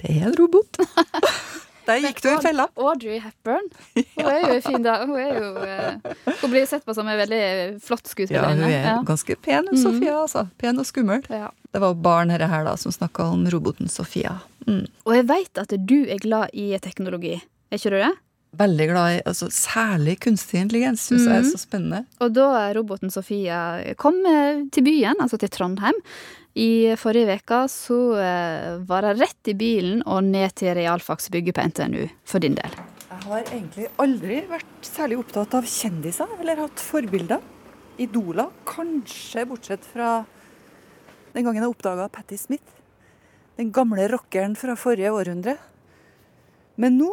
Det 0.00 0.10
er 0.12 0.26
en 0.28 0.36
robot. 0.36 0.80
Der 1.86 2.00
gikk 2.00 2.20
du 2.24 2.28
i 2.32 2.36
fella. 2.40 2.66
Audrey 2.80 3.18
Hepburn. 3.20 3.66
Hun 3.94 4.28
er 4.30 4.40
jo 4.40 4.52
en 4.54 4.62
fin 4.64 4.82
dame. 4.82 5.06
Hun 5.06 5.18
er 5.20 5.34
jo 5.36 5.50
uh, 5.60 6.34
Hun 6.40 6.50
blir 6.54 6.66
sett 6.70 6.84
på 6.86 6.94
som 6.96 7.08
en 7.08 7.18
veldig 7.20 7.42
flott 7.84 8.08
Ja, 8.30 8.46
hun 8.48 8.62
er 8.64 9.04
ganske 9.04 9.36
pen, 9.36 9.68
hun, 9.68 9.76
Mhm. 9.76 9.82
Sofia. 9.82 10.14
altså. 10.22 10.46
Pen 10.58 10.78
og 10.78 10.86
skummel. 10.86 11.22
Det 11.28 11.80
var 11.82 11.94
barn 11.94 12.30
her, 12.30 12.46
her 12.46 12.64
da, 12.64 12.76
som 12.76 12.92
snakka 12.92 13.26
om 13.32 13.44
roboten 13.50 13.88
Sofia. 13.88 14.38
Mm. 14.66 14.86
Og 15.04 15.14
jeg 15.14 15.26
veit 15.28 15.58
at 15.58 15.68
du 15.86 16.04
er 16.08 16.18
glad 16.22 16.48
i 16.54 16.70
teknologi. 16.78 17.42
Er 17.70 17.76
ikke 17.78 17.90
du 17.90 17.98
det? 18.00 18.12
Veldig 18.58 18.86
glad 18.90 19.16
i 19.16 19.20
altså, 19.26 19.48
Særlig 19.50 20.18
kunstig 20.22 20.60
intelligens 20.60 21.02
syns 21.08 21.24
jeg 21.26 21.34
er 21.36 21.42
Mhm. 21.42 21.50
så 21.50 21.58
spennende. 21.58 22.04
Og 22.20 22.32
da 22.36 22.72
roboten 22.76 23.10
Sofia 23.10 23.94
kom 23.96 24.20
eh, 24.26 24.64
til 24.70 24.84
byen, 24.84 25.14
altså 25.20 25.38
til 25.38 25.48
Trondheim, 25.50 25.94
i 26.54 26.94
forrige 26.96 27.34
uke, 27.40 27.62
så 27.68 27.96
eh, 28.22 28.78
var 28.86 29.02
det 29.02 29.16
rett 29.20 29.48
i 29.50 29.54
bilen 29.58 30.02
og 30.06 30.22
ned 30.24 30.54
til 30.54 30.74
realfagsbygget 30.78 31.54
på 31.56 31.64
NTNU, 31.72 32.08
for 32.24 32.38
din 32.38 32.54
del. 32.54 32.70
Jeg 33.10 33.22
har 33.26 33.42
egentlig 33.42 33.88
aldri 33.98 34.40
vært 34.50 34.86
særlig 34.86 35.18
opptatt 35.18 35.54
av 35.54 35.64
kjendiser 35.66 36.28
eller 36.40 36.56
hatt 36.62 36.78
forbilder. 36.82 37.40
Idoler, 37.98 38.50
kanskje 38.66 39.44
bortsett 39.46 39.84
fra 39.86 40.24
den 41.34 41.44
gangen 41.44 41.62
jeg 41.62 41.70
oppdaga 41.74 42.08
Patti 42.10 42.36
Smith. 42.38 42.62
Den 43.58 43.70
gamle 43.74 44.08
rockeren 44.10 44.56
fra 44.58 44.74
forrige 44.78 45.10
århundre. 45.14 45.56
Men 46.76 46.98
nå, 46.98 47.10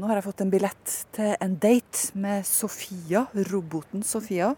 nå 0.00 0.08
har 0.08 0.16
jeg 0.16 0.24
fått 0.30 0.40
en 0.40 0.52
billett 0.52 0.92
til 1.12 1.34
en 1.44 1.54
date 1.60 2.16
med 2.16 2.46
Sofia, 2.48 3.26
roboten 3.50 4.00
Sofia. 4.06 4.54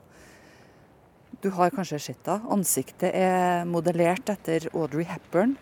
Du 1.43 1.49
har 1.57 1.73
kanskje 1.75 1.99
sett 1.99 2.29
henne. 2.31 2.47
Ansiktet 2.55 3.11
er 3.11 3.65
modellert 3.67 4.31
etter 4.31 4.69
Audrey 4.71 5.03
Hepburn. 5.09 5.57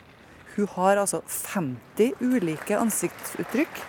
Hun 0.53 0.69
har 0.75 1.01
altså 1.01 1.23
50 1.25 2.21
ulike 2.21 2.77
ansiktsuttrykk 2.77 3.81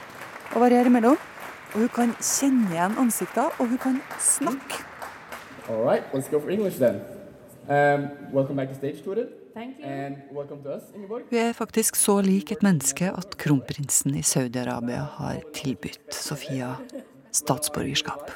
å 0.56 0.64
variere 0.64 0.94
mellom. 0.94 1.20
Og 1.74 1.84
hun 1.84 1.92
kan 1.92 2.16
kjenne 2.24 2.72
igjen 2.72 2.96
ansikter, 3.02 3.52
og 3.60 3.74
hun 3.74 3.82
kan 3.82 4.00
snakke. 4.20 4.86
All 5.68 5.84
right, 5.84 6.08
let's 6.16 6.32
go 6.32 6.40
for 6.40 6.52
English 6.56 6.80
then. 6.80 7.04
Um, 7.68 8.08
welcome 8.32 8.56
back 8.56 8.72
to 8.72 8.76
stage, 8.76 9.04
student. 9.04 9.41
Thank 9.54 9.80
you. 9.80 9.86
And 9.86 10.18
welcome 10.32 10.64
to 10.64 10.76
us, 10.78 10.84
Ingeborg. 10.96 11.24
Hun 11.30 11.40
er 11.40 11.54
faktisk 11.54 11.96
så 12.00 12.22
lik 12.24 12.52
et 12.52 12.64
menneske 12.64 13.10
at 13.12 13.36
kronprinsen 13.38 14.16
i 14.16 14.24
Saudi-Arabia 14.24 15.04
har 15.18 15.42
tilbudt 15.54 16.16
Sofia 16.16 16.76
statsborgerskap. 17.36 18.32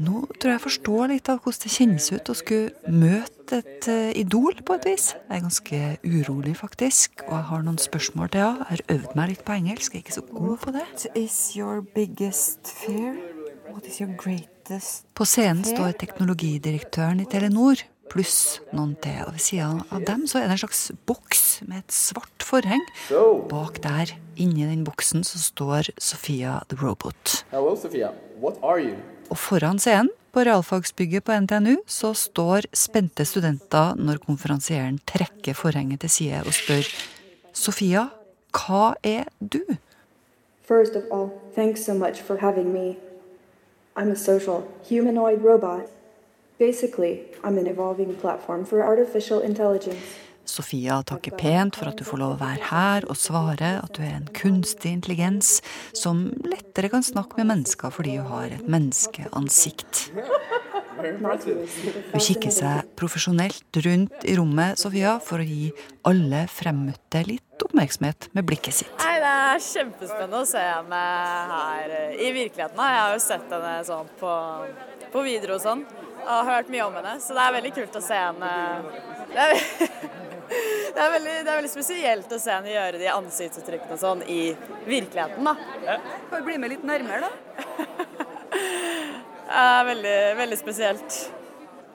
Nå 0.00 0.22
tror 0.40 0.48
jeg 0.48 0.56
jeg 0.56 0.64
forstår 0.64 1.10
litt 1.12 1.28
av 1.28 1.42
hvordan 1.42 1.64
det 1.64 1.72
kjennes 1.74 2.06
ut 2.14 2.30
å 2.32 2.36
skulle 2.38 2.94
møte 2.96 3.58
et 3.60 3.88
eh, 3.92 4.14
idol 4.22 4.56
på 4.64 4.78
et 4.78 4.88
vis. 4.88 5.10
Jeg 5.28 5.36
er 5.36 5.44
ganske 5.44 5.80
urolig, 6.06 6.54
faktisk, 6.56 7.26
og 7.26 7.36
jeg 7.36 7.48
har 7.50 7.66
noen 7.66 7.78
spørsmål 7.82 8.32
til 8.32 8.44
henne. 8.46 8.64
Jeg 8.64 8.80
har 8.80 8.96
øvd 8.96 9.14
meg 9.20 9.34
litt 9.34 9.44
på 9.44 9.56
engelsk, 9.58 9.92
jeg 9.92 10.00
er 10.00 10.06
ikke 10.06 10.16
så 10.16 10.24
god 10.30 10.56
på 10.64 10.74
det. 10.78 10.86
What 10.88 11.20
is 11.20 11.38
your 11.58 11.84
biggest 11.94 12.72
fear? 12.80 13.20
What 13.68 13.86
is 13.86 14.00
your 14.00 14.16
greatest 14.16 15.06
På 15.16 15.24
scenen 15.28 15.64
står 15.64 15.96
teknologidirektøren 16.00 17.20
i 17.20 17.28
Telenor 17.28 17.80
pluss 18.12 18.60
noen 18.76 18.94
til. 19.02 19.22
Og 19.26 19.36
ved 19.36 19.44
siden 19.46 19.82
av 19.88 20.04
dem 20.08 20.26
så 20.28 20.40
er 20.40 20.48
det 20.48 20.58
en 20.58 20.62
slags 20.66 20.84
boks 21.08 21.44
med 21.66 21.82
et 21.82 21.94
svart 21.96 22.44
forheng. 22.44 22.82
Bak 23.50 23.80
der, 23.84 24.12
inni 24.36 24.66
den 24.68 24.84
boksen, 24.84 25.24
så 25.24 25.40
står 25.40 25.92
Sofia 25.96 26.60
the 26.68 26.78
Robot. 26.82 27.42
Hello, 27.52 27.74
Sophia. 27.76 28.12
What 28.42 28.60
are 28.62 28.82
you? 28.82 28.98
Og 29.30 29.38
foran 29.40 29.80
scenen, 29.80 30.12
på 30.32 30.40
realfagsbygget 30.48 31.24
på 31.24 31.34
NTNU, 31.44 31.76
så 31.86 32.14
står 32.16 32.64
spente 32.72 33.24
studenter 33.28 33.96
når 34.00 34.22
konferansieren 34.24 34.96
trekker 35.08 35.56
forhenget 35.56 36.00
til 36.00 36.10
side 36.10 36.40
og 36.46 36.54
spør 36.56 36.88
Sofia, 37.52 38.06
hva 38.52 38.94
er 39.04 39.28
du? 39.40 39.60
First 40.64 40.96
of 40.96 41.04
all, 41.12 41.28
thanks 41.54 41.84
so 41.84 41.92
much 41.92 42.22
for 42.22 42.36
having 42.40 42.72
me. 42.72 42.96
I'm 43.96 44.10
a 44.10 44.16
social 44.16 44.64
humanoid 44.88 45.44
robot. 45.44 45.84
Basically, 46.62 47.22
I'm 47.42 47.58
an 47.58 47.66
evolving 47.66 48.14
platform 48.14 48.64
for 48.64 48.84
artificial 48.84 49.40
intelligence. 49.40 49.98
Sofia 50.44 51.02
takker 51.02 51.34
pent 51.34 51.76
for 51.76 51.90
at 51.90 51.98
du 51.98 52.04
får 52.06 52.20
lov 52.20 52.34
å 52.36 52.38
være 52.38 52.68
her, 52.68 53.06
og 53.10 53.18
svarer 53.18 53.80
at 53.80 53.90
du 53.96 54.02
er 54.04 54.12
en 54.14 54.28
kunstig 54.36 54.92
intelligens 54.94 55.56
som 55.90 56.28
lettere 56.46 56.90
kan 56.92 57.02
snakke 57.02 57.40
med 57.40 57.48
mennesker 57.50 57.90
fordi 57.94 58.14
hun 58.20 58.30
har 58.30 58.54
et 58.54 58.68
menneskeansikt. 58.70 60.04
Hun 61.02 62.22
kikker 62.28 62.54
seg 62.54 62.92
profesjonelt 62.98 63.80
rundt 63.86 64.26
i 64.28 64.36
rommet, 64.38 64.78
Sofia, 64.78 65.16
for 65.24 65.42
å 65.42 65.46
gi 65.46 65.72
alle 66.06 66.44
fremmøtte 66.46 67.24
litt 67.26 67.66
oppmerksomhet 67.66 68.30
med 68.36 68.46
blikket 68.46 68.82
sitt. 68.84 68.94
Nei, 69.02 69.18
Det 69.18 69.32
er 69.32 69.66
kjempespennende 69.66 70.44
å 70.44 70.46
se 70.46 70.62
henne 70.62 71.02
her 71.56 71.96
i 72.14 72.30
virkeligheten. 72.38 72.86
Jeg 72.86 73.02
har 73.02 73.16
jo 73.16 73.26
sett 73.26 73.50
henne 73.50 73.74
sånn 73.86 74.14
på, 74.22 74.32
på 75.10 75.26
videre 75.26 75.58
og 75.58 75.64
sånn, 75.64 75.84
og 76.22 76.48
hørt 76.48 76.72
mye 76.72 76.86
om 76.86 76.96
henne. 76.98 77.14
Så 77.22 77.36
det 77.36 77.44
er 77.44 77.56
veldig 77.58 77.72
kult 77.76 77.98
å 77.98 78.02
se 78.04 78.18
henne 78.18 78.50
Det 79.32 79.46
er, 79.46 79.54
det 80.94 81.02
er, 81.04 81.10
veldig, 81.16 81.36
det 81.42 81.52
er 81.52 81.60
veldig 81.60 81.72
spesielt 81.72 82.32
å 82.32 82.40
se 82.42 82.54
henne 82.54 82.72
gjøre 82.72 83.00
de 83.02 83.10
ansiktsuttrykkene 83.12 83.98
sånn 84.00 84.24
i 84.30 84.40
virkeligheten, 84.86 85.46
da. 85.46 85.98
Får 86.30 86.46
bli 86.46 86.58
med 86.62 86.76
litt 86.76 86.86
nærmere, 86.88 87.28
da. 87.28 87.32
Det 89.52 89.60
er 89.60 89.82
veldig, 89.84 90.18
veldig 90.38 90.56
spesielt. 90.56 91.16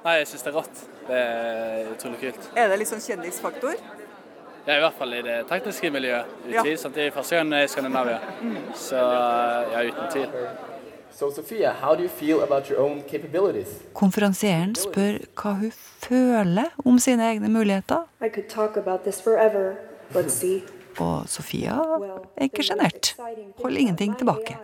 Nei, 0.04 0.20
jeg 0.20 0.28
syns 0.30 0.44
det 0.46 0.50
er 0.52 0.56
rått. 0.60 0.82
Det 1.08 1.22
er 1.22 1.88
utrolig 1.90 2.20
kult. 2.22 2.50
Er 2.54 2.70
det 2.70 2.78
litt 2.78 2.90
sånn 2.92 3.02
kjendisfaktor? 3.02 3.80
Er 4.68 4.82
i 4.82 4.84
hvert 4.84 4.98
fall 5.00 5.16
i 5.16 5.22
det 5.26 5.38
tekniske 5.50 5.90
miljøet. 5.96 6.34
Ja. 6.52 6.62
Utvilsomt. 6.62 6.98
Det 6.98 7.08
er 7.08 7.14
første 7.16 7.40
gang 7.40 7.54
i 7.56 7.70
Skandinavia. 7.72 8.18
Så 8.76 9.00
ja, 9.00 9.84
uten 9.88 10.10
tvil. 10.14 10.36
So, 11.20 11.32
Sophia, 11.32 11.74
how 11.82 11.96
do 11.96 12.04
you 12.04 12.10
feel 12.10 12.44
about 12.44 12.70
your 12.70 12.80
own 12.80 13.02
capabilities? 13.10 13.68
Konferansieren 13.94 14.76
spør 14.78 15.16
hva 15.34 15.54
hun 15.58 15.72
føler 15.74 16.76
om 16.86 17.00
sine 17.02 17.26
egne 17.26 17.50
muligheter, 17.50 18.04
I 18.22 18.30
could 18.30 18.46
talk 18.50 18.78
about 18.78 19.02
this 19.02 19.18
forever. 19.22 19.74
Og 21.08 21.26
Sofia 21.30 21.80
er 22.38 22.44
ikke 22.46 22.64
sjenert. 22.64 23.16
Holder 23.64 23.80
ingenting 23.80 24.14
tilbake. 24.18 24.60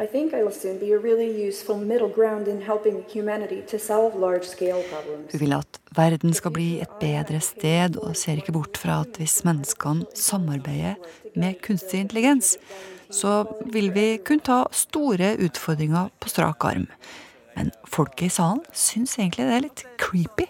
I 0.00 0.06
think 0.06 0.32
I 0.32 0.40
will 0.42 0.56
soon 0.62 0.78
be 0.78 0.94
a 0.96 0.98
really 0.98 1.48
useful 1.48 1.76
middle 1.76 2.08
ground 2.08 2.48
in 2.48 2.62
helping 2.62 3.04
humanity 3.14 3.60
to 3.68 3.78
solve 3.78 4.16
large 4.20 4.46
scale 4.48 4.80
problems. 4.92 5.32
Hun 5.32 5.40
vil 5.40 5.52
at 5.52 5.80
verden 5.96 6.32
skal 6.32 6.50
bli 6.50 6.70
et 6.80 6.94
bedre 7.00 7.40
sted, 7.40 8.00
og 8.00 8.16
ser 8.16 8.40
ikke 8.40 8.56
bort 8.56 8.80
fra 8.80 9.02
at 9.04 9.20
hvis 9.20 9.42
menneskene 9.44 10.08
samarbeider 10.14 10.96
med 11.36 11.60
kunstig 11.60 12.00
intelligens, 12.00 12.56
så 13.10 13.44
vil 13.74 13.90
vi 13.94 14.06
kunne 14.24 14.44
ta 14.46 14.62
store 14.74 15.34
utfordringer 15.42 16.12
på 16.20 16.30
strak 16.32 16.64
arm. 16.64 16.86
Men 17.56 17.72
folket 17.90 18.30
i 18.30 18.34
salen 18.38 18.62
syns 18.72 19.18
egentlig 19.18 19.48
det 19.48 19.56
er 19.58 19.66
litt 19.66 19.84
creepy. 20.00 20.46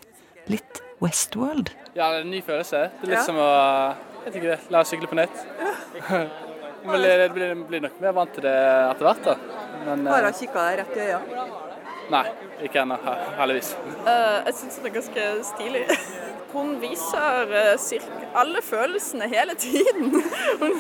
Litt 0.51 0.83
Westworld. 1.01 1.73
Ja, 1.95 2.11
det 2.13 2.21
er 2.21 2.25
en 2.27 2.33
ny 2.35 2.43
følelse. 2.45 2.87
Det 3.01 3.09
er 3.09 3.13
litt 3.15 3.19
Ja. 3.21 3.25
som 3.25 3.41
å 3.41 3.51
jeg 4.21 4.35
tenker 4.35 4.51
ikke 4.51 4.57
det, 4.57 4.73
la 4.73 4.81
oss 4.85 4.91
sykle 4.93 5.09
på 5.09 5.17
nett. 5.17 5.37
Men 6.85 7.03
det 7.05 7.29
blir, 7.33 7.55
blir 7.69 7.83
nok 7.87 8.01
mer 8.03 8.13
vant 8.17 8.33
til 8.37 8.45
det 8.45 8.53
etter 8.53 9.07
hvert, 9.07 9.25
da. 9.25 9.37
Men 9.87 10.05
eh, 10.05 10.13
Bare 10.13 10.33
kikka 10.37 10.65
deg 10.67 10.81
rett 10.81 10.97
i 10.97 11.07
øya. 11.07 11.21
nei, 12.11 12.23
ikke 12.67 12.83
ennå, 12.83 12.99
heldigvis. 13.39 13.71
Uh, 14.05 14.41
jeg 14.49 14.57
syns 14.59 14.79
det 14.81 14.91
er 14.91 14.95
ganske 14.99 15.27
stilig. 15.51 15.83
Hun 16.53 16.73
viser 16.83 17.53
uh, 17.55 17.75
cirka 17.81 18.29
alle 18.43 18.61
følelsene 18.67 19.29
hele 19.31 19.57
tiden. 19.61 20.21
Hun, 20.61 20.77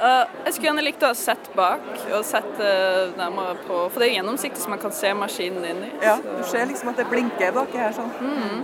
eh, 0.00 0.34
jeg 0.46 0.54
skulle 0.54 0.70
gjerne 0.70 0.84
likt 0.86 1.04
å 1.04 1.10
ha 1.10 1.16
sett 1.18 1.48
bak 1.56 1.86
og 2.06 2.24
sett 2.26 2.50
uh, 2.60 3.14
nærmere 3.18 3.56
på 3.66 3.84
For 3.92 4.02
det 4.02 4.10
er 4.10 4.18
gjennomsiktig, 4.18 4.62
så 4.62 4.72
man 4.72 4.82
kan 4.82 4.94
se 4.94 5.12
maskinen 5.16 5.64
inni. 5.68 5.88
Ja, 6.04 6.18
du 6.22 6.44
ser 6.48 6.68
liksom 6.70 6.92
at 6.92 7.00
det 7.00 7.08
blinker 7.10 7.54
baki 7.56 7.80
her 7.80 7.94
sånn. 7.96 8.12
Mm. 8.20 8.62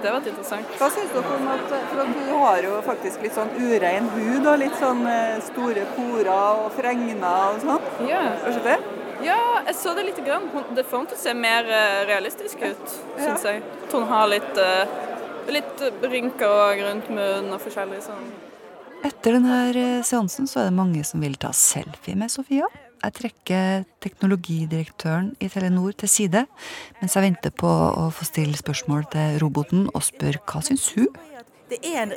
Det 0.00 0.10
har 0.10 0.18
vært 0.18 0.28
interessant. 0.34 0.74
Hva 0.76 0.90
syns 0.92 1.14
dere 1.14 1.36
om 1.38 1.46
at 1.54 1.70
For 1.70 2.02
at 2.02 2.12
du 2.18 2.32
har 2.42 2.66
jo 2.66 2.74
faktisk 2.84 3.24
litt 3.24 3.36
sånn 3.38 3.54
urein 3.56 4.10
hud 4.12 4.50
og 4.50 4.58
litt 4.60 4.76
sånn 4.80 5.00
eh, 5.08 5.38
store 5.46 5.86
porer 5.94 6.60
og 6.66 6.68
fregner 6.76 7.54
og 7.54 7.62
sånn. 7.64 7.88
Ja. 8.10 8.24
Har 8.44 8.58
du 8.58 8.68
det? 8.68 8.78
Ja, 9.24 9.40
jeg 9.64 9.76
så 9.80 9.94
det 9.96 10.04
lite 10.10 10.24
grann. 10.26 10.50
Det 10.76 10.84
får 10.84 10.98
henne 10.98 11.14
til 11.14 11.20
å 11.20 11.22
se 11.22 11.36
mer 11.38 11.70
realistisk 12.10 12.60
ut, 12.60 12.96
syns 13.16 13.46
jeg. 13.48 13.62
At 13.86 13.94
hun 13.96 14.04
har 14.10 14.28
litt, 14.28 14.58
uh, 14.60 15.52
litt 15.54 15.86
rynker 16.02 16.82
rundt 16.84 17.08
munnen 17.14 17.54
og 17.56 17.62
forskjellig 17.64 18.04
sånn. 18.04 18.26
Etter 19.04 19.36
denne 19.36 20.00
seansen 20.06 20.46
så 20.48 20.62
er 20.62 20.70
det 20.70 20.78
mange 20.78 21.02
som 21.04 21.20
vil 21.20 21.34
ta 21.36 21.50
selfie 21.52 22.16
med 22.16 22.32
Sofia. 22.32 22.64
jeg 23.04 23.12
trekker 23.18 23.84
teknologidirektøren 24.00 25.34
i 25.44 25.48
Telenor 25.52 25.92
til 25.92 26.08
side 26.08 26.46
mens 27.02 27.16
jeg 27.16 27.24
venter 27.26 27.52
på 27.52 27.68
å 27.68 28.08
få 28.08 28.24
stille 28.24 28.56
spørsmål 28.56 29.04
til 29.12 29.36
roboten 29.42 29.90
og 29.92 30.06
spør 30.06 30.40
hva 30.48 30.62
syns 30.64 30.88
hun? 30.96 31.10
Det 31.68 31.82
er 31.84 32.00
en, 32.06 32.14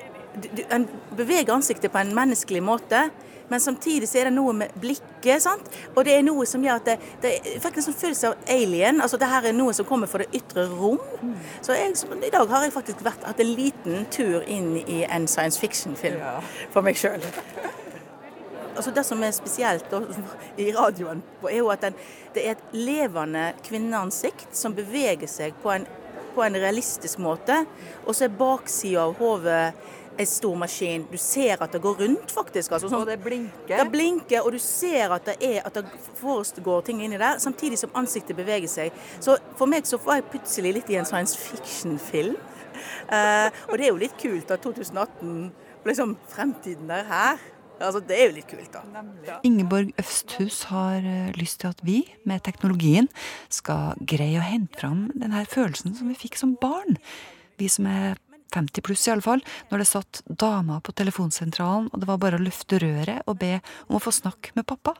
en 0.72 0.88
beveger 1.18 1.52
ansiktet 1.52 1.92
på 1.92 2.00
en 2.00 2.16
menneskelig 2.16 2.64
måte. 2.64 3.10
Men 3.50 3.60
samtidig 3.64 4.10
så 4.10 4.20
er 4.20 4.28
det 4.28 4.34
noe 4.36 4.54
med 4.54 4.74
blikket. 4.82 5.42
sant? 5.44 5.70
Og 5.96 6.04
det 6.06 6.18
er 6.18 6.26
noe 6.26 6.46
som 6.46 6.64
gjør 6.64 6.82
at 6.82 6.86
det, 6.86 6.98
det 7.24 7.34
er 7.38 7.60
faktisk 7.64 7.92
en 7.92 8.00
følelse 8.02 8.28
av 8.28 8.52
alien. 8.52 9.02
altså 9.02 9.18
det 9.18 9.30
her 9.32 9.48
er 9.48 9.56
noe 9.56 9.74
som 9.74 9.86
kommer 9.86 10.08
fra 10.08 10.24
det 10.24 10.30
ytre 10.36 10.68
rom. 10.68 11.00
Så 11.62 11.74
jeg, 11.74 11.96
I 12.28 12.34
dag 12.34 12.48
har 12.50 12.64
jeg 12.64 12.74
faktisk 12.74 13.04
vært, 13.06 13.24
hatt 13.24 13.40
en 13.40 13.54
liten 13.56 14.06
tur 14.12 14.44
inn 14.48 14.76
i 14.84 15.04
en 15.10 15.28
science 15.28 15.60
fiction-film 15.60 16.20
ja. 16.20 16.40
for 16.74 16.86
meg 16.86 17.00
sjøl. 17.00 17.24
Altså 18.78 18.92
det 18.94 19.04
som 19.08 19.24
er 19.26 19.32
spesielt 19.34 19.94
i 20.62 20.68
radioen, 20.76 21.24
er 21.50 21.58
jo 21.58 21.70
at 21.74 21.82
den, 21.82 21.96
det 22.36 22.44
er 22.46 22.52
et 22.54 22.76
levende 22.78 23.50
kvinneansikt 23.66 24.54
som 24.54 24.76
beveger 24.78 25.30
seg 25.32 25.56
på 25.64 25.72
en, 25.74 25.88
på 26.36 26.44
en 26.46 26.58
realistisk 26.62 27.18
måte. 27.18 27.64
Og 28.06 28.14
så 28.14 28.28
er 28.28 28.36
baksida 28.38 29.08
av 29.08 29.16
hodet 29.18 29.72
en 30.18 30.30
stor 30.30 30.56
maskin. 30.60 31.06
Du 31.12 31.18
ser 31.22 31.62
at 31.64 31.74
det 31.74 31.82
går 31.82 32.02
rundt, 32.02 32.32
faktisk. 32.34 32.72
Altså, 32.72 32.90
sånn, 32.90 33.04
og 33.04 33.10
det 33.10 33.20
blinker? 33.24 33.76
Det 33.76 33.88
blinker, 33.94 34.42
og 34.44 34.56
du 34.56 34.60
ser 34.62 35.14
at 35.16 35.28
det, 35.30 35.38
er, 35.44 35.62
at 35.68 35.78
det 35.78 35.86
foregår 36.20 36.86
ting 36.88 37.04
inni 37.06 37.20
der, 37.20 37.42
samtidig 37.44 37.80
som 37.82 37.94
ansiktet 37.98 38.38
beveger 38.38 38.72
seg. 38.72 39.04
Så 39.20 39.38
for 39.60 39.70
meg 39.70 39.88
så 39.90 40.00
var 40.04 40.22
jeg 40.22 40.30
plutselig 40.34 40.74
litt 40.80 40.94
i 40.94 41.00
en 41.02 41.10
science 41.10 41.38
fiction-film. 41.38 42.38
Uh, 43.08 43.50
og 43.70 43.78
det 43.80 43.88
er 43.88 43.94
jo 43.94 44.02
litt 44.02 44.18
kult 44.22 44.52
at 44.54 44.62
2018 44.64 45.48
liksom 45.88 46.18
fremtiden 46.30 46.92
er 46.92 47.08
her. 47.08 47.46
Altså, 47.80 48.00
Det 48.00 48.16
er 48.18 48.26
jo 48.26 48.36
litt 48.36 48.48
kult, 48.50 48.74
da. 48.74 49.38
Ingeborg 49.46 49.92
Øfsthus 50.02 50.64
har 50.72 50.98
eh, 50.98 51.32
lyst 51.38 51.60
til 51.62 51.68
at 51.68 51.82
vi, 51.86 52.00
med 52.26 52.42
teknologien, 52.42 53.06
skal 53.54 53.94
greie 54.02 54.40
å 54.40 54.46
hente 54.46 54.80
fram 54.80 55.12
denne 55.14 55.46
følelsen 55.46 55.94
som 55.94 56.10
vi 56.10 56.18
fikk 56.18 56.40
som 56.42 56.56
barn. 56.58 56.98
Vi 57.62 57.70
som 57.70 57.86
er 57.86 58.18
50 58.54 58.86
pluss 58.86 59.08
iallfall, 59.10 59.44
når 59.72 59.84
det 59.84 59.90
satt 59.90 60.22
damer 60.28 60.82
på 60.86 60.96
telefonsentralen, 60.98 61.92
og 61.92 62.02
det 62.02 62.10
var 62.10 62.22
bare 62.22 62.40
å 62.40 62.44
løfte 62.44 62.80
røret 62.84 63.28
og 63.28 63.40
be 63.42 63.58
om 63.88 64.00
å 64.00 64.04
få 64.04 64.14
snakke 64.16 64.56
med 64.58 64.68
pappa. 64.70 64.96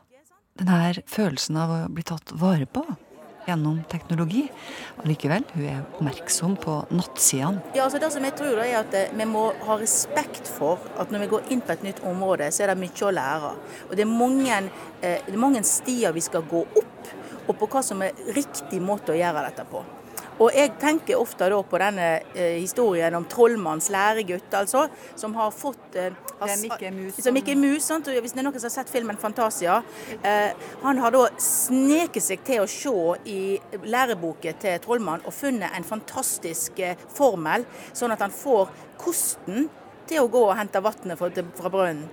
Denne 0.58 1.04
følelsen 1.06 1.58
av 1.60 1.70
å 1.70 1.82
bli 1.92 2.02
tatt 2.06 2.34
vare 2.34 2.66
på 2.66 2.82
gjennom 3.48 3.80
teknologi. 3.88 4.46
Allikevel, 5.02 5.44
hun 5.54 5.66
er 5.66 5.80
oppmerksom 5.82 6.56
på 6.60 6.74
nattsidene. 6.92 7.62
Ja, 7.76 7.86
altså 7.86 8.00
det 8.02 8.10
som 8.14 8.26
jeg 8.26 8.36
tror 8.38 8.60
er 8.62 8.74
at 8.82 8.96
eh, 8.96 9.12
Vi 9.16 9.26
må 9.28 9.48
ha 9.66 9.78
respekt 9.80 10.50
for 10.50 10.82
at 11.00 11.12
når 11.12 11.24
vi 11.24 11.30
går 11.32 11.52
inn 11.54 11.62
på 11.64 11.74
et 11.74 11.86
nytt 11.86 12.02
område, 12.06 12.50
så 12.52 12.64
er 12.64 12.72
det 12.72 12.80
mye 12.82 13.06
å 13.08 13.14
lære. 13.14 13.54
Og 13.88 13.96
Det 13.96 14.04
er 14.04 14.10
mange, 14.12 14.58
eh, 15.00 15.20
det 15.26 15.34
er 15.34 15.44
mange 15.46 15.64
stier 15.66 16.16
vi 16.16 16.24
skal 16.24 16.44
gå 16.48 16.64
opp, 16.82 17.14
og 17.48 17.54
på 17.56 17.70
hva 17.72 17.84
som 17.84 18.02
er 18.04 18.18
riktig 18.36 18.82
måte 18.84 19.14
å 19.14 19.18
gjøre 19.18 19.46
dette 19.48 19.64
på. 19.70 19.84
Og 20.38 20.54
jeg 20.54 20.70
tenker 20.78 21.18
ofte 21.18 21.48
da 21.50 21.58
på 21.66 21.78
denne 21.82 22.08
eh, 22.30 22.60
historien 22.60 23.14
om 23.18 23.24
trollmannens 23.26 23.88
læregutt, 23.90 24.52
altså, 24.54 24.84
som 25.18 25.34
har 25.34 25.50
fått 25.54 25.96
eh, 25.98 26.14
har, 26.38 26.52
Mikke 26.62 26.92
Mus. 26.94 27.18
Som 27.24 27.34
Mikke 27.34 27.56
Mus, 27.58 27.88
sant? 27.88 28.06
Hvis 28.06 28.36
det 28.36 28.42
er 28.44 28.46
noen 28.46 28.60
som 28.60 28.68
har 28.68 28.74
sett 28.76 28.92
filmen 28.92 29.18
'Fantasia'. 29.18 29.80
Eh, 30.22 30.68
han 30.84 31.02
har 31.02 31.14
da 31.14 31.24
sneket 31.42 32.22
seg 32.22 32.44
til 32.46 32.62
å 32.62 32.68
se 32.70 32.94
i 33.26 33.40
læreboken 33.82 34.60
til 34.62 34.78
trollmannen 34.84 35.26
og 35.26 35.34
funnet 35.34 35.74
en 35.74 35.88
fantastisk 35.88 36.78
eh, 36.78 36.94
formel, 37.10 37.66
sånn 37.92 38.14
at 38.14 38.22
han 38.22 38.34
får 38.34 38.70
kosten 38.98 39.66
til 40.06 40.22
å 40.22 40.30
gå 40.30 40.44
og 40.46 40.56
hente 40.56 40.82
vannet 40.84 41.18
fra, 41.18 41.32
fra 41.58 41.72
brønnen. 41.74 42.06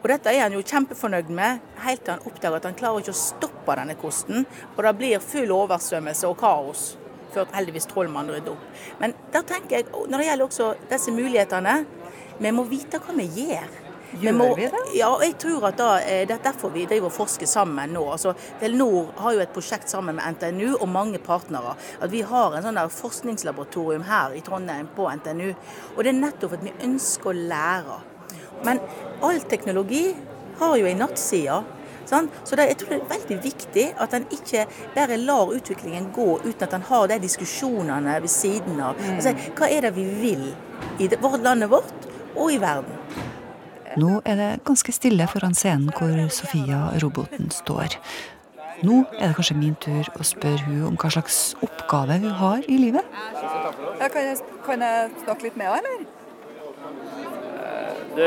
Og 0.00 0.08
Dette 0.08 0.32
er 0.32 0.46
han 0.46 0.56
jo 0.56 0.64
kjempefornøyd 0.64 1.28
med, 1.28 1.60
helt 1.84 2.06
til 2.06 2.16
han 2.16 2.24
oppdager 2.24 2.56
at 2.56 2.70
han 2.70 2.78
klarer 2.78 3.04
ikke 3.04 3.12
å 3.12 3.20
stoppe 3.20 3.76
denne 3.76 3.98
kosten. 4.00 4.46
Og 4.78 4.80
det 4.86 4.96
blir 4.96 5.20
full 5.20 5.52
oversvømmelse 5.52 6.30
og 6.30 6.38
kaos 6.40 6.86
før 7.34 7.50
heldigvis 7.54 7.88
trollmannen 7.90 8.34
rydder 8.36 8.56
opp. 8.56 8.82
Men 9.02 9.14
da 9.32 9.42
tenker 9.46 9.80
jeg, 9.80 9.88
når 9.92 10.18
det 10.18 10.26
gjelder 10.26 10.48
også 10.48 10.72
disse 10.90 11.14
mulighetene, 11.14 11.76
vi 12.40 12.52
må 12.56 12.64
vite 12.68 13.00
hva 13.02 13.16
vi 13.16 13.28
gjør. 13.36 13.78
Gjør 14.18 14.34
må, 14.34 14.46
vi 14.58 14.66
det? 14.66 14.78
Ja, 14.98 15.10
jeg 15.22 15.36
tror 15.38 15.68
at 15.68 15.76
da, 15.78 15.90
eh, 16.02 16.26
Det 16.26 16.34
er 16.34 16.42
derfor 16.42 16.72
vi 16.74 16.86
driver 16.86 17.06
og 17.06 17.12
forsker 17.14 17.46
sammen 17.46 17.92
nå. 17.94 18.02
Altså, 18.12 18.34
Telenor 18.60 19.12
har 19.16 19.34
jo 19.34 19.40
et 19.40 19.52
prosjekt 19.54 19.90
sammen 19.90 20.16
med 20.16 20.34
NTNU 20.34 20.80
og 20.80 20.88
mange 20.88 21.18
partnere. 21.18 21.76
At 22.00 22.10
Vi 22.10 22.22
har 22.22 22.56
en 22.56 22.62
sånn 22.62 22.74
der 22.74 22.88
forskningslaboratorium 22.88 24.02
her 24.02 24.34
i 24.34 24.40
Trondheim 24.40 24.88
på 24.96 25.06
NTNU. 25.06 25.54
Og 25.96 26.04
Det 26.04 26.08
er 26.08 26.18
nettopp 26.18 26.52
at 26.52 26.64
vi 26.64 26.72
ønsker 26.82 27.30
å 27.30 27.48
lære. 27.48 28.00
Men 28.64 28.80
all 29.22 29.40
teknologi 29.40 30.16
har 30.58 30.76
jo 30.76 30.86
en 30.86 30.98
nattside. 30.98 31.64
Sånn? 32.10 32.26
Så 32.42 32.58
det, 32.58 32.66
jeg 32.72 32.80
tror 32.80 32.92
det 32.92 33.00
er 33.00 33.12
veldig 33.12 33.38
viktig 33.44 33.86
at 34.02 34.14
en 34.16 34.26
ikke 34.34 34.66
bare 34.96 35.18
lar 35.20 35.52
utviklingen 35.54 36.10
gå 36.14 36.28
uten 36.42 36.66
at 36.66 36.74
en 36.74 36.86
har 36.90 37.06
de 37.10 37.20
diskusjonene 37.22 38.16
ved 38.24 38.32
siden 38.32 38.80
av. 38.82 38.98
Mm. 38.98 39.16
Altså, 39.20 39.34
hva 39.58 39.70
er 39.70 39.86
det 39.86 39.94
vi 39.98 40.06
vil 40.22 40.46
i 40.98 41.10
det, 41.10 41.20
landet 41.22 41.70
vårt 41.70 42.10
og 42.34 42.50
i 42.50 42.58
verden? 42.62 42.98
Nå 43.98 44.20
er 44.24 44.36
det 44.38 44.50
ganske 44.66 44.92
stille 44.94 45.26
foran 45.30 45.54
scenen 45.54 45.90
hvor 45.96 46.14
Sofia, 46.30 46.90
roboten, 47.02 47.50
står. 47.50 47.96
Nå 48.86 49.02
er 49.18 49.28
det 49.28 49.36
kanskje 49.36 49.58
min 49.58 49.74
tur 49.82 50.06
å 50.16 50.24
spørre 50.24 50.62
hun 50.64 50.86
om 50.92 50.96
hva 51.00 51.10
slags 51.12 51.40
oppgave 51.60 52.16
hun 52.22 52.32
har 52.38 52.64
i 52.70 52.78
livet. 52.80 53.04
Ja, 53.34 54.08
kan, 54.08 54.22
jeg, 54.30 54.38
kan, 54.64 54.86
jeg, 54.86 55.10
snakke 55.24 55.48
litt 55.48 55.58
med 55.60 55.66
henne, 55.74 55.90
eller? 55.90 56.06
Du, 58.16 58.24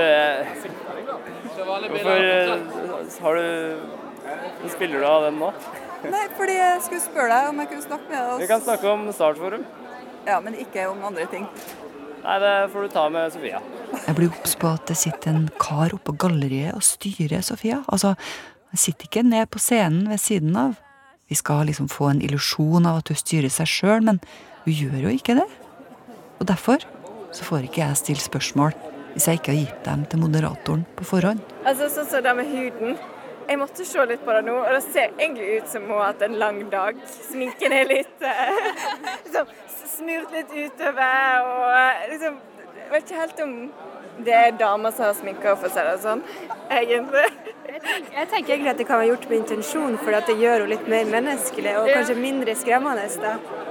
Hvorfor 1.64 2.18
eh, 2.18 3.22
har 3.22 3.36
du 3.40 4.70
Spiller 4.72 5.00
du 5.00 5.08
av 5.08 5.26
den 5.28 5.40
nå? 5.40 5.50
Nei, 6.04 6.26
fordi 6.38 6.56
jeg 6.58 6.82
skulle 6.84 7.04
spørre 7.04 7.32
deg 7.32 7.50
om 7.52 7.62
jeg 7.62 7.70
kunne 7.72 7.86
snakke 7.86 8.10
med 8.10 8.20
deg. 8.20 8.42
Vi 8.44 8.48
kan 8.50 8.64
snakke 8.64 8.92
om 8.92 9.04
Startforum. 9.16 9.66
Ja, 10.28 10.40
men 10.44 10.56
ikke 10.60 10.86
om 10.92 11.04
andre 11.08 11.28
ting. 11.32 11.46
Nei, 12.24 12.38
det 12.40 12.54
får 12.72 12.86
du 12.86 12.94
ta 12.94 13.04
med 13.12 13.34
Sofia. 13.36 13.60
Jeg 14.06 14.16
blir 14.18 14.32
obs 14.32 14.56
på 14.60 14.72
at 14.72 14.88
det 14.88 14.98
sitter 15.00 15.34
en 15.34 15.46
kar 15.60 15.96
oppå 15.96 16.16
galleriet 16.20 16.76
og 16.76 16.84
styrer 16.88 17.44
Sofia. 17.44 17.82
Altså, 17.92 18.14
han 18.72 18.82
sitter 18.82 19.10
ikke 19.10 19.26
ned 19.28 19.52
på 19.52 19.62
scenen 19.64 20.08
ved 20.12 20.24
siden 20.24 20.56
av. 20.60 20.78
Vi 21.32 21.40
skal 21.40 21.68
liksom 21.68 21.92
få 21.92 22.12
en 22.12 22.24
illusjon 22.24 22.88
av 22.88 23.02
at 23.02 23.12
hun 23.12 23.20
styrer 23.20 23.52
seg 23.52 23.70
sjøl, 23.72 24.04
men 24.08 24.22
hun 24.64 24.76
gjør 24.76 25.08
jo 25.08 25.16
ikke 25.16 25.38
det. 25.40 25.48
Og 26.40 26.48
derfor 26.48 26.84
så 27.34 27.48
får 27.48 27.68
ikke 27.68 27.84
jeg 27.84 28.00
stille 28.00 28.24
spørsmål 28.24 28.76
hvis 29.14 29.28
jeg 29.30 29.40
ikke 29.40 29.54
har 29.54 29.60
gitt 29.62 29.84
dem 29.86 30.08
til 30.10 30.24
moderatoren 30.24 30.88
på 30.98 31.06
forhånd. 31.06 31.53
Altså 31.64 31.88
Sånn 31.92 32.08
som 32.12 32.24
det 32.26 32.34
med 32.36 32.50
huden. 32.52 32.98
Jeg 33.48 33.60
måtte 33.60 33.86
se 33.88 34.04
litt 34.08 34.24
på 34.24 34.34
det 34.36 34.44
nå, 34.48 34.56
og 34.56 34.70
det 34.72 34.82
ser 34.86 35.12
egentlig 35.18 35.60
ut 35.60 35.72
som 35.72 35.84
hun 35.88 35.98
har 35.98 36.14
hatt 36.14 36.22
en 36.24 36.38
lang 36.40 36.62
dag. 36.72 37.00
Sminken 37.28 37.76
er 37.76 37.90
litt 37.90 38.24
eh, 38.24 38.70
liksom, 39.26 39.52
smurt 39.96 40.32
litt 40.36 40.54
utover, 40.54 41.50
og 41.50 41.66
eh, 41.76 42.06
liksom 42.14 42.40
Jeg 42.78 42.92
vet 42.92 43.10
ikke 43.10 43.20
helt 43.20 43.42
om 43.44 43.54
det 44.24 44.34
er 44.38 44.52
damer 44.60 44.94
som 44.94 45.08
har 45.08 45.16
sminka, 45.18 45.56
for 45.58 45.72
å 45.72 45.74
si 45.74 45.84
det 45.88 45.94
sånn, 46.04 46.22
egentlig. 46.70 47.26
Jeg 47.74 48.28
tenker 48.30 48.54
egentlig 48.54 48.72
at 48.74 48.82
det 48.84 48.86
kan 48.86 49.02
være 49.02 49.10
gjort 49.10 49.26
med 49.32 49.40
intensjon, 49.40 49.98
for 49.98 50.14
det 50.14 50.36
gjør 50.38 50.60
henne 50.60 50.72
litt 50.76 50.92
mer 50.92 51.10
menneskelig 51.16 51.74
og 51.80 51.90
kanskje 51.90 52.20
mindre 52.20 52.56
skremmende. 52.60 53.08
da. 53.24 53.63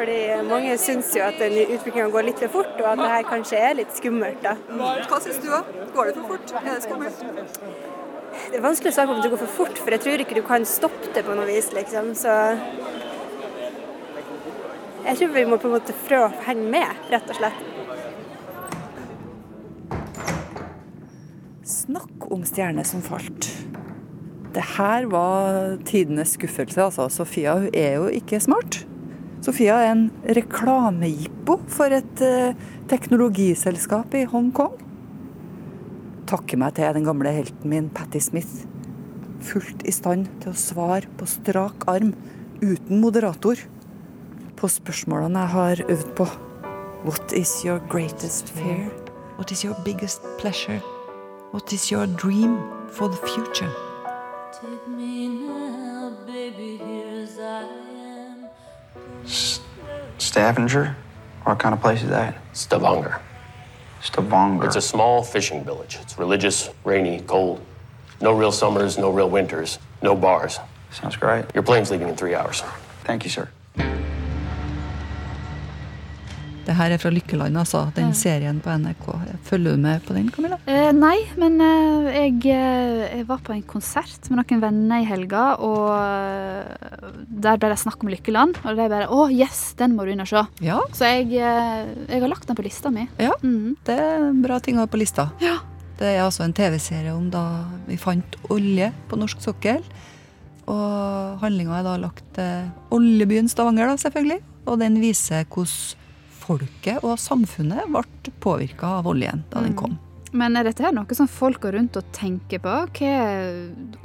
Fordi 0.00 0.20
mange 0.48 0.76
syns 0.80 1.10
jo 1.12 1.20
at 1.26 1.36
den 1.36 1.58
utviklinga 1.74 2.06
går 2.08 2.24
litt 2.30 2.38
for 2.40 2.54
fort, 2.54 2.78
og 2.80 2.86
at 2.88 3.00
det 3.02 3.08
her 3.12 3.26
kanskje 3.28 3.58
er 3.60 3.74
litt 3.76 3.90
skummelt. 3.92 4.38
da. 4.40 4.54
Hva 4.72 5.18
syns 5.20 5.42
du, 5.42 5.50
da? 5.52 5.58
Går 5.92 6.08
det 6.08 6.14
for 6.16 6.30
fort? 6.30 6.54
Er 6.56 6.68
det 6.70 6.84
skummelt? 6.86 7.18
Det 8.30 8.56
er 8.56 8.64
vanskelig 8.64 8.94
å 8.94 8.96
snakke 8.96 9.12
om 9.12 9.20
det 9.20 9.28
går 9.34 9.42
for 9.42 9.52
fort, 9.58 9.76
for 9.76 9.92
jeg 9.92 10.00
tror 10.06 10.24
ikke 10.24 10.38
du 10.38 10.42
kan 10.46 10.64
stoppe 10.64 11.12
det 11.12 11.26
på 11.26 11.36
noe 11.36 11.44
vis, 11.50 11.68
liksom. 11.76 12.14
Så 12.16 12.32
jeg 15.04 15.20
tror 15.20 15.34
vi 15.36 15.44
må 15.52 15.60
på 15.60 15.68
en 15.68 15.76
måte 15.76 16.00
prøve 16.06 16.30
å 16.30 16.44
henge 16.48 16.64
med, 16.72 17.06
rett 17.12 17.28
og 17.28 17.36
slett. 17.42 17.60
Snakk 21.76 22.30
om 22.32 22.48
stjerner 22.48 22.88
som 22.88 23.04
falt. 23.04 23.52
Det 24.56 24.64
her 24.78 25.12
var 25.12 25.76
tidenes 25.84 26.38
skuffelse, 26.40 26.88
altså. 26.88 27.12
Sofia 27.12 27.60
hun 27.60 27.68
er 27.76 27.98
jo 28.00 28.08
ikke 28.22 28.40
smart. 28.40 28.86
Sofia 29.40 29.78
er 29.80 29.94
en 29.94 30.02
reklamejippo 30.36 31.56
for 31.72 31.92
et 31.96 32.20
uh, 32.20 32.52
teknologiselskap 32.90 34.12
i 34.18 34.26
Hongkong. 34.28 34.76
Takker 36.28 36.60
meg 36.60 36.76
til 36.76 36.92
den 36.98 37.08
gamle 37.08 37.32
helten 37.32 37.72
min, 37.72 37.88
Patti 37.88 38.20
Smith. 38.20 38.66
Fullt 39.40 39.86
i 39.88 39.94
stand 39.96 40.28
til 40.42 40.52
å 40.52 40.60
svare 40.60 41.08
på 41.16 41.28
strak 41.28 41.88
arm, 41.88 42.12
uten 42.60 43.00
moderator, 43.00 43.64
på 44.60 44.68
spørsmålene 44.68 45.46
jeg 45.46 45.54
har 45.56 45.84
øvd 45.88 46.14
på. 46.20 46.28
What 47.08 47.32
is 47.32 47.62
your 47.64 47.80
greatest 47.88 48.52
fear? 48.52 48.90
What 49.38 49.50
is 49.50 49.64
your 49.64 49.76
biggest 49.86 50.20
pleasure? 50.36 50.82
What 51.54 51.72
is 51.72 51.88
your 51.90 52.04
dream 52.06 52.60
for 52.92 53.08
the 53.08 53.16
future? 53.24 53.89
Stavanger? 60.40 60.96
What 61.44 61.58
kind 61.58 61.74
of 61.74 61.82
place 61.82 62.02
is 62.02 62.08
that? 62.08 62.34
Stavanger. 62.54 63.20
Stavanger. 64.02 64.64
It's 64.64 64.76
a 64.76 64.80
small 64.80 65.22
fishing 65.22 65.64
village. 65.64 65.98
It's 66.00 66.18
religious, 66.18 66.70
rainy, 66.82 67.20
cold. 67.20 67.60
No 68.22 68.32
real 68.32 68.50
summers, 68.50 68.96
no 68.96 69.10
real 69.10 69.28
winters. 69.28 69.78
No 70.02 70.16
bars. 70.16 70.58
Sounds 70.92 71.16
great. 71.16 71.44
Your 71.52 71.62
plane's 71.62 71.90
leaving 71.90 72.08
in 72.08 72.16
three 72.16 72.34
hours. 72.34 72.62
Thank 73.04 73.24
you, 73.24 73.30
sir. 73.30 73.50
Det 76.66 76.74
her 76.76 76.92
er 76.94 77.00
fra 77.00 77.10
Lykkeland, 77.10 77.56
altså. 77.56 77.86
Den 77.96 78.12
serien 78.14 78.60
på 78.62 78.70
NRK. 78.70 79.06
Følger 79.48 79.74
du 79.74 79.80
med 79.82 80.02
på 80.06 80.14
den, 80.14 80.28
Camilla? 80.30 80.58
Eh, 80.70 80.90
nei, 80.94 81.16
men 81.40 81.56
eh, 81.64 82.10
jeg, 82.14 82.34
eh, 82.52 83.16
jeg 83.16 83.26
var 83.26 83.40
på 83.46 83.54
en 83.54 83.62
konsert 83.66 84.28
med 84.30 84.38
noen 84.42 84.60
venner 84.62 85.00
i 85.02 85.08
helga, 85.08 85.44
og 85.58 85.88
eh, 85.96 87.08
der 87.42 87.58
ble 87.58 87.72
det 87.72 87.80
snakk 87.80 88.04
om 88.04 88.12
Lykkeland. 88.12 88.60
Og 88.64 88.76
de 88.76 88.88
bare 88.92 89.08
'Å, 89.08 89.30
yes, 89.32 89.72
den 89.80 89.96
må 89.96 90.04
du 90.04 90.12
inn 90.12 90.20
og 90.20 90.28
se'. 90.30 90.44
Ja. 90.60 90.78
Så 90.92 91.08
jeg, 91.08 91.32
eh, 91.40 91.88
jeg 92.12 92.20
har 92.20 92.28
lagt 92.28 92.46
den 92.46 92.56
på 92.56 92.62
lista 92.66 92.90
mi. 92.90 93.08
Ja, 93.18 93.32
Mhm. 93.42 93.76
det 93.84 93.98
er 93.98 94.32
bra 94.42 94.58
ting 94.60 94.76
å 94.76 94.80
ha 94.84 94.86
på 94.86 94.98
lista. 95.00 95.30
Ja. 95.40 95.58
Det 95.98 96.06
er 96.16 96.22
altså 96.24 96.44
en 96.44 96.52
TV-serie 96.54 97.12
om 97.14 97.28
da 97.30 97.64
vi 97.88 97.96
fant 97.96 98.36
olje 98.48 98.92
på 99.08 99.16
norsk 99.18 99.40
sokkel. 99.40 99.82
Og 100.68 101.40
handlinga 101.42 101.80
er 101.80 101.82
da 101.82 101.96
lagt 101.98 102.22
til 102.36 102.70
oljebyen 102.94 103.48
Stavanger, 103.50 103.86
da, 103.90 103.96
selvfølgelig. 103.96 104.40
Og 104.66 104.78
den 104.78 105.00
viser 105.00 105.44
hvordan 105.50 105.96
folket 106.50 107.02
og 107.06 107.16
samfunnet 107.22 107.86
ble 107.90 108.34
påvirka 108.42 108.96
av 109.00 109.06
oljen 109.14 109.44
da 109.50 109.62
den 109.62 109.72
Mm. 109.76 109.78
kom. 109.80 109.98
Men 110.32 110.54
er 110.56 110.62
dette 110.68 110.84
her 110.84 110.92
noe 110.94 111.14
som 111.14 111.26
folk 111.26 111.60
går 111.64 111.72
rundt 111.74 111.96
og 111.98 112.04
tenker 112.14 112.60
på? 112.62 112.74
Hva 112.94 113.14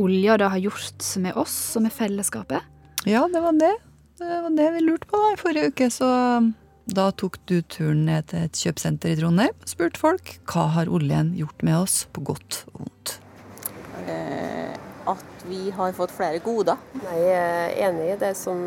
olja 0.02 0.38
da 0.42 0.48
har 0.50 0.58
gjort 0.64 1.06
med 1.22 1.36
oss 1.38 1.76
og 1.78 1.84
med 1.86 1.94
fellesskapet? 1.94 2.62
Ja, 3.06 3.28
det 3.30 3.42
var 3.44 3.54
det. 3.54 3.76
Det 4.18 4.42
var 4.42 4.50
det 4.58 4.70
vi 4.74 4.80
lurte 4.88 5.06
på 5.12 5.20
da 5.22 5.34
i 5.34 5.38
forrige 5.38 5.68
uke. 5.70 5.90
Så 5.94 6.08
da 6.88 7.12
tok 7.12 7.38
du 7.46 7.62
turen 7.62 8.06
ned 8.08 8.26
til 8.32 8.40
et 8.48 8.58
kjøpesenter 8.58 9.12
i 9.14 9.20
Trondheim 9.20 9.54
og 9.54 9.70
spurte 9.70 10.02
folk 10.02 10.34
hva 10.50 10.66
har 10.80 10.90
oljen 10.90 11.36
gjort 11.38 11.62
med 11.62 11.78
oss, 11.78 12.06
på 12.14 12.24
godt 12.26 12.64
og 12.74 12.86
vondt. 12.88 13.20
Eh, 14.08 14.74
at 15.06 15.46
vi 15.46 15.70
har 15.78 15.94
fått 15.94 16.14
flere 16.16 16.40
goder. 16.42 16.78
Jeg 17.04 17.30
er 17.38 17.76
enig 17.90 18.16
i 18.16 18.20
det 18.22 18.34
som 18.38 18.66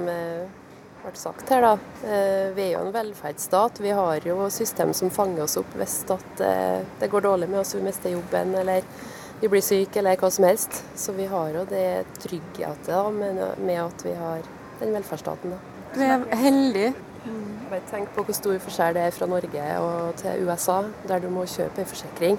ble 1.03 1.13
sagt 1.19 1.51
her. 1.51 1.61
da. 1.63 1.73
Eh, 2.05 2.51
Vi 2.57 2.63
er 2.67 2.73
jo 2.77 2.87
en 2.87 2.93
velferdsstat. 2.93 3.81
Vi 3.81 3.91
har 3.91 4.27
jo 4.27 4.51
system 4.51 4.93
som 4.95 5.11
fanger 5.11 5.43
oss 5.45 5.57
opp 5.61 5.77
hvis 5.79 6.05
eh, 6.11 6.83
det 7.01 7.11
går 7.11 7.27
dårlig 7.29 7.49
med 7.49 7.61
oss, 7.61 7.75
vi 7.75 7.83
mister 7.83 8.11
jobben 8.11 8.55
eller 8.55 8.83
vi 9.41 9.49
blir 9.49 9.63
syke 9.63 10.01
eller 10.01 10.17
hva 10.17 10.31
som 10.31 10.45
helst. 10.45 10.83
Så 10.97 11.13
vi 11.13 11.27
har 11.27 11.51
jo 11.55 11.65
det 11.71 12.05
tryggheten 12.19 12.89
da, 12.89 13.11
med, 13.11 13.43
med 13.59 13.83
at 13.85 14.05
vi 14.05 14.15
har 14.15 14.43
den 14.81 14.95
velferdsstaten. 14.95 15.55
da. 15.55 15.59
Vi 15.95 16.05
er 16.05 16.27
heldige. 16.37 16.95
Bare 17.69 17.83
tenk 17.91 18.09
på 18.15 18.25
hvor 18.25 18.37
stor 18.37 18.59
forskjell 18.65 18.95
det 18.97 19.03
er 19.05 19.13
fra 19.13 19.27
Norge 19.29 19.65
og 19.83 20.15
til 20.17 20.47
USA, 20.49 20.83
der 21.09 21.21
du 21.21 21.29
må 21.31 21.45
kjøpe 21.45 21.83
en 21.83 21.91
forsikring 21.91 22.39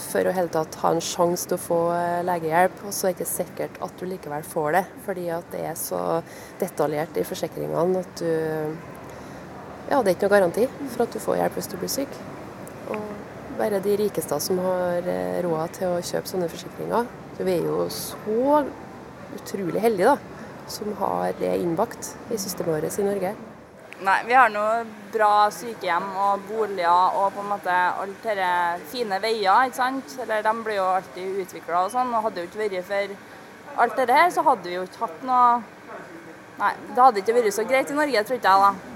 for 0.00 0.26
å 0.26 0.32
hele 0.34 0.50
tatt 0.52 0.76
ha 0.82 0.92
en 0.94 1.02
sjanse 1.04 1.48
til 1.48 1.58
å 1.58 1.62
få 1.62 1.80
eh, 1.96 2.22
legehjelp. 2.26 2.84
Og 2.86 2.94
så 2.94 3.08
er 3.08 3.12
det 3.12 3.20
ikke 3.20 3.30
sikkert 3.32 3.80
at 3.84 3.98
du 3.98 4.06
likevel 4.08 4.46
får 4.46 4.78
det, 4.78 4.84
fordi 5.06 5.26
at 5.34 5.50
det 5.54 5.64
er 5.70 5.76
så 5.78 6.00
detaljert 6.60 7.20
i 7.20 7.26
forsikringene 7.28 8.02
at 8.04 8.22
du 8.22 8.30
Ja, 9.90 9.98
det 10.00 10.12
er 10.12 10.14
ikke 10.14 10.28
noe 10.28 10.32
garanti 10.36 10.66
for 10.94 11.04
at 11.04 11.12
du 11.12 11.20
får 11.20 11.40
hjelp 11.40 11.58
hvis 11.58 11.68
du 11.68 11.76
blir 11.76 11.90
syk. 11.92 12.20
Og 12.94 13.02
bare 13.58 13.82
de 13.84 13.96
rikeste 14.00 14.38
som 14.40 14.60
har 14.64 15.08
eh, 15.10 15.40
råd 15.44 15.76
til 15.78 15.92
å 15.92 16.00
kjøpe 16.00 16.30
sånne 16.30 16.50
forsikringer. 16.52 17.10
Vi 17.42 17.56
er 17.58 17.66
jo 17.66 17.86
så 17.92 18.62
utrolig 19.36 19.82
heldige, 19.82 20.14
da, 20.14 20.66
som 20.70 20.92
har 21.00 21.32
det 21.40 21.56
innbakt 21.60 22.14
i 22.30 22.38
systemet 22.40 22.78
vårt 22.78 22.98
i 23.00 23.06
Norge. 23.06 23.32
Nei, 24.02 24.18
vi 24.28 24.36
har 24.36 24.52
nå 24.52 24.64
bra 25.12 25.48
sykehjem 25.52 26.08
og 26.26 26.46
boliger 26.48 27.18
og 27.18 27.34
på 27.34 27.42
en 27.42 27.50
måte 27.52 27.74
alt 27.74 28.24
dette 28.24 28.52
fine 28.92 29.18
veier, 29.22 29.68
ikke 29.68 29.80
sant. 29.80 30.16
Eller 30.22 30.44
de 30.44 30.54
blir 30.64 30.78
jo 30.78 30.88
alltid 30.94 31.42
utvikla 31.44 31.84
og 31.84 31.92
sånn. 31.94 32.14
Og 32.14 32.26
hadde 32.26 32.40
det 32.40 32.44
jo 32.44 32.50
ikke 32.50 32.62
vært 32.64 32.88
for 32.88 33.82
alt 33.82 34.00
dette 34.00 34.16
her, 34.18 34.32
så 34.32 34.44
hadde 34.46 34.68
vi 34.68 34.78
jo 34.78 34.86
ikke 34.88 35.06
hatt 35.06 35.28
noe 35.28 35.44
Nei, 36.62 36.74
det 36.94 37.00
hadde 37.00 37.22
ikke 37.22 37.34
vært 37.34 37.54
så 37.56 37.64
greit 37.66 37.90
i 37.90 37.94
Norge, 37.96 38.20
tror 38.28 38.36
ikke 38.38 38.50
jeg, 38.52 38.66
da. 38.66 38.90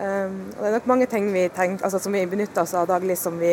Um, 0.00 0.36
det 0.54 0.68
er 0.68 0.76
nok 0.78 0.86
mange 0.88 1.06
ting 1.10 1.26
vi 1.34 1.42
tenker, 1.52 1.84
altså, 1.84 1.98
som 2.00 2.14
vi 2.14 2.22
benytter 2.30 2.62
oss 2.62 2.72
av 2.78 2.86
daglig 2.88 3.18
som 3.20 3.34
vi, 3.36 3.50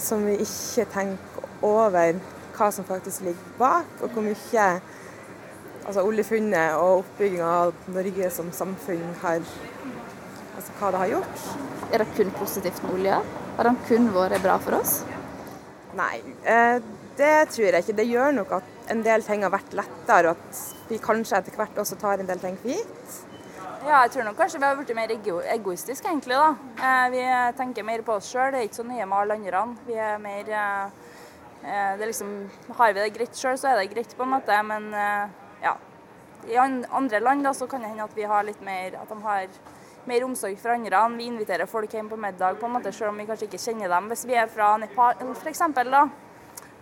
som 0.00 0.24
vi 0.26 0.38
ikke 0.42 0.86
tenker 0.90 1.44
over 1.62 2.16
hva 2.56 2.70
som 2.74 2.88
faktisk 2.88 3.28
ligger 3.28 3.52
bak, 3.60 3.92
og 4.00 4.16
hvor 4.16 4.24
mye 4.26 4.64
altså, 5.86 6.02
oljefunnet 6.02 6.74
og 6.80 7.04
oppbygginga 7.04 7.52
av 7.60 7.86
Norge 7.94 8.32
som 8.34 8.50
samfunn 8.56 9.04
har 9.22 9.46
Altså 10.56 10.74
hva 10.78 10.90
det 10.92 11.00
har 11.02 11.12
gjort. 11.16 11.46
Er 11.92 12.02
det 12.02 12.12
kun 12.16 12.30
positivt 12.36 12.82
med 12.84 12.94
olje? 12.98 13.18
Har 13.56 13.68
den 13.68 13.78
kun 13.88 14.08
vært 14.14 14.42
bra 14.44 14.58
for 14.60 14.78
oss? 14.78 15.02
Nei, 15.96 16.22
eh, 16.48 16.78
det 17.18 17.34
tror 17.52 17.66
jeg 17.68 17.84
ikke. 17.84 17.96
Det 17.98 18.06
gjør 18.08 18.32
nok 18.38 18.54
at 18.58 18.88
en 18.92 19.02
del 19.04 19.24
ting 19.26 19.44
har 19.44 19.52
vært 19.52 19.74
lettere, 19.76 20.32
og 20.32 20.40
at 20.40 20.88
vi 20.88 21.00
kanskje 21.02 21.38
etter 21.38 21.56
hvert 21.56 21.80
også 21.82 21.98
tar 22.00 22.20
en 22.20 22.28
del 22.28 22.40
ting 22.40 22.56
for 22.60 22.72
gitt. 22.72 23.18
Ja, 23.82 24.04
jeg 24.04 24.12
tror 24.14 24.28
nok 24.28 24.38
kanskje 24.38 24.60
vi 24.62 24.68
har 24.68 24.78
blitt 24.78 24.94
mer 24.96 25.12
ego 25.12 25.40
egoistiske, 25.42 26.08
egentlig. 26.08 26.38
da. 26.38 26.54
Eh, 26.80 27.06
vi 27.12 27.24
tenker 27.58 27.84
mer 27.84 28.04
på 28.06 28.16
oss 28.16 28.30
sjøl. 28.32 28.52
Det 28.52 28.60
er 28.60 28.68
ikke 28.68 28.80
så 28.80 28.88
nye 28.88 29.06
med 29.06 29.18
alle 29.18 29.38
andre. 29.40 29.64
Vi 29.88 29.98
er 29.98 30.22
mer 30.22 30.52
eh, 30.62 30.86
det 31.62 32.02
er 32.02 32.08
liksom, 32.10 32.32
Har 32.78 32.92
vi 32.92 33.00
det 33.00 33.14
greit 33.14 33.36
sjøl, 33.38 33.58
så 33.58 33.68
er 33.70 33.80
det 33.80 33.92
greit, 33.92 34.16
på 34.16 34.24
en 34.24 34.32
måte. 34.34 34.62
Men 34.66 34.88
ja. 35.62 35.76
I 36.50 36.56
andre 36.58 37.20
land 37.20 37.44
da, 37.46 37.52
så 37.54 37.68
kan 37.70 37.84
det 37.84 37.92
hende 37.92 38.02
at 38.02 38.16
vi 38.16 38.24
har 38.26 38.42
litt 38.42 38.58
mer 38.66 38.96
At 38.98 39.12
de 39.12 39.18
har 39.22 39.46
mer 40.06 40.24
omsorg 40.26 40.58
for 40.58 40.74
andre. 40.74 41.02
Vi 41.16 41.24
inviterer 41.30 41.66
folk 41.70 41.92
hjem 41.94 42.08
på 42.10 42.16
middag, 42.20 42.58
på 42.60 42.66
en 42.66 42.72
måte, 42.78 42.92
selv 42.92 43.10
om 43.12 43.18
vi 43.18 43.26
kanskje 43.28 43.48
ikke 43.48 43.60
kjenner 43.62 43.88
dem. 43.88 44.08
Hvis 44.12 44.24
vi 44.26 44.34
er 44.34 44.46
fra 44.50 44.76
Nepal 44.78 45.14
f.eks. 45.34 45.62
da. 45.74 46.02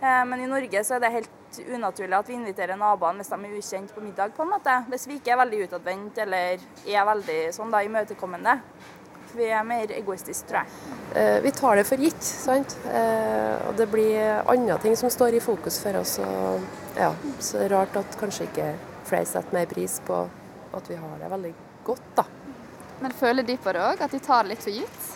Eh, 0.01 0.23
Men 0.25 0.39
i 0.41 0.47
Norge 0.47 0.83
så 0.83 0.95
er 0.95 0.99
det 0.99 1.11
helt 1.11 1.29
unaturlig 1.75 2.15
at 2.17 2.29
vi 2.29 2.33
inviterer 2.39 2.77
naboene 2.79 3.19
hvis 3.21 3.29
de 3.29 3.35
er 3.45 3.57
ukjent 3.59 3.93
på 3.93 4.01
middag. 4.01 4.33
på 4.35 4.43
en 4.43 4.49
måte. 4.55 4.77
Hvis 4.89 5.07
vi 5.07 5.19
ikke 5.19 5.31
er 5.35 5.37
veldig 5.43 5.67
utadvendt 5.67 6.17
eller 6.17 6.57
er 6.87 7.05
veldig 7.05 7.39
sånn 7.53 7.71
da, 7.71 7.83
imøtekommende. 7.83 8.59
Vi 9.35 9.45
er 9.47 9.63
mer 9.63 9.87
egoistiske, 9.95 10.47
tror 10.49 10.63
jeg. 10.63 10.67
Eh, 11.15 11.39
Vi 11.41 11.51
tar 11.51 11.75
det 11.75 11.85
for 11.87 11.97
gitt, 11.97 12.23
sant. 12.23 12.77
Eh, 12.85 13.67
Og 13.69 13.75
det 13.77 13.87
blir 13.91 14.41
andre 14.49 14.77
ting 14.79 14.95
som 14.95 15.09
står 15.09 15.33
i 15.35 15.39
fokus 15.39 15.79
for 15.83 15.95
oss. 15.99 16.19
Og 16.19 16.59
ja, 16.97 17.13
så 17.39 17.59
det 17.59 17.71
er 17.71 17.77
rart 17.77 17.95
at 17.95 18.17
kanskje 18.19 18.47
ikke 18.49 18.75
flere 19.05 19.25
setter 19.25 19.53
mer 19.53 19.65
pris 19.65 19.99
på 20.05 20.29
at 20.73 20.87
vi 20.89 20.95
har 20.95 21.17
det 21.19 21.29
veldig 21.31 21.53
godt, 21.85 22.01
da. 22.15 22.23
Men 23.01 23.15
føler 23.17 23.45
de 23.47 23.57
på 23.57 23.73
det 23.73 23.81
òg, 23.81 24.01
at 24.05 24.13
de 24.13 24.19
tar 24.21 24.43
det 24.45 24.53
litt 24.53 24.65
for 24.65 24.75
gitt? 24.75 25.07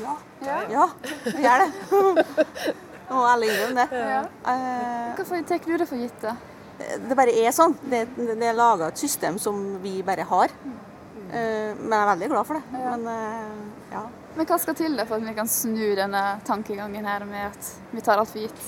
Ja. 0.00 0.14
Ja, 0.70 0.86
vi 1.26 1.42
gjør 1.44 1.64
det. 1.64 2.74
Nå 3.10 3.16
må 3.18 3.24
ærlig 3.26 3.50
innrømme 3.50 3.84
det. 3.90 4.00
Ja. 4.00 4.20
Eh, 4.52 5.10
Hvorfor 5.18 5.42
tar 5.48 5.64
du 5.66 5.74
det 5.82 5.88
for 5.90 6.00
gitt, 6.00 6.20
da? 6.22 6.36
Det 6.80 7.16
bare 7.18 7.34
er 7.42 7.52
sånn. 7.52 7.74
Det, 7.90 8.04
det 8.16 8.46
er 8.46 8.56
laga 8.56 8.88
et 8.88 9.00
system 9.02 9.36
som 9.42 9.58
vi 9.82 9.98
bare 10.06 10.24
har. 10.30 10.54
Eh, 11.30 11.74
Men 11.76 11.92
jeg 11.92 12.00
er 12.00 12.10
veldig 12.14 12.30
glad 12.32 12.48
for 12.48 12.56
det. 12.60 12.80
Men 12.86 13.04
eh, 13.12 13.58
ja. 13.92 14.04
Men 14.38 14.46
hva 14.46 14.58
skal 14.62 14.78
til 14.78 14.94
det 14.96 15.04
for 15.10 15.18
at 15.18 15.26
vi 15.26 15.34
kan 15.36 15.50
snu 15.50 15.90
denne 15.98 16.22
tankegangen 16.46 17.06
her 17.10 17.26
med 17.28 17.50
at 17.50 17.70
vi 17.90 18.04
tar 18.06 18.22
alt 18.22 18.30
for 18.30 18.40
gitt? 18.40 18.62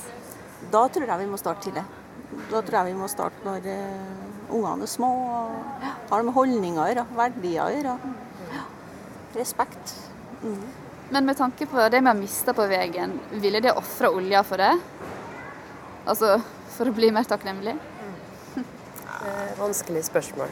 Da 0.72 0.84
tror 0.92 1.06
jeg 1.08 1.22
vi 1.22 1.30
må 1.30 1.38
starte 1.40 1.68
tidlig. 1.68 1.84
Da 2.50 2.60
tror 2.60 2.78
jeg 2.80 2.90
vi 2.90 2.98
må 2.98 3.08
starte 3.12 3.46
når 3.46 3.66
uh, 3.70 4.52
ungene 4.56 4.86
er 4.86 4.90
små 4.90 5.08
og 5.22 5.86
har 6.10 6.18
det 6.22 6.26
med 6.28 6.34
holdninger 6.36 7.00
og 7.02 7.16
verdier 7.18 7.62
å 7.64 7.72
gjøre. 7.76 7.96
Respekt. 9.34 9.94
Mm. 10.42 10.62
Men 11.12 11.26
med 11.28 11.36
tanke 11.36 11.66
på 11.68 11.88
det 11.92 12.00
vi 12.00 12.08
har 12.08 12.16
mista 12.16 12.54
på 12.56 12.66
veien, 12.70 13.18
ville 13.42 13.60
de 13.60 13.72
ofra 13.76 14.10
olja 14.10 14.42
for 14.46 14.60
det? 14.60 14.72
Altså 16.08 16.38
for 16.72 16.88
å 16.88 16.94
bli 16.96 17.12
mer 17.14 17.28
takknemlig? 17.28 17.76
Eh, 19.22 19.50
Vanskelig 19.54 20.00
spørsmål. 20.08 20.50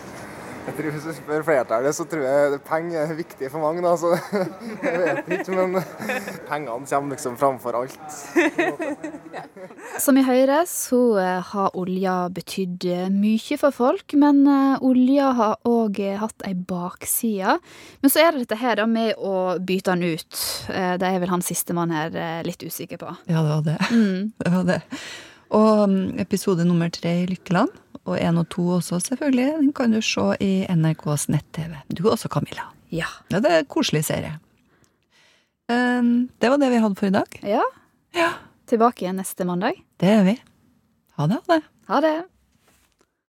Jeg 0.71 0.77
tror 0.79 0.95
Hvis 0.95 1.07
du 1.09 1.15
spør 1.17 1.43
flertallet, 1.43 1.97
så 1.97 2.05
tror 2.07 2.21
jeg 2.23 2.59
penger 2.63 3.01
er 3.03 3.17
viktig 3.19 3.49
for 3.51 3.65
mange. 3.65 3.83
Da, 3.83 3.97
så 3.99 4.13
jeg 4.87 5.01
vet 5.03 5.31
ikke, 5.41 5.57
men 5.59 5.81
pengene 6.47 6.87
kommer 6.87 7.17
liksom 7.17 7.39
framfor 7.41 7.79
alt. 7.81 7.99
Som 9.99 10.21
vi 10.21 10.23
hører, 10.25 10.63
så 10.71 11.01
eh, 11.19 11.41
har 11.51 11.75
olja 11.79 12.15
betydd 12.35 12.87
eh, 12.87 13.09
mye 13.11 13.59
for 13.59 13.75
folk, 13.75 14.15
men 14.15 14.45
eh, 14.47 14.87
olja 14.87 15.33
har 15.41 15.59
òg 15.67 15.99
hatt 16.23 16.47
ei 16.47 16.55
bakside. 16.55 17.59
Men 18.05 18.15
så 18.15 18.23
er 18.23 18.31
det 18.31 18.45
dette 18.45 18.61
her 18.63 18.79
da 18.79 18.87
med 18.87 19.19
å 19.19 19.59
bytte 19.59 19.97
den 19.97 20.15
ut. 20.15 20.43
Det 20.71 21.11
er 21.11 21.19
vel 21.19 21.35
han 21.35 21.43
sistemann 21.43 21.91
her 21.95 22.15
litt 22.47 22.63
usikker 22.63 23.01
på. 23.01 23.11
Ja, 23.27 23.43
det 23.43 23.51
var 23.57 23.67
det. 23.67 23.79
Mm. 23.91 24.33
det, 24.45 24.55
var 24.55 24.71
det. 24.71 24.81
Og 25.51 25.87
mm, 25.91 26.19
episode 26.23 26.65
nummer 26.69 26.93
tre 26.95 27.25
i 27.25 27.31
Lykkeland, 27.33 27.75
og 28.11 28.19
én 28.19 28.39
og 28.41 28.49
to 28.53 28.67
også, 28.77 29.01
selvfølgelig, 29.05 29.49
den 29.61 29.73
kan 29.77 29.95
du 29.95 30.01
se 30.05 30.27
i 30.43 30.53
NRKs 30.69 31.29
nett-TV. 31.33 31.77
Du 31.89 32.09
også, 32.11 32.29
Camilla. 32.29 32.69
Ja. 32.91 33.09
ja. 33.31 33.41
Det 33.41 33.51
er 33.51 33.63
en 33.63 33.71
koselig 33.71 34.05
serie. 34.09 34.39
Um, 35.71 36.29
det 36.43 36.51
var 36.51 36.59
det 36.59 36.71
vi 36.73 36.83
hadde 36.83 36.99
for 36.99 37.07
i 37.07 37.15
dag. 37.15 37.41
Ja. 37.47 38.31
Tilbake 38.71 39.05
igjen 39.05 39.21
neste 39.21 39.47
mandag. 39.47 39.79
Det 40.03 40.11
er 40.11 40.25
vi. 40.27 40.37
Ha 41.19 41.27
det, 41.31 41.39
ha 41.47 41.59
det. 41.59 41.63
Ha 41.91 42.01
det. 42.05 42.17